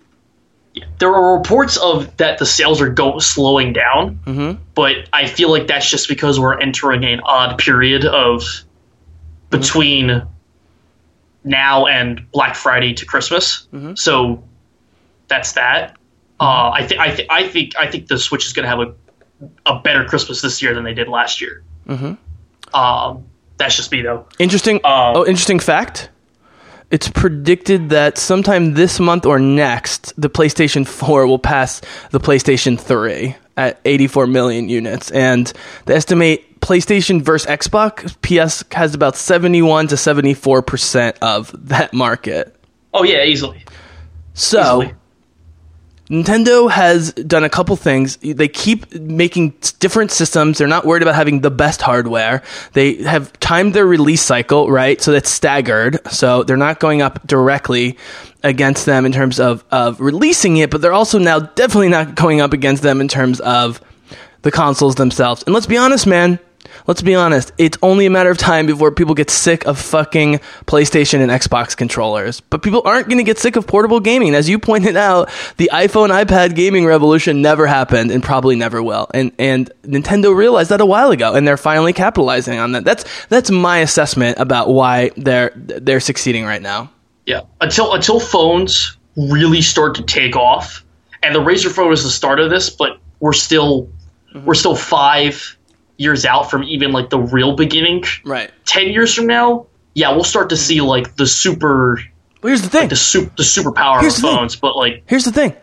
[0.98, 4.62] There are reports of that the sales are go slowing down, Mm-hmm.
[4.74, 8.44] but I feel like that's just because we're entering an odd period of
[9.50, 10.22] between
[11.44, 13.66] now and Black Friday to Christmas.
[13.72, 13.94] Mm-hmm.
[13.96, 14.44] So
[15.28, 15.96] that's that.
[16.40, 18.80] Uh, I think I think I think I think the Switch is going to have
[18.80, 18.94] a
[19.66, 21.62] a better Christmas this year than they did last year.
[21.88, 22.76] Mm-hmm.
[22.76, 23.24] Um,
[23.58, 24.26] that's just me though.
[24.38, 24.76] Interesting.
[24.84, 26.10] Um, oh, interesting fact.
[26.90, 31.82] It's predicted that sometime this month or next, the PlayStation 4 will pass
[32.12, 35.52] the PlayStation 3 at 84 million units, and
[35.84, 42.54] the estimate PlayStation versus Xbox, PS has about 71 to 74 percent of that market.
[42.94, 43.64] Oh yeah, easily.
[44.34, 44.94] So, Easily.
[46.10, 48.16] Nintendo has done a couple things.
[48.16, 50.58] They keep making different systems.
[50.58, 52.42] They're not worried about having the best hardware.
[52.72, 55.00] They have timed their release cycle, right?
[55.02, 56.00] So that's staggered.
[56.10, 57.98] So they're not going up directly
[58.42, 62.40] against them in terms of, of releasing it, but they're also now definitely not going
[62.40, 63.80] up against them in terms of
[64.42, 65.42] the consoles themselves.
[65.42, 66.38] And let's be honest, man.
[66.86, 67.52] Let's be honest.
[67.58, 71.76] It's only a matter of time before people get sick of fucking PlayStation and Xbox
[71.76, 72.40] controllers.
[72.40, 74.34] But people aren't going to get sick of portable gaming.
[74.34, 79.08] As you pointed out, the iPhone iPad gaming revolution never happened and probably never will.
[79.12, 82.84] And and Nintendo realized that a while ago and they're finally capitalizing on that.
[82.84, 86.90] That's that's my assessment about why they're they're succeeding right now.
[87.26, 90.84] Yeah, until until phones really start to take off,
[91.22, 93.90] and the Razer phone was the start of this, but we're still
[94.44, 95.57] we're still five
[95.98, 98.04] years out from even like the real beginning.
[98.24, 98.50] Right.
[98.64, 100.62] Ten years from now, yeah, we'll start to mm-hmm.
[100.62, 102.00] see like the super
[102.40, 102.88] But here's the thing.
[102.88, 104.36] the super the superpower Here's of the thing.
[104.38, 105.54] phones, but like Here's the thing: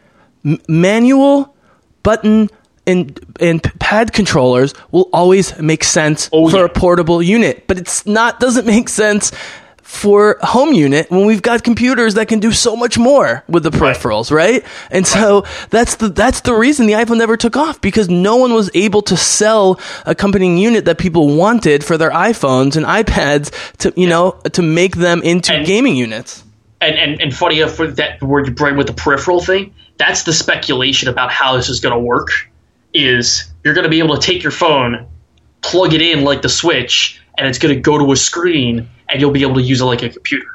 [0.45, 1.55] M- manual,
[2.03, 2.49] button,
[2.85, 6.65] and and pad controllers will always make sense Oh, for yeah.
[6.65, 9.31] a portable unit, but it's not doesn't make sense
[9.85, 13.69] for home unit when we've got computers that can do so much more with the
[13.69, 14.65] peripherals, right?
[14.89, 18.53] And so that's the that's the reason the iPhone never took off because no one
[18.53, 23.51] was able to sell a accompanying unit that people wanted for their iPhones and iPads
[23.77, 26.43] to you know to make them into And- gaming units.
[26.81, 30.23] and, and, and funny enough, for that word you bring with the peripheral thing, that's
[30.23, 32.29] the speculation about how this is going to work.
[32.93, 35.05] Is you're going to be able to take your phone,
[35.61, 39.21] plug it in like the Switch, and it's going to go to a screen, and
[39.21, 40.47] you'll be able to use it like a computer.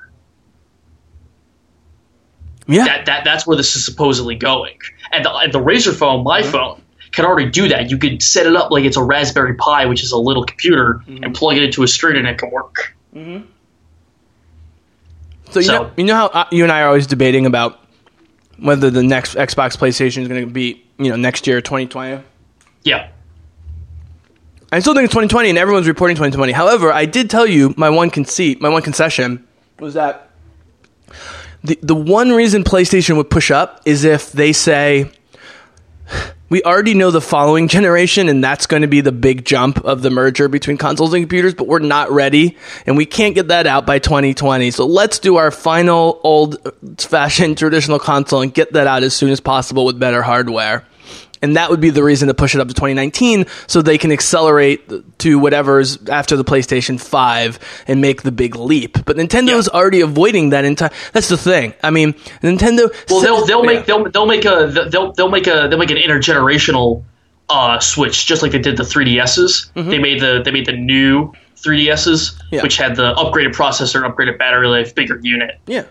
[2.67, 2.85] Yeah.
[2.85, 4.77] That, that that's where this is supposedly going.
[5.13, 6.51] And the, and the Razer phone, my Mm-hmm.
[6.53, 7.91] phone, can already do that.
[7.91, 11.03] You could set it up like it's a Raspberry Pi, which is a little computer,
[11.07, 11.25] Mm-hmm.
[11.25, 12.95] and plug it into a screen, and it can work.
[15.51, 17.81] So you So- know, you know how uh, you and I are always debating about
[18.59, 22.23] whether the next Xbox PlayStation is going to be, you know, next year, 2020.
[22.85, 23.09] Yeah.
[24.73, 26.53] I still think it's 2020, and everyone's reporting 2020.
[26.53, 29.47] However, I did tell you my one conceit, my one concession
[29.79, 30.31] was that
[31.65, 35.11] the the one reason PlayStation would push up is if they say
[36.51, 40.03] we already know the following generation, and that's going to be the big jump of
[40.03, 42.57] the merger between consoles and computers, but we're not ready,
[42.87, 44.73] and we can't get that out by 2020.
[44.73, 46.59] So let's do our final old
[46.99, 50.85] fashioned traditional console and get that out as soon as possible with better hardware.
[51.43, 54.13] And that would be the reason to push it up to 2019 so they can
[54.13, 57.59] accelerate to whatever's after the PlayStation 5
[57.89, 59.05] and make the big leap.
[59.07, 59.79] But Nintendo's Yeah.
[59.81, 60.91] already avoiding that entire.
[61.13, 61.73] That's the thing.
[61.83, 62.13] I mean,
[62.43, 62.93] Nintendo.
[63.09, 63.73] Well, they'll they'll Yeah.
[63.79, 67.05] make they'll they'll make a they'll they'll make a they'll make an intergenerational
[67.49, 69.71] uh, switch, just like they did the 3DSs.
[69.75, 72.55] They made the they made the new 3DSs, Mm-hmm.
[72.55, 72.63] Yeah.
[72.63, 75.59] which had the upgraded processor, upgraded battery life, bigger unit.
[75.67, 75.85] Yeah.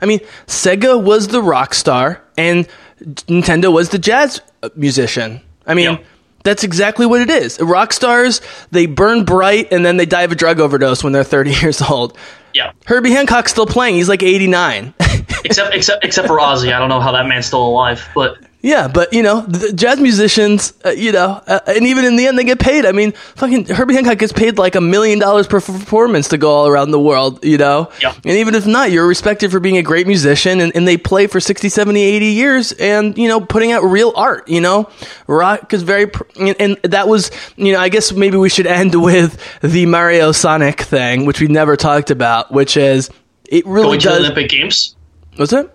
[0.00, 2.66] I mean, Sega was the rock star and
[3.02, 5.40] Nintendo was the jazz uh, musician.
[5.66, 5.98] I mean,
[6.44, 7.60] that's exactly what it is.
[7.60, 11.24] Rock stars, they burn bright and then they die of a drug overdose when they're
[11.24, 12.16] 30 years old.
[12.54, 13.94] Yeah, Herbie Hancock's still playing.
[13.94, 14.94] He's like 89.
[15.44, 16.72] except except except for Ozzy.
[16.72, 19.98] I don't know how that man's still alive, but Yeah, but you know, the jazz
[19.98, 22.86] musicians, uh, you know, uh, and even in the end, they get paid.
[22.86, 26.48] I mean, fucking Herbie Hancock gets paid like a million dollars per performance to go
[26.52, 27.90] all around the world, you know?
[28.00, 28.12] Yeah.
[28.14, 31.26] And even if not, you're respected for being a great musician, and, and they play
[31.26, 34.88] for 60, 70, 80 years and, you know, putting out real art, you know?
[35.26, 38.68] Rock is very, pr- and, and that was, you know, I guess maybe we should
[38.68, 43.10] end with the Mario Sonic thing, which we never talked about, which is,
[43.48, 44.20] it really going to the does.
[44.20, 44.94] Olympic Games,
[45.34, 45.68] What's it?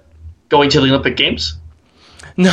[0.48, 1.58] going to the Olympic Games.
[2.44, 2.52] No,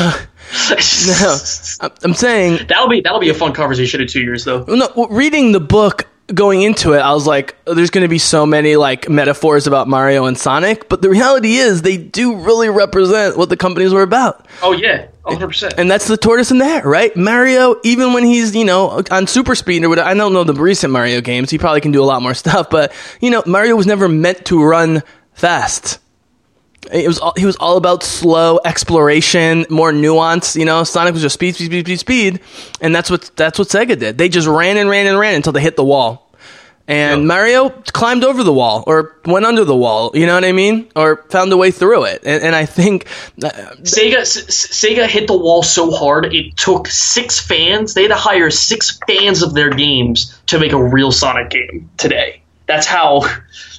[1.07, 1.37] no.
[1.81, 4.65] I'm- saying That'll be that'll be a fun conversation in two years, though.
[4.67, 8.17] no, reading the book going into it, I was like, oh, there's going to be
[8.19, 12.71] so many like metaphors about Mario and Sonic, but the reality is they do really
[12.71, 14.47] represent what the companies were about.
[14.63, 15.47] Oh yeah, 100.
[15.49, 17.15] percent And that's the tortoise and the hare, right?
[17.15, 20.55] Mario, even when he's, you know, on super speed or whatever, I don't know the
[20.55, 21.51] recent Mario games.
[21.51, 24.47] He probably can do a lot more stuff, but, you know, Mario was never meant
[24.47, 25.03] to run
[25.35, 25.99] fast.
[26.93, 30.57] It was all, he was all about slow exploration, more nuance.
[30.57, 32.41] You know, Sonic was just speed, speed, speed, speed, speed,
[32.81, 34.19] and that's what that's what Sega did.
[34.19, 36.21] They just ran and ran and ran until they hit the wall.
[36.87, 37.27] And Yep.
[37.29, 40.11] Mario climbed over the wall or went under the wall.
[40.13, 40.87] You know what I mean?
[40.95, 42.23] Or found a way through it.
[42.27, 43.07] And, and I think
[43.43, 43.49] uh,
[43.85, 47.95] Sega S- S- Sega hit the wall so hard it took six fans.
[47.95, 51.89] They had to hire six fans of their games to make a real Sonic game
[51.97, 52.43] today.
[52.67, 53.21] That's how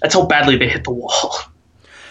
[0.02, 1.36] that's how badly they hit the wall.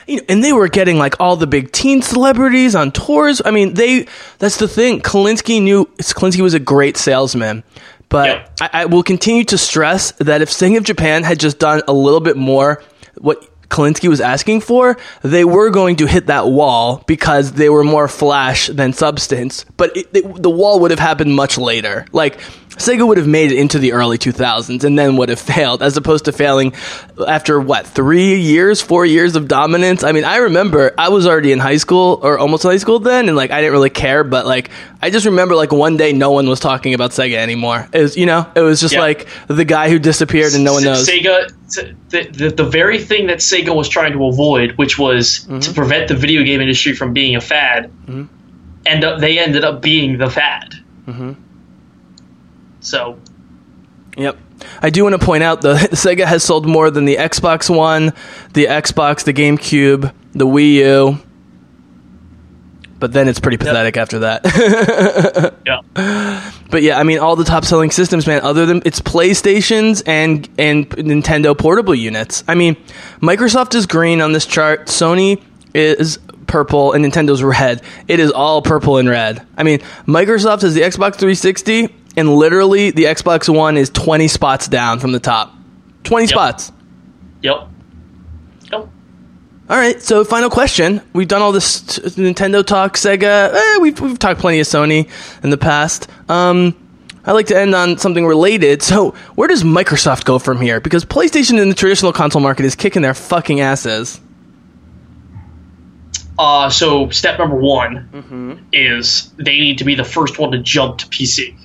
[0.06, 3.40] you know, and they were getting like all the big teen celebrities on tours.
[3.44, 4.06] I mean, they
[4.39, 5.01] that's the thing.
[5.01, 7.64] Kalinske knew Kalinske was a great salesman.
[8.09, 8.52] But Yep.
[8.60, 11.93] I, I will continue to stress that if Sega of Japan had just done a
[11.93, 12.82] little bit more
[13.16, 17.82] what Kalinske was asking for, they were going to hit that wall because they were
[17.82, 19.64] more flash than substance.
[19.76, 22.06] But it, it, the wall would have happened much later.
[22.12, 22.39] Like
[22.76, 25.96] Sega would have made it into the early 2000s and then would have failed, as
[25.96, 26.74] opposed to failing
[27.26, 30.02] after what three years, four years of dominance.
[30.02, 33.28] I mean, I remember I was already in high school or almost high school then,
[33.28, 34.24] and like I didn't really care.
[34.24, 34.70] But like
[35.01, 37.88] I just remember like one day no one was talking about Sega anymore.
[37.92, 39.01] It was you know it was just Yeah.
[39.01, 41.09] like the guy who disappeared and no one knows.
[41.09, 41.52] Sega,
[42.10, 45.60] the, the, the very thing that Sega was trying to avoid, which was Mm-hmm.
[45.60, 47.90] to prevent the video game industry from being a fad,
[48.86, 50.74] and uh, they ended up being the fad.
[51.06, 51.32] Mm-hmm.
[52.85, 53.19] So
[54.16, 54.39] Yep.
[54.81, 58.12] I do want to point out the Sega has sold more than the Xbox One,
[58.52, 61.19] the Xbox, the GameCube, the Wii U.
[62.98, 64.44] But then it's pretty pathetic after that.
[65.66, 70.02] yeah, but yeah, I mean all the top selling systems, man, other than it's PlayStations
[70.06, 72.44] and and Nintendo portable units.
[72.48, 72.77] I mean,
[73.20, 75.43] Microsoft is green on this chart, Sony
[75.74, 77.82] is purple and Nintendo's red.
[78.06, 79.44] It is all purple and red.
[79.56, 84.69] I mean, Microsoft has the Xbox 360 and literally the Xbox One is 20 spots
[84.69, 85.53] down from the top.
[86.05, 86.73] 20 spots.
[87.43, 87.69] yep,
[88.70, 88.89] yep.
[89.70, 91.01] All right, so final question.
[91.15, 93.55] We've done all this Nintendo talk, Sega.
[93.55, 95.09] Eh, we've we've talked plenty of Sony
[95.43, 96.09] in the past.
[96.28, 96.77] Um,
[97.24, 98.82] I like to end on something related.
[98.82, 100.81] So, where does Microsoft go from here?
[100.81, 104.20] Because PlayStation in the traditional console market is kicking their fucking asses.
[106.39, 110.99] Uh, so step number one is they need to be the first one to jump
[110.99, 111.57] to PC.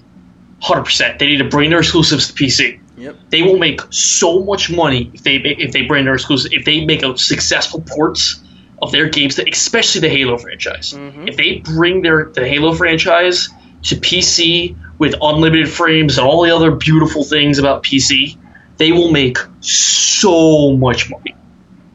[0.61, 1.19] Hundred percent.
[1.19, 2.79] They need to bring their exclusives to PC.
[2.97, 3.15] Yep.
[3.29, 6.83] They will make so much money if they if they bring their exclusives if they
[6.83, 8.43] make a successful ports
[8.81, 10.93] of their games, that especially the Halo franchise.
[10.93, 11.27] Mm-hmm.
[11.27, 13.49] If they bring their the Halo franchise
[13.83, 18.37] to PC with unlimited frames and all the other beautiful things about PC,
[18.77, 21.35] they will make so much money.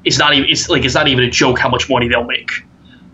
[0.05, 2.51] It's not even it's like it's not even a joke how much money they'll make.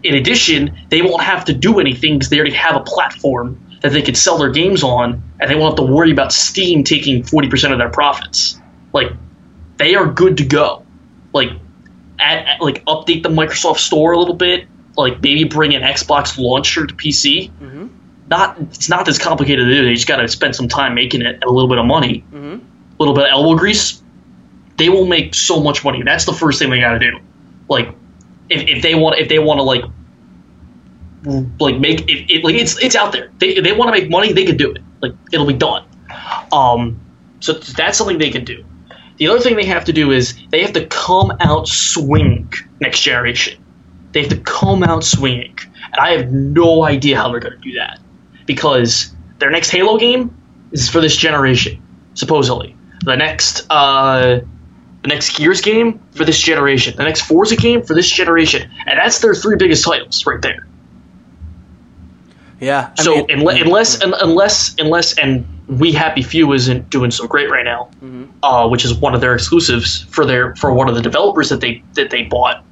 [0.02, 3.92] In addition, they won't have to do anything because they already have a platform that
[3.92, 7.22] they could sell their games on, and they won't have to worry about Steam taking
[7.24, 8.60] forty percent of their profits.
[8.92, 9.12] Like,
[9.76, 10.84] they are good to go.
[11.32, 11.50] Like,
[12.18, 14.66] add, add- like update the Microsoft Store a little bit.
[14.96, 17.50] Like, maybe bring an Xbox launcher to PC.
[17.50, 17.86] Mm-hmm.
[18.28, 19.84] Not it's not this complicated to do.
[19.84, 22.24] They just got to spend some time making it and a little bit of money,
[22.32, 24.02] a little bit of elbow grease.
[24.76, 26.02] They will make so much money.
[26.02, 27.18] That's the first thing they got to do.
[27.68, 27.88] Like,
[28.48, 29.84] if, if they want if they want to like
[31.24, 33.30] like make it, it like it's it's out there.
[33.38, 34.82] They they want to make money, they can do it.
[35.00, 35.84] Like it'll be done.
[36.52, 37.00] Um,
[37.40, 38.64] so that's something they can do.
[39.18, 43.02] The other thing they have to do is they have to come out swinging next
[43.02, 43.62] generation.
[44.12, 45.56] They have to come out swinging,
[45.92, 48.00] and I have no idea how they're going to do that
[48.46, 50.34] because their next Halo game
[50.72, 51.82] is for this generation,
[52.14, 52.76] supposedly.
[53.04, 54.40] The next uh,
[55.02, 58.98] the next Gears game for this generation, the next Forza game for this generation, and
[58.98, 60.66] that's their three biggest titles right there.
[62.60, 62.90] Yeah.
[62.98, 67.26] I So mean- unle- unless un- unless unless and We Happy Few isn't doing so
[67.26, 67.88] great right now,
[68.42, 71.60] uh, which is one of their exclusives for their for one of the developers that
[71.60, 72.64] they that they bought.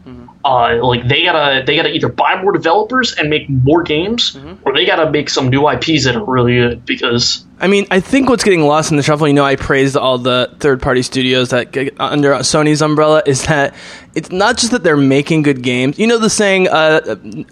[0.44, 4.72] Uh, like they gotta they gotta either buy more developers and make more games, or
[4.72, 8.28] they gotta make some new IPs that are really good because I mean, I think
[8.28, 11.50] what's getting lost in the shuffle, you know, I praised all the third party studios
[11.50, 13.74] that get under Sony's umbrella, is that
[14.14, 15.98] it's not just that they're making good games.
[15.98, 17.00] You know, the saying, uh,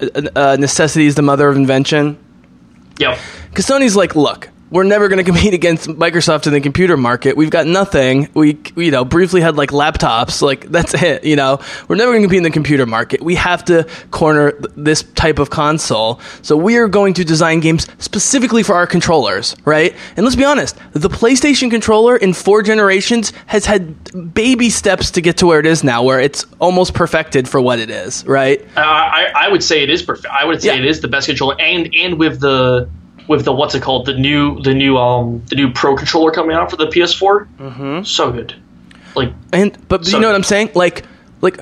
[0.01, 2.17] uh, uh, necessity is the mother of invention?
[2.99, 3.19] Yep.
[3.51, 7.37] Because Sony's like, look, we're never going to compete against Microsoft in the computer market.
[7.37, 8.29] We've got nothing.
[8.35, 10.43] We, you know, briefly had like laptops.
[10.43, 11.25] Like that's it.
[11.25, 13.23] You know, we're never going to compete in the computer market.
[13.23, 16.21] We have to corner th- this type of console.
[16.43, 19.95] So we are going to design games specifically for our controllers, right?
[20.17, 25.21] And let's be honest, the PlayStation controller in four generations has had baby steps to
[25.21, 28.61] get to where it is now, where it's almost perfected for what it is, right?
[28.77, 30.27] Uh, I, I would say it is perfect.
[30.27, 30.79] I would say Yeah.
[30.83, 32.89] it is the best controller, and and with the
[33.29, 36.57] with the what's it called the new the new um the new Pro controller coming
[36.57, 37.49] out for the PS4.
[37.59, 38.03] Mm-hmm.
[38.05, 38.55] So good.
[39.15, 40.71] Like And but So- you know what I'm saying?
[40.75, 41.05] Like,
[41.41, 41.61] like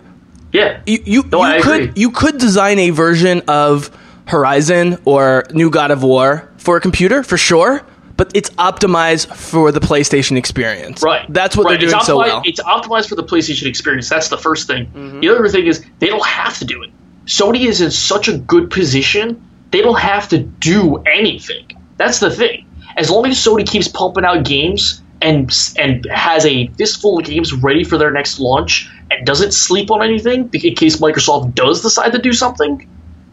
[0.52, 1.92] yeah, you you, No, you could agree.
[1.96, 3.90] you could design a version of
[4.26, 7.82] Horizon or New God of War for a computer for sure,
[8.16, 11.02] but it's optimized for the PlayStation experience.
[11.02, 11.26] right.
[11.28, 11.72] That's what right.
[11.80, 12.42] they're doing it's so optimized, well.
[12.44, 14.08] It's optimized for the PlayStation experience.
[14.08, 14.86] That's the first thing.
[14.86, 15.20] Mm-hmm.
[15.20, 16.90] The other thing is they don't have to do it.
[17.26, 19.42] Sony is in such a good position.
[19.74, 21.66] They don't have to do anything.
[21.96, 22.64] That's the thing.
[22.96, 27.52] As long as Sony keeps pumping out games and and has a fistful of games
[27.52, 32.12] ready for their next launch and doesn't sleep on anything in case Microsoft does decide
[32.12, 32.88] to do something,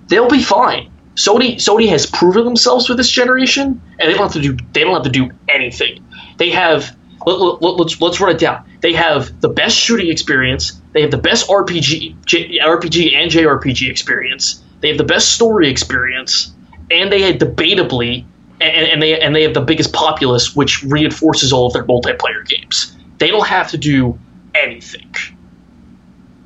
[0.08, 0.90] they'll be fine.
[1.14, 4.82] Sony Sony has proven themselves with this generation, and they don't have to do they
[4.82, 6.04] don't have to do anything.
[6.38, 8.68] They have let, let, let's let's run it down.
[8.82, 10.82] They have the best shooting experience.
[10.94, 14.64] They have the best RPG J, RPG and JRPG experience.
[14.82, 16.54] They have the best story experience,
[16.90, 18.26] and they had debatably
[18.62, 22.46] and, and they and they have the biggest populace, which reinforces all of their multiplayer
[22.46, 22.96] games.
[23.18, 24.20] They don't have to do
[24.54, 25.14] anything.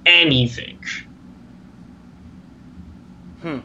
[0.06, 0.80] Anything.
[3.42, 3.60] Hmm.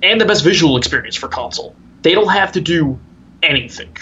[0.00, 1.74] and the best visual experience for console.
[2.02, 3.00] They don't have to do
[3.42, 3.96] anything.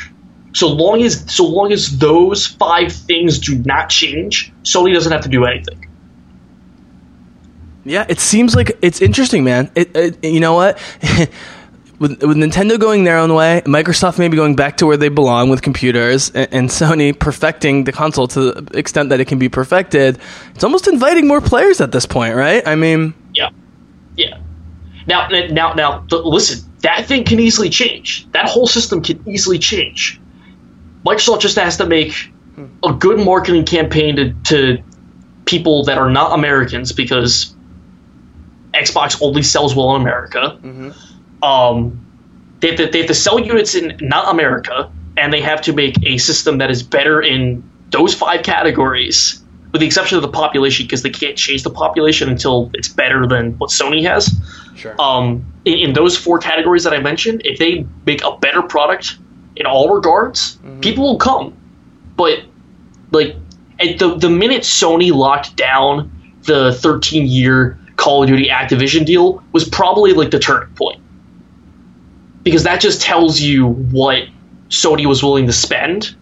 [0.52, 5.22] So long as so long as those five things do not change, Sony doesn't have
[5.22, 5.85] to do anything.
[7.86, 9.70] Yeah, it seems like it's interesting, man.
[9.74, 10.78] It, it you know what?
[11.98, 15.50] with, with Nintendo going their own way, Microsoft maybe going back to where they belong
[15.50, 19.48] with computers, and, and Sony perfecting the console to the extent that it can be
[19.48, 20.18] perfected,
[20.54, 22.66] it's almost inviting more players at this point, right?
[22.66, 23.50] I mean, Yeah,
[24.16, 24.38] yeah.
[25.06, 26.68] Now, now, now, listen.
[26.80, 28.30] That thing can easily change.
[28.32, 30.20] That whole system can easily change.
[31.04, 32.30] Microsoft just has to make
[32.84, 34.82] a good marketing campaign to, to
[35.46, 37.55] people that are not Americans because
[38.76, 40.58] Xbox only sells well in America.
[41.42, 42.06] Um,
[42.60, 45.72] they have, to, they have to sell units in not America, and they have to
[45.72, 49.42] make a system that is better in those five categories,
[49.72, 53.26] with the exception of the population, because they can't change the population until it's better
[53.26, 54.34] than what Sony has.
[54.74, 54.94] Sure.
[55.00, 59.18] Um, in, in those four categories that I mentioned, if they make a better product
[59.56, 61.54] in all regards, people will come.
[62.16, 62.40] But
[63.10, 63.36] like
[63.80, 66.10] at the the minute Sony locked down
[66.42, 71.00] the 13 year Call of Duty Activision deal was probably like the turning point.
[72.42, 74.28] Because that just tells you what
[74.68, 76.14] Sony was willing to spend.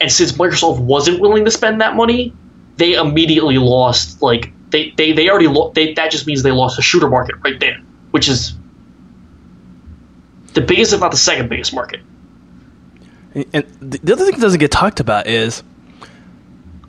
[0.00, 2.34] And since Microsoft wasn't willing to spend that money,
[2.76, 6.76] they immediately lost like they they, they already lo- they, that just means they lost
[6.76, 7.78] the shooter market right there,
[8.10, 8.54] which is
[10.54, 12.00] the biggest if not the second biggest market.
[13.34, 15.62] And the other thing that doesn't get talked about is,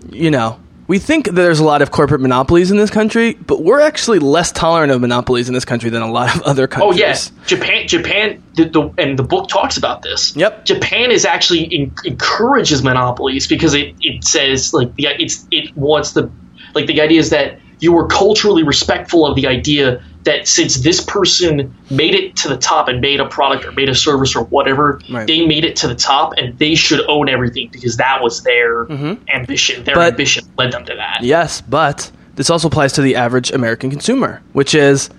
[0.10, 0.60] you know,
[0.92, 4.20] we think that there's a lot of corporate monopolies in this country, but we're actually
[4.20, 6.82] less tolerant of monopolies in this country than a lot of other oh, countries.
[6.84, 7.00] Oh countries.
[7.00, 7.88] yes, Japan.
[7.88, 8.44] Japan.
[8.56, 10.36] The, the, and the book talks about this.
[10.36, 10.66] Yep.
[10.66, 16.12] Japan is actually in, encourages monopolies because it, it says like the it's it wants
[16.12, 16.30] the
[16.76, 21.04] like the idea is that you were culturally respectful of the idea that since this
[21.04, 24.44] person made it to the top and made a product or made a service or
[24.46, 25.26] whatever, Right.
[25.28, 28.90] they made it to the top and they should own everything because that was their
[29.30, 29.84] ambition.
[29.84, 30.02] Their Mm-hmm.
[30.02, 31.20] But- ambition led them to that.
[31.24, 35.10] Yes, but this also applies to the average American consumer, which is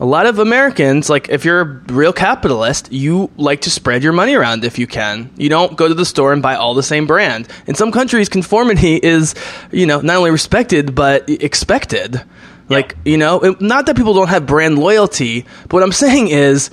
[0.00, 4.12] a lot of Americans, like if you're a real capitalist, you like to spread your
[4.12, 5.30] money around if you can.
[5.36, 7.46] You don't go to the store and buy all the same brand.
[7.68, 9.36] In some countries, conformity is,
[9.70, 12.20] you know, not only respected, but expected.
[12.68, 16.70] Like, you know, not that people don't have brand loyalty, but what I'm saying is,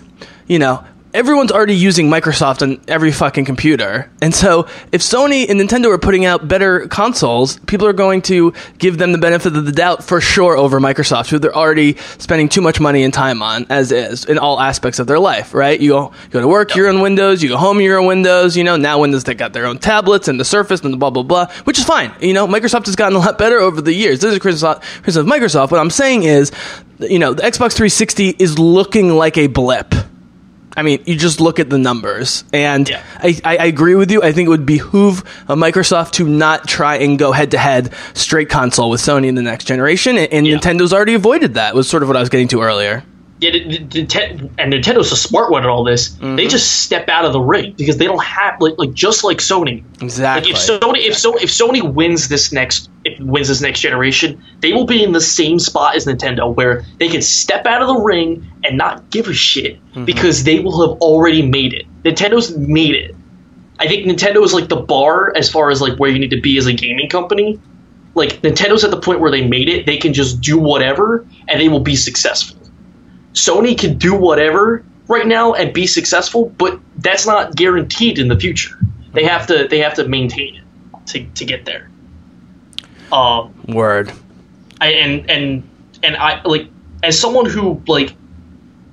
[0.47, 4.09] you know, everyone's already using Microsoft on every fucking computer.
[4.21, 8.53] And so if Sony and Nintendo are putting out better consoles, people are going to
[8.77, 12.49] give them the benefit of the doubt for sure over Microsoft, who they're already spending
[12.49, 15.79] too much money and time on as is in all aspects of their life, right?
[15.79, 18.55] You go, you go to work, you're on Windows, you go home, you're on Windows,
[18.55, 21.09] you know, now Windows, they got their own tablets and the Surface and the blah,
[21.09, 22.11] blah, blah, which is fine.
[22.21, 24.21] You know, Microsoft has gotten a lot better over the years.
[24.21, 25.71] This is criticism criticism of Microsoft.
[25.71, 26.51] What I'm saying is,
[26.99, 29.93] you know, the Xbox 360 is looking like a blip.
[30.75, 33.03] I mean, you just look at the numbers, and Yeah.
[33.17, 34.23] I, I, agree with you.
[34.23, 37.93] I think it would behoove uh, Microsoft to not try and go head to head
[38.13, 40.57] straight console with Sony in the next generation, and, and Yeah.
[40.57, 41.75] Nintendo's already avoided that.
[41.75, 43.03] Was sort of what I was getting to earlier.
[43.41, 46.09] Yeah, the- the- Ninten- and Nintendo's a smart one in all this.
[46.09, 46.35] Mm-hmm.
[46.35, 49.39] They just step out of the ring because they don't have like like just like
[49.39, 49.83] Sony.
[50.01, 50.51] Exactly.
[50.53, 54.41] Like if Sony if so if Sony wins this next if wins this next generation,
[54.59, 57.87] they will be in the same spot as Nintendo where they can step out of
[57.87, 60.05] the ring and not give a shit Mm-hmm.
[60.05, 61.85] because they will have already made it.
[62.03, 63.15] Nintendo's made it.
[63.79, 66.39] I think Nintendo is like the bar as far as like where you need to
[66.39, 67.59] be as a gaming company.
[68.13, 71.59] Like Nintendo's at the point where they made it, they can just do whatever and
[71.59, 72.60] they will be successful.
[73.33, 78.39] Sony can do whatever right now and be successful, but that's not guaranteed in the
[78.39, 78.77] future.
[79.13, 81.89] They have to they have to maintain it to, to get there.
[83.11, 84.11] Um, Word.
[84.79, 85.69] I, and and
[86.03, 86.67] and I like
[87.03, 88.15] as someone who like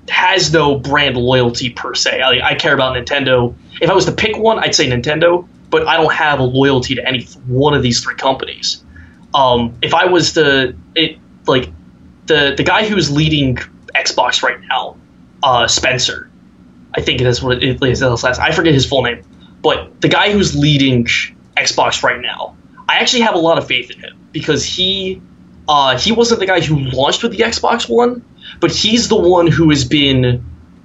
[0.09, 2.21] has no brand loyalty per se.
[2.21, 3.55] I, I care about Nintendo.
[3.81, 6.95] If I was to pick one, I'd say Nintendo, but I don't have a loyalty
[6.97, 8.83] to any one of these three companies.
[9.35, 11.71] Um, if I was to it like
[12.27, 13.59] the the guy who's leading
[13.99, 14.97] Xbox right now,
[15.43, 16.31] uh, Spencer,
[16.95, 18.01] I think that's what it is.
[18.01, 19.23] his last- I forget his full name,
[19.63, 21.07] but the guy who's leading
[21.57, 22.57] Xbox right now,
[22.89, 25.21] I actually have a lot of faith in him because he
[25.69, 28.25] uh, he wasn't the guy who launched with the Xbox One,
[28.59, 30.43] but he's the one who has been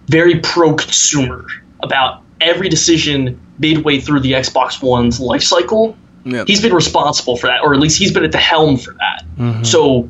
[0.07, 1.45] very pro-consumer
[1.81, 5.95] about every decision midway through the Xbox One's life cycle.
[6.25, 6.47] Yep.
[6.47, 9.65] He's been responsible for that, or at least he's been at the helm for that.
[9.65, 10.09] So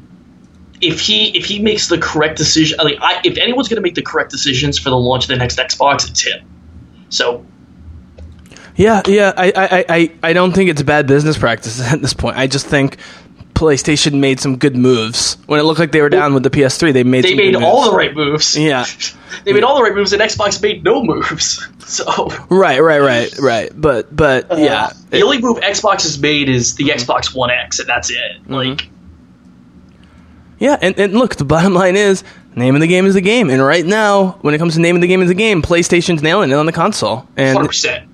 [0.84, 3.95] if he if he makes the correct decision, like I, if anyone's going to make
[3.95, 6.45] the correct decisions for the launch of the next Xbox, it's him.
[7.10, 7.45] So
[8.76, 9.34] Yeah, yeah.
[9.38, 12.38] I, I, I, I don't think it's bad business practice at this point.
[12.38, 12.97] I just think
[13.53, 16.91] PlayStation made some good moves when it looked like they were down with the PS3.
[16.91, 18.57] They made they made all the right moves.
[18.57, 18.85] Yeah.
[19.45, 21.68] they made all the right moves, and Xbox made no moves.
[21.84, 23.69] So Right, right, right, right.
[23.76, 27.77] But but yeah, Uh, the only move Xbox has made is the Xbox One X,
[27.77, 28.38] and that's it.
[28.47, 28.89] Like
[30.64, 32.23] Yeah, and, and look, the bottom line is
[32.56, 33.49] name of the game is the game.
[33.49, 36.23] And right now, when it comes to name of the game is the game, PlayStation's
[36.23, 37.27] nailing it on the console.
[37.35, 38.10] And hundred percent,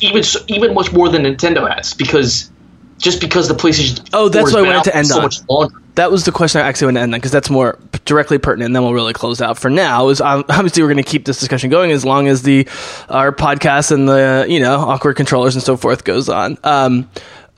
[0.00, 2.50] even even much more than Nintendo has because
[2.98, 4.04] just because the PlayStation.
[4.12, 5.22] Oh, that's 4 has what I wanted to end so on.
[5.22, 5.80] much longer.
[5.94, 8.70] that was the question I actually wanted to end on because that's more directly pertinent.
[8.70, 9.56] And then we'll really close out.
[9.56, 12.66] For now, is obviously we're going to keep this discussion going as long as the
[13.08, 16.58] our podcast and the you know awkward controllers and so forth goes on.
[16.64, 17.08] Um,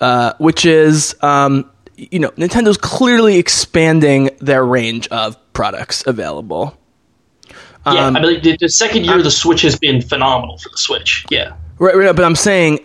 [0.00, 1.68] uh, which is um,
[1.98, 6.76] you know Nintendo's clearly expanding their range of products available.
[7.86, 10.76] Yeah, Um, I mean, the, the second year the Switch has been phenomenal for the
[10.76, 11.24] Switch.
[11.30, 12.80] Yeah, Right, right, but I'm saying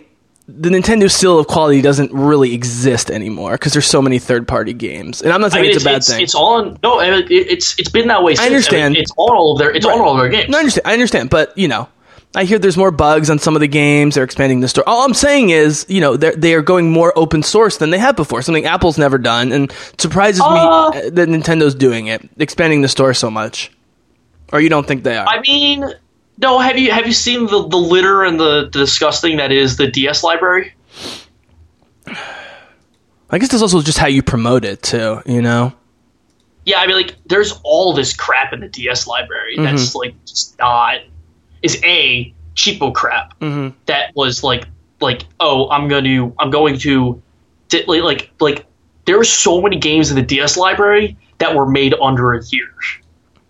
[0.46, 4.72] the Nintendo seal of quality doesn't really exist anymore because there's so many third party
[4.72, 5.22] games.
[5.22, 6.22] And I'm not I saying mean, it's, it's, a bad it's, thing.
[6.22, 6.78] it's all on.
[6.82, 8.34] No, I mean, it, it's it's been that way.
[8.34, 8.44] Since.
[8.44, 8.96] I understand.
[8.96, 9.74] it's on all of their.
[9.74, 10.50] It's on all of their games.
[10.50, 10.86] no, I understand.
[10.86, 11.88] I understand, but you know,
[12.36, 14.16] I hear there's more bugs on some of the games.
[14.16, 14.82] They're expanding the store.
[14.86, 17.98] All I'm saying is, you know, they're, they are going more open source than they
[17.98, 18.42] have before.
[18.42, 20.90] Something Apple's never done, and surprises Uh.
[20.92, 23.70] me that Nintendo's doing it, expanding the store so much.
[24.52, 25.26] Or you don't think they are?
[25.26, 25.84] I mean,
[26.38, 26.58] no.
[26.58, 29.86] Have you have you seen the the litter and the, the disgusting that is the
[29.88, 30.74] DS library?
[33.30, 35.20] I guess that's also just how you promote it too.
[35.26, 35.72] You know?
[36.66, 40.58] Yeah, I mean, like, there's all this crap in the DS library that's like just
[40.58, 41.00] not
[41.64, 43.76] is a cheapo crap mm-hmm.
[43.86, 44.66] that was like
[45.00, 47.20] like oh I'm going to I'm going to
[47.86, 48.66] like like
[49.06, 52.68] there are so many games in the DS library that were made under a year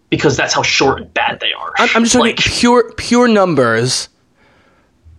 [0.09, 1.73] because that's how short and bad they are.
[1.77, 4.09] I'm, I'm just talking like, pure pure numbers.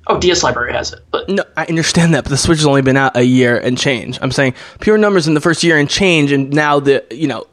[0.07, 2.81] oh DS library has it, but No, I understand that, but the Switch has only
[2.81, 4.17] been out a year and change.
[4.22, 7.45] I'm saying pure numbers in the first year and change, and now the you know,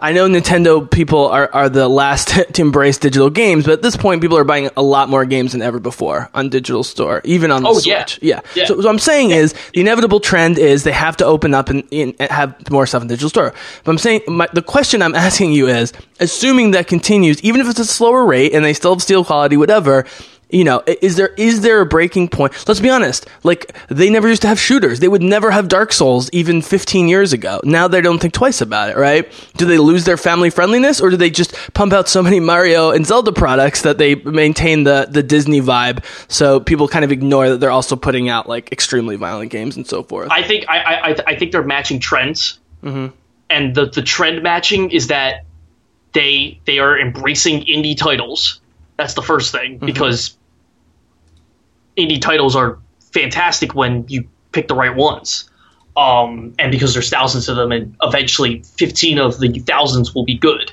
[0.00, 3.96] I know Nintendo people are, are the last to embrace digital games, but at this
[3.96, 7.50] point, people are buying a lot more games than ever before on digital store, even
[7.50, 8.04] on the Oh, yeah.
[8.04, 8.18] Switch.
[8.22, 8.40] Yeah.
[8.54, 8.66] Yeah.
[8.66, 11.84] So, what I'm saying is the inevitable trend is they have to open up and,
[11.92, 13.54] and have more stuff in digital store.
[13.84, 17.68] But I'm saying my, the question I'm asking you is, assuming that continues, even if
[17.68, 20.04] it's a slower rate and they still have steel quality, whatever
[20.54, 22.52] you know, is there is there a breaking point?
[22.68, 23.26] Let's be honest.
[23.42, 25.00] Like they never used to have shooters.
[25.00, 27.60] They would never have Dark Souls even 15 years ago.
[27.64, 29.30] Now they don't think twice about it, right?
[29.56, 32.92] Do they lose their family friendliness, or do they just pump out so many Mario
[32.92, 36.04] and Zelda products that they maintain the the Disney vibe?
[36.28, 39.84] So people kind of ignore that they're also putting out like extremely violent games and
[39.84, 40.30] so forth.
[40.30, 43.12] I think I I, I- I think they're matching trends, mm-hmm.
[43.50, 45.46] and the the trend matching is that
[46.12, 48.60] they they are embracing indie titles.
[48.96, 49.86] That's the first thing mm-hmm.
[49.86, 50.36] because
[51.96, 52.78] indie titles are
[53.12, 55.48] fantastic when you pick the right ones.
[55.96, 60.36] Um, and because there's thousands of them, and eventually 15 of the thousands will be
[60.36, 60.72] good.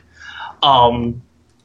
[0.63, 1.21] Um,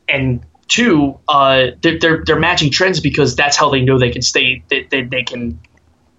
[0.09, 4.23] and two, uh, they're, they're they're matching trends because that's how they know they can
[4.23, 4.63] stay.
[4.69, 5.59] They, they, they can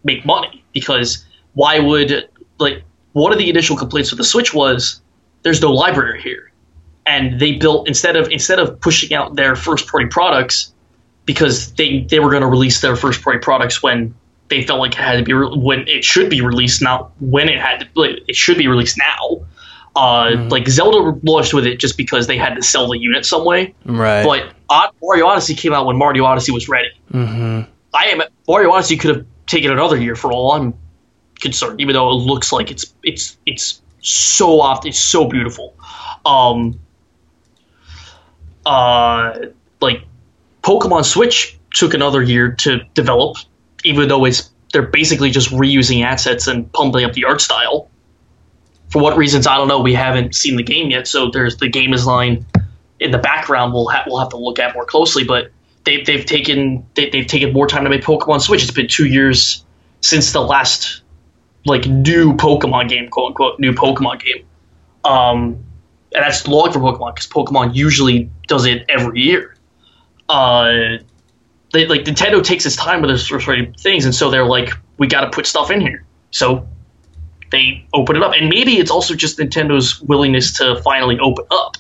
[0.04, 2.28] make money because why would
[2.60, 2.84] like
[3.14, 5.02] one of the initial complaints with the Switch was
[5.44, 6.52] there's no library here,
[7.06, 10.74] and they built instead of instead of pushing out their first party products
[11.28, 14.16] because they they were going to release their first party products when
[14.48, 17.50] they felt like it had to be re- when it should be released, not when
[17.50, 17.88] it had to.
[17.94, 19.46] like, It should be released now.
[19.96, 23.44] Uh, Like Zelda launched with it just because they had to sell the unit some
[23.46, 23.76] way.
[23.86, 24.24] right.
[24.24, 26.90] But Od- Mario Odyssey came out when Mario Odyssey was ready.
[27.14, 27.70] Mm-hmm.
[27.94, 30.74] I am Mario Odyssey could have taken another year for all I'm
[31.40, 35.74] concerned, even though it looks like it's it's it's so off, it's so beautiful.
[36.26, 36.80] Um,
[38.66, 39.40] uh,
[39.82, 40.04] like
[40.68, 43.38] Pokemon Switch took another year to develop,
[43.86, 47.90] even though it's they're basically just reusing assets and pumping up the art style.
[48.90, 49.80] For what reasons I don't know.
[49.80, 52.46] We haven't seen the game yet, so there's the game design
[53.00, 53.74] in the background.
[53.74, 55.52] We'll ha- we'll have to look at more closely, but
[55.86, 58.62] they've they've taken they, they've taken more time to make Pokemon Switch.
[58.62, 59.64] It's been two years
[60.02, 61.02] since the last
[61.66, 64.46] like new Pokemon game, quote unquote, new Pokemon game.
[65.06, 65.64] Um,
[66.14, 69.57] and that's long for Pokemon because Pokemon usually does it every year.
[70.30, 70.98] Uh,
[71.74, 74.72] they, like Nintendo takes its time with those sort of things, and so they're like,
[74.98, 76.04] we got to put stuff in here.
[76.32, 76.68] So
[77.52, 81.78] they open it up, and maybe it's also just Nintendo's willingness to finally open up.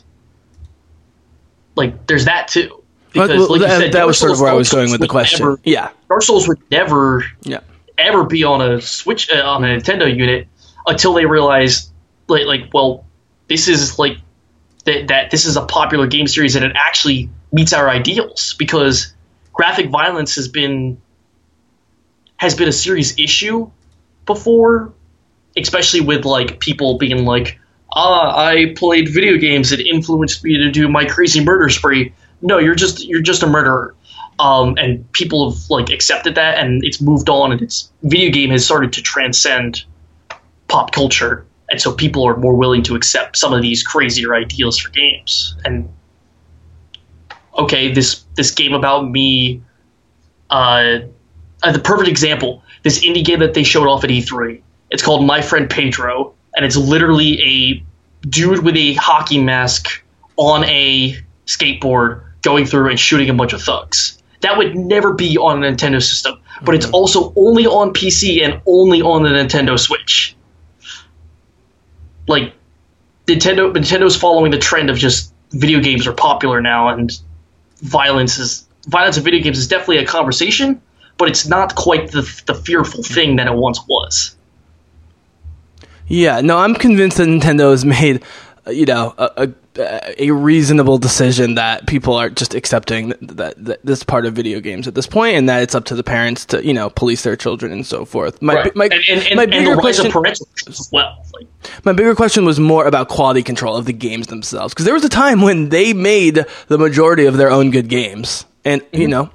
[1.75, 2.83] Like, there's that too.
[3.13, 5.01] Because, well, like you that, said, that was sort of where I was going with
[5.01, 5.39] the question.
[5.39, 5.89] never- yeah.
[6.09, 7.59] Dark Souls would never Yeah.
[7.97, 10.47] ever be on a Switch uh, on a Nintendo unit
[10.85, 11.91] until they realize,
[12.27, 13.05] like, like well,
[13.47, 14.17] this is like
[14.85, 19.13] that, that this is a popular game series and it actually meets our ideals because
[19.53, 21.01] graphic violence has been
[22.37, 23.69] has been a serious issue
[24.25, 24.93] before,
[25.57, 27.59] especially with like people being like,
[27.91, 32.13] ah, I played video games that influenced me to do my crazy murder spree.
[32.41, 33.95] No, you're just you're just a murderer.
[34.39, 38.51] Um, and people have like accepted that, and it's moved on, and it's video game
[38.51, 39.83] has started to transcend
[40.67, 44.77] pop culture, and so people are more willing to accept some of these crazier ideals
[44.77, 45.55] for games.
[45.65, 45.89] And
[47.57, 49.61] okay, this this game about me,
[50.49, 50.99] uh,
[51.63, 54.61] uh, the perfect example, this indie game that they showed off at E3.
[54.89, 60.03] It's called My Friend Pedro, and it's literally a dude with a hockey mask
[60.37, 64.21] on a skateboard going through and shooting a bunch of thugs.
[64.41, 68.61] That would never be on a Nintendo system, but it's also only on PC and
[68.67, 70.35] only on the Nintendo Switch.
[72.27, 72.53] Like
[73.25, 77.11] Nintendo Nintendo's following the trend of just video games are popular now and
[77.81, 80.81] violence is violence in video games is definitely a conversation,
[81.17, 84.35] but it's not quite the the fearful thing that it once was.
[86.07, 88.23] Yeah, no, I'm convinced that Nintendo has made
[88.67, 94.03] you know a, a, a reasonable decision that people are just accepting that, that this
[94.03, 96.65] part of video games at this point, and that it's up to the parents to
[96.65, 98.41] you know police their children and so forth.
[98.41, 98.75] My Right.
[98.75, 101.23] my, and, and, my and the bigger question of parental as well.
[101.33, 101.47] Like,
[101.85, 105.03] my bigger question was more about quality control of the games themselves because there was
[105.05, 109.01] a time when they made the majority of their own good games, and Mm-hmm.
[109.01, 109.29] you know.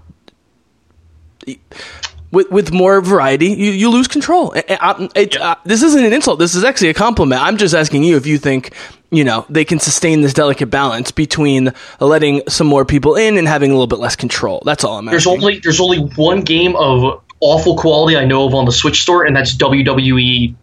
[2.32, 4.52] With, with more variety, you, you lose control.
[4.52, 5.50] And I- it- Yeah.
[5.50, 6.38] uh, this isn't an insult.
[6.38, 7.42] This is actually a compliment.
[7.42, 8.74] I'm just asking you if you think,
[9.10, 13.46] you know, they can sustain this delicate balance between letting some more people in and
[13.46, 14.62] having a little bit less control.
[14.64, 15.42] That's all I'm there's asking.
[15.42, 19.24] only there's only one game of awful quality I know of on the Switch store,
[19.24, 20.54] and that's WWE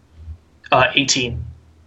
[0.72, 1.44] uh, 18.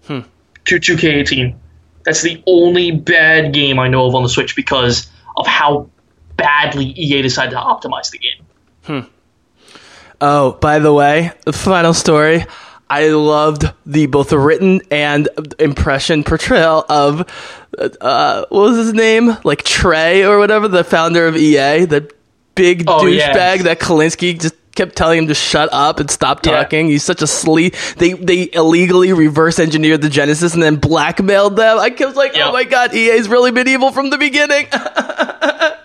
[0.07, 0.21] Hmm.
[0.65, 1.57] 2 2K18.
[2.05, 5.89] That's the only bad game I know of on the Switch because of how
[6.37, 9.09] badly EA decided to optimize the game.
[10.24, 12.44] Oh, by the way, the final story.
[12.89, 15.28] I loved the both the written and
[15.59, 17.20] impression portrayal of
[18.01, 22.09] uh, what was his name, like Trey or whatever, the founder of EA, the
[22.55, 23.62] big Oh, douchebag yeah.
[23.62, 26.53] that Kalinske just kept telling him to shut up and stop Yeah.
[26.62, 26.89] talking.
[26.89, 27.73] He's such a slee.
[27.97, 31.78] They they illegally reverse engineered the Genesis and then blackmailed them.
[31.78, 32.49] I was like, Yeah.
[32.49, 34.66] oh my god, EA's really been evil from the beginning.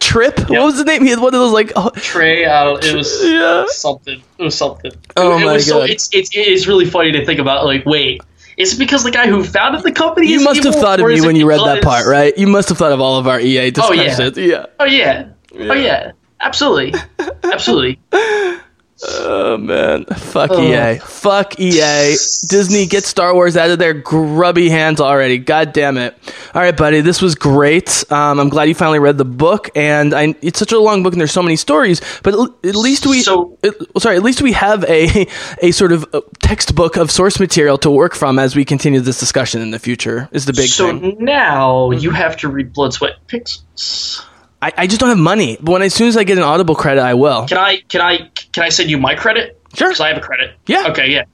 [0.00, 1.02] Trip, what was the name?
[1.02, 3.66] He had one of those like oh, Trey, uh, it was Yeah.
[3.68, 4.22] something.
[4.38, 4.92] It was something.
[5.16, 5.90] Oh it, it my was So, God.
[5.90, 7.64] it's, it's it is really funny to think about.
[7.64, 8.20] Like, wait,
[8.56, 10.28] is it because the guy who founded the company?
[10.28, 12.36] You must have thought of me when you read that part, right?
[12.38, 14.04] You must have thought of all of our EA Oh, yeah.
[14.04, 14.38] discussions.
[14.38, 14.66] yeah.
[14.80, 15.28] Oh yeah.
[15.54, 16.12] Oh yeah.
[16.40, 16.94] Absolutely.
[17.42, 17.98] Absolutely.
[19.00, 22.16] Oh man, fuck EA, fuck EA.
[22.48, 25.38] Disney, get Star Wars out of their grubby hands already.
[25.38, 26.16] God damn it!
[26.52, 28.02] All right, buddy, this was great.
[28.10, 31.12] Um, I'm glad you finally read the book, and I, it's such a long book,
[31.12, 32.00] and there's so many stories.
[32.24, 35.28] But at, at least we, So- at- sorry, at least we have a
[35.62, 39.20] a sort of uh, textbook of source material to work from as we continue this
[39.20, 40.28] discussion in the future.
[40.32, 41.16] Is the big so thing.
[41.20, 44.24] now you have to read Blood, Sweat, Pixels.
[44.60, 46.74] I, I just don't have money, but when as soon as I get an Audible
[46.74, 47.46] credit, I will.
[47.46, 49.60] Can I can I can I send you my credit?
[49.74, 49.88] Sure.
[49.88, 50.56] Because I have a credit.
[50.66, 50.88] Yeah.
[50.88, 51.10] Okay.
[51.10, 51.24] Yeah.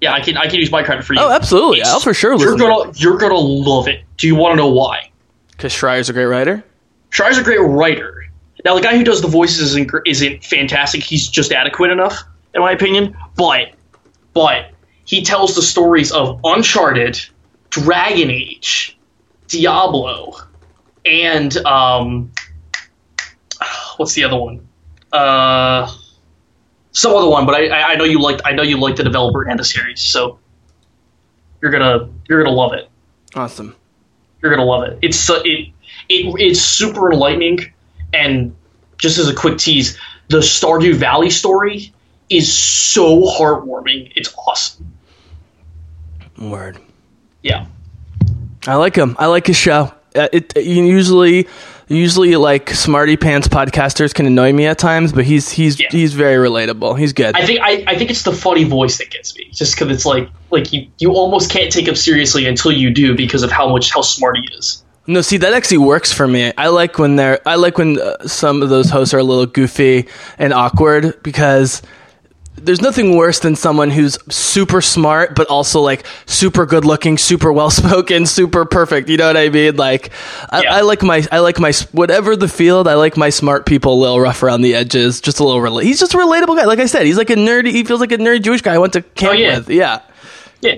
[0.00, 0.12] Yeah.
[0.12, 1.20] I can I can use my credit for you.
[1.20, 1.82] Oh, absolutely.
[1.82, 4.02] I'll for sure You're to gonna you're gonna love it.
[4.16, 5.10] Do you want to know why?
[5.52, 6.62] Because Schreier's a great writer.
[7.10, 8.18] Schreier's a great writer.
[8.64, 11.02] Now, the guy who does the voices isn't, isn't fantastic.
[11.02, 12.22] He's just adequate enough,
[12.54, 13.16] in my opinion.
[13.36, 13.72] But,
[14.34, 14.72] but
[15.04, 17.20] he tells the stories of Uncharted,
[17.70, 18.98] Dragon Age,
[19.46, 20.36] Diablo,
[21.06, 22.32] and um,
[23.98, 24.66] what's the other one?
[25.12, 25.90] Uh,
[26.92, 27.46] some other one.
[27.46, 29.64] But I, I I know you liked I know you liked the developer and the
[29.64, 30.38] series, so
[31.62, 32.88] you're gonna you're gonna love it
[33.34, 33.74] Awesome.
[34.42, 34.98] you're gonna love it.
[35.02, 35.68] It's so, it,
[36.08, 37.72] it it's super enlightening,
[38.12, 38.54] and
[38.98, 39.98] just as a quick tease,
[40.28, 41.92] the Stardew Valley story
[42.30, 44.12] is so heartwarming.
[44.16, 44.92] It's awesome.
[46.38, 46.78] Word.
[47.42, 47.66] Yeah,
[48.66, 49.16] I like him.
[49.18, 49.92] I like his show.
[50.14, 51.48] Uh, it, you usually,
[51.88, 55.88] usually like smarty pants podcasters can annoy me at times, but he's he's Yeah.
[55.90, 56.98] he's very relatable.
[56.98, 57.34] He's good.
[57.36, 60.06] I think I, I think it's the funny voice that gets me, just because it's
[60.06, 63.68] like like you you almost can't take him seriously until you do because of how
[63.68, 64.84] much how smart he is.
[65.06, 66.52] no, see that actually works for me.
[66.58, 67.40] I like when they're.
[67.48, 70.06] I like when uh, some of those hosts are a little goofy
[70.38, 71.82] and awkward because.
[72.64, 77.52] There's nothing worse than someone who's super smart, but also like super good looking, super
[77.52, 79.08] well spoken, super perfect.
[79.08, 79.76] You know what I mean?
[79.76, 80.10] Like,
[80.50, 80.74] I, Yeah.
[80.74, 83.98] I like my, I like my, whatever the field, I like my smart people a
[84.00, 85.60] little rough around the edges, just a little.
[85.60, 86.64] Rela- he's just a relatable guy.
[86.64, 87.70] Like I said, he's like a nerdy.
[87.70, 89.58] He feels like a nerdy Jewish guy I went to camp Oh, yeah.
[89.58, 89.70] with.
[89.70, 90.00] Yeah.
[90.60, 90.74] Yeah,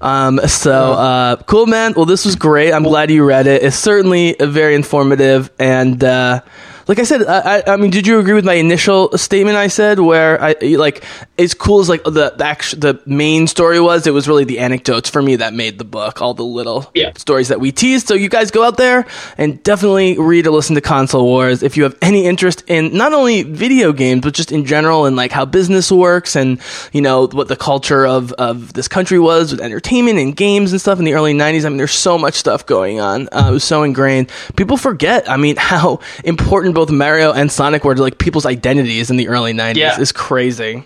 [0.00, 1.94] Um, so, uh, cool, man.
[1.96, 2.72] Well, this was great.
[2.72, 3.62] I'm glad you read it.
[3.62, 5.50] It's certainly very informative.
[5.58, 6.42] And, uh,
[6.88, 9.66] like I said, I, I, I mean, did you agree with my initial statement I
[9.66, 11.02] said where I, like,
[11.38, 14.60] as cool as like the, the actual, the main story was, it was really the
[14.60, 17.12] anecdotes for me that made the book, all the little Yeah.
[17.16, 18.06] stories that we teased.
[18.06, 19.04] So you guys go out there
[19.36, 23.12] and definitely read or listen to Console Wars if you have any interest in not
[23.12, 26.60] only video games, but just in general and like how business works and,
[26.92, 30.80] you know, what the culture of, of this country was with entertainment and games and
[30.80, 31.64] stuff in the early 90s.
[31.64, 33.28] I mean, there's so much stuff going on.
[33.32, 34.30] Uh, it was so ingrained.
[34.54, 39.16] People forget, I mean, how important both Mario and Sonic were like people's identities in
[39.16, 39.76] the early 90s.
[39.76, 39.98] Yeah.
[39.98, 40.84] It's crazy.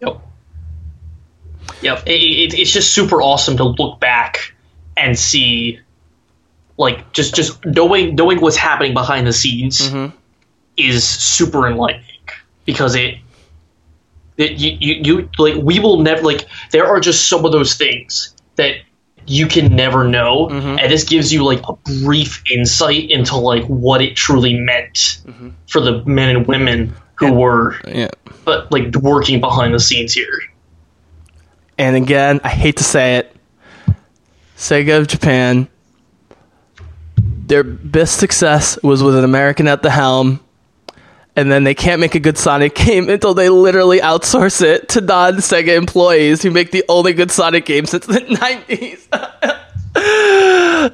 [0.00, 0.20] Yep.
[1.80, 2.02] Yep.
[2.06, 4.52] It, it, it's just super awesome to look back
[4.96, 5.78] and see,
[6.76, 10.16] like, just just knowing knowing what's happening behind the scenes mm-hmm.
[10.76, 12.04] is super enlightening
[12.64, 13.18] because it.
[14.38, 17.74] It, you, you, you like we will never like there are just some of those
[17.74, 18.76] things that
[19.28, 20.78] you can never know mm-hmm.
[20.78, 21.72] and this gives you like a
[22.02, 25.50] brief insight into like what it truly meant mm-hmm.
[25.68, 28.10] for the men and women who were Yeah.
[28.44, 30.40] but like working behind the scenes here.
[31.76, 33.36] And again, I hate to say it,
[34.56, 35.68] Sega of Japan.
[37.16, 40.40] Their best success was with an American at the helm,
[41.38, 45.00] and then they can't make a good Sonic game until they literally outsource it to
[45.00, 49.06] non Sega employees who make the only good Sonic game since the 90s.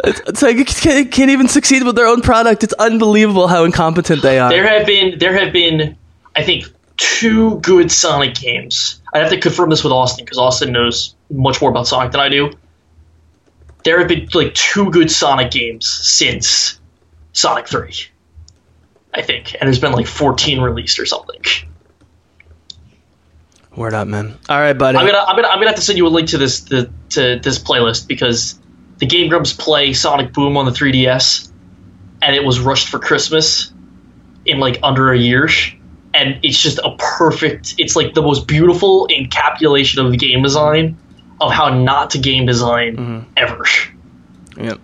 [0.04, 2.62] it's, it's like it can't, can't even succeed with their own product.
[2.62, 4.50] It's unbelievable how incompetent they are.
[4.50, 5.96] There have been there have been
[6.36, 6.66] I think
[6.98, 9.00] two good Sonic games.
[9.14, 12.20] I have to confirm this with Austin because Austin knows much more about Sonic than
[12.20, 12.52] I do.
[13.84, 16.78] There have been like two good Sonic games since
[17.32, 17.94] Sonic Three.
[19.15, 21.41] I think, and there's been like 14 released or something.
[23.77, 24.39] Word up, man.
[24.49, 24.99] All right, buddy.
[24.99, 26.91] I'm gonna, I'm gonna, I'm gonna have to send you a link to this, the,
[27.11, 28.59] to this playlist because
[28.99, 31.51] the Game Grumps play Sonic Boom on the 3DS,
[32.23, 33.73] and it was rushed for Christmas
[34.45, 35.49] in like under a year,
[36.12, 37.74] and it's just a perfect.
[37.78, 40.99] It's like the most beautiful encapsulation of game design
[41.41, 43.31] of how not to game design mm-hmm.
[43.36, 43.65] ever.
[44.57, 44.81] Yep.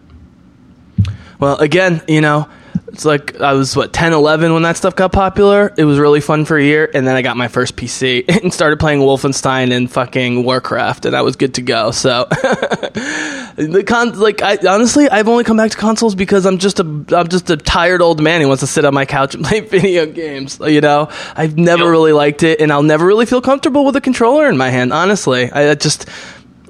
[1.39, 2.48] Well, again, you know,
[2.92, 5.72] it's like I was what 10, 11 when that stuff got popular.
[5.76, 8.52] It was really fun for a year, and then I got my first PC and
[8.52, 11.90] started playing Wolfenstein and fucking Warcraft, and I was good to go.
[11.90, 16.80] So, the con like I honestly, I've only come back to consoles because I'm just
[16.80, 19.44] a I'm just a tired old man who wants to sit on my couch and
[19.46, 20.58] play video games.
[20.60, 21.90] You know, I've never Yep.
[21.90, 24.92] really liked it, and I'll never really feel comfortable with a controller in my hand.
[24.92, 26.06] Honestly, I I just.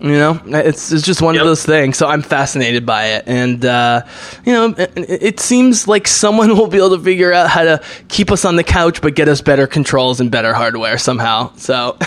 [0.00, 1.42] You know, it's it's just one Yep.
[1.42, 1.98] of those things.
[1.98, 4.02] So I'm fascinated by it, and uh,
[4.46, 7.82] you know, it, it seems like someone will be able to figure out how to
[8.08, 11.52] keep us on the couch, but get us better controls and better hardware somehow.
[11.56, 11.98] So,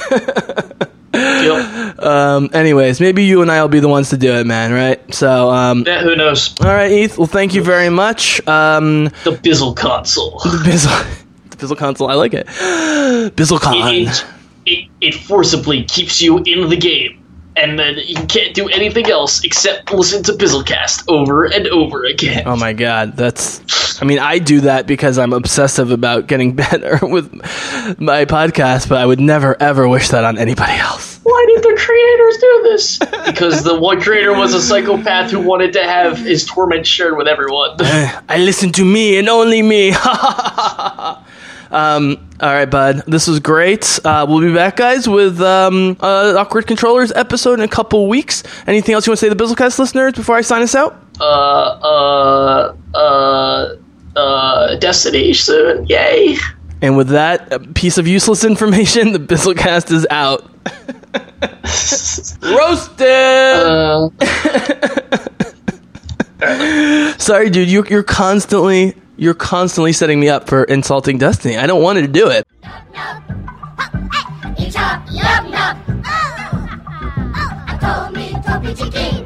[1.13, 1.99] Yep.
[2.03, 4.71] um, anyways, maybe you and I will be the ones to do it, man.
[4.73, 5.13] Right?
[5.13, 6.55] So, um, Yeah, who knows?
[6.61, 7.17] all right, Eth.
[7.17, 8.45] Well, thank you very much.
[8.47, 10.39] Um, The Bizzle console.
[10.43, 12.47] The Bizzle, the Bizzle console, I like it.
[13.35, 14.07] BizzleCon.
[14.07, 14.25] it,
[14.65, 17.22] it, it forcibly keeps you in the game,
[17.55, 22.43] and then you can't do anything else except listen to Bizzlecast over and over again.
[22.45, 24.01] Oh my god, that's.
[24.01, 27.31] I mean, I do that because I'm obsessive about getting better with
[27.99, 31.19] my podcast, but I would never ever wish that on anybody else.
[31.23, 32.99] Why did the creators do this?
[33.25, 37.27] Because the one creator was a psychopath who wanted to have his torment shared with
[37.27, 37.71] everyone.
[37.79, 39.93] I listen to me and only me.
[41.73, 43.03] um, all right, bud.
[43.07, 43.99] This was great.
[44.05, 48.43] Uh, we'll be back, guys, with um, uh, awkward controllers episode in a couple weeks.
[48.67, 51.01] Anything else you want to say to the Bizzlecast listeners before I sign us out?
[51.19, 53.75] Uh, uh, uh,
[54.15, 55.85] uh, Destiny soon.
[55.87, 56.37] Yay.
[56.81, 60.43] And with that piece of useless information, the Bizzlecast is out.
[62.43, 63.07] Roasted.
[66.41, 67.69] Uh, Sorry, dude.
[67.69, 71.57] You, you're constantly you're constantly setting me up for insulting Destiny.
[71.57, 72.45] I don't want to do it.
[74.57, 75.77] Yup, yup.
[75.87, 76.81] Oh, oh,
[77.35, 79.22] oh, I told me.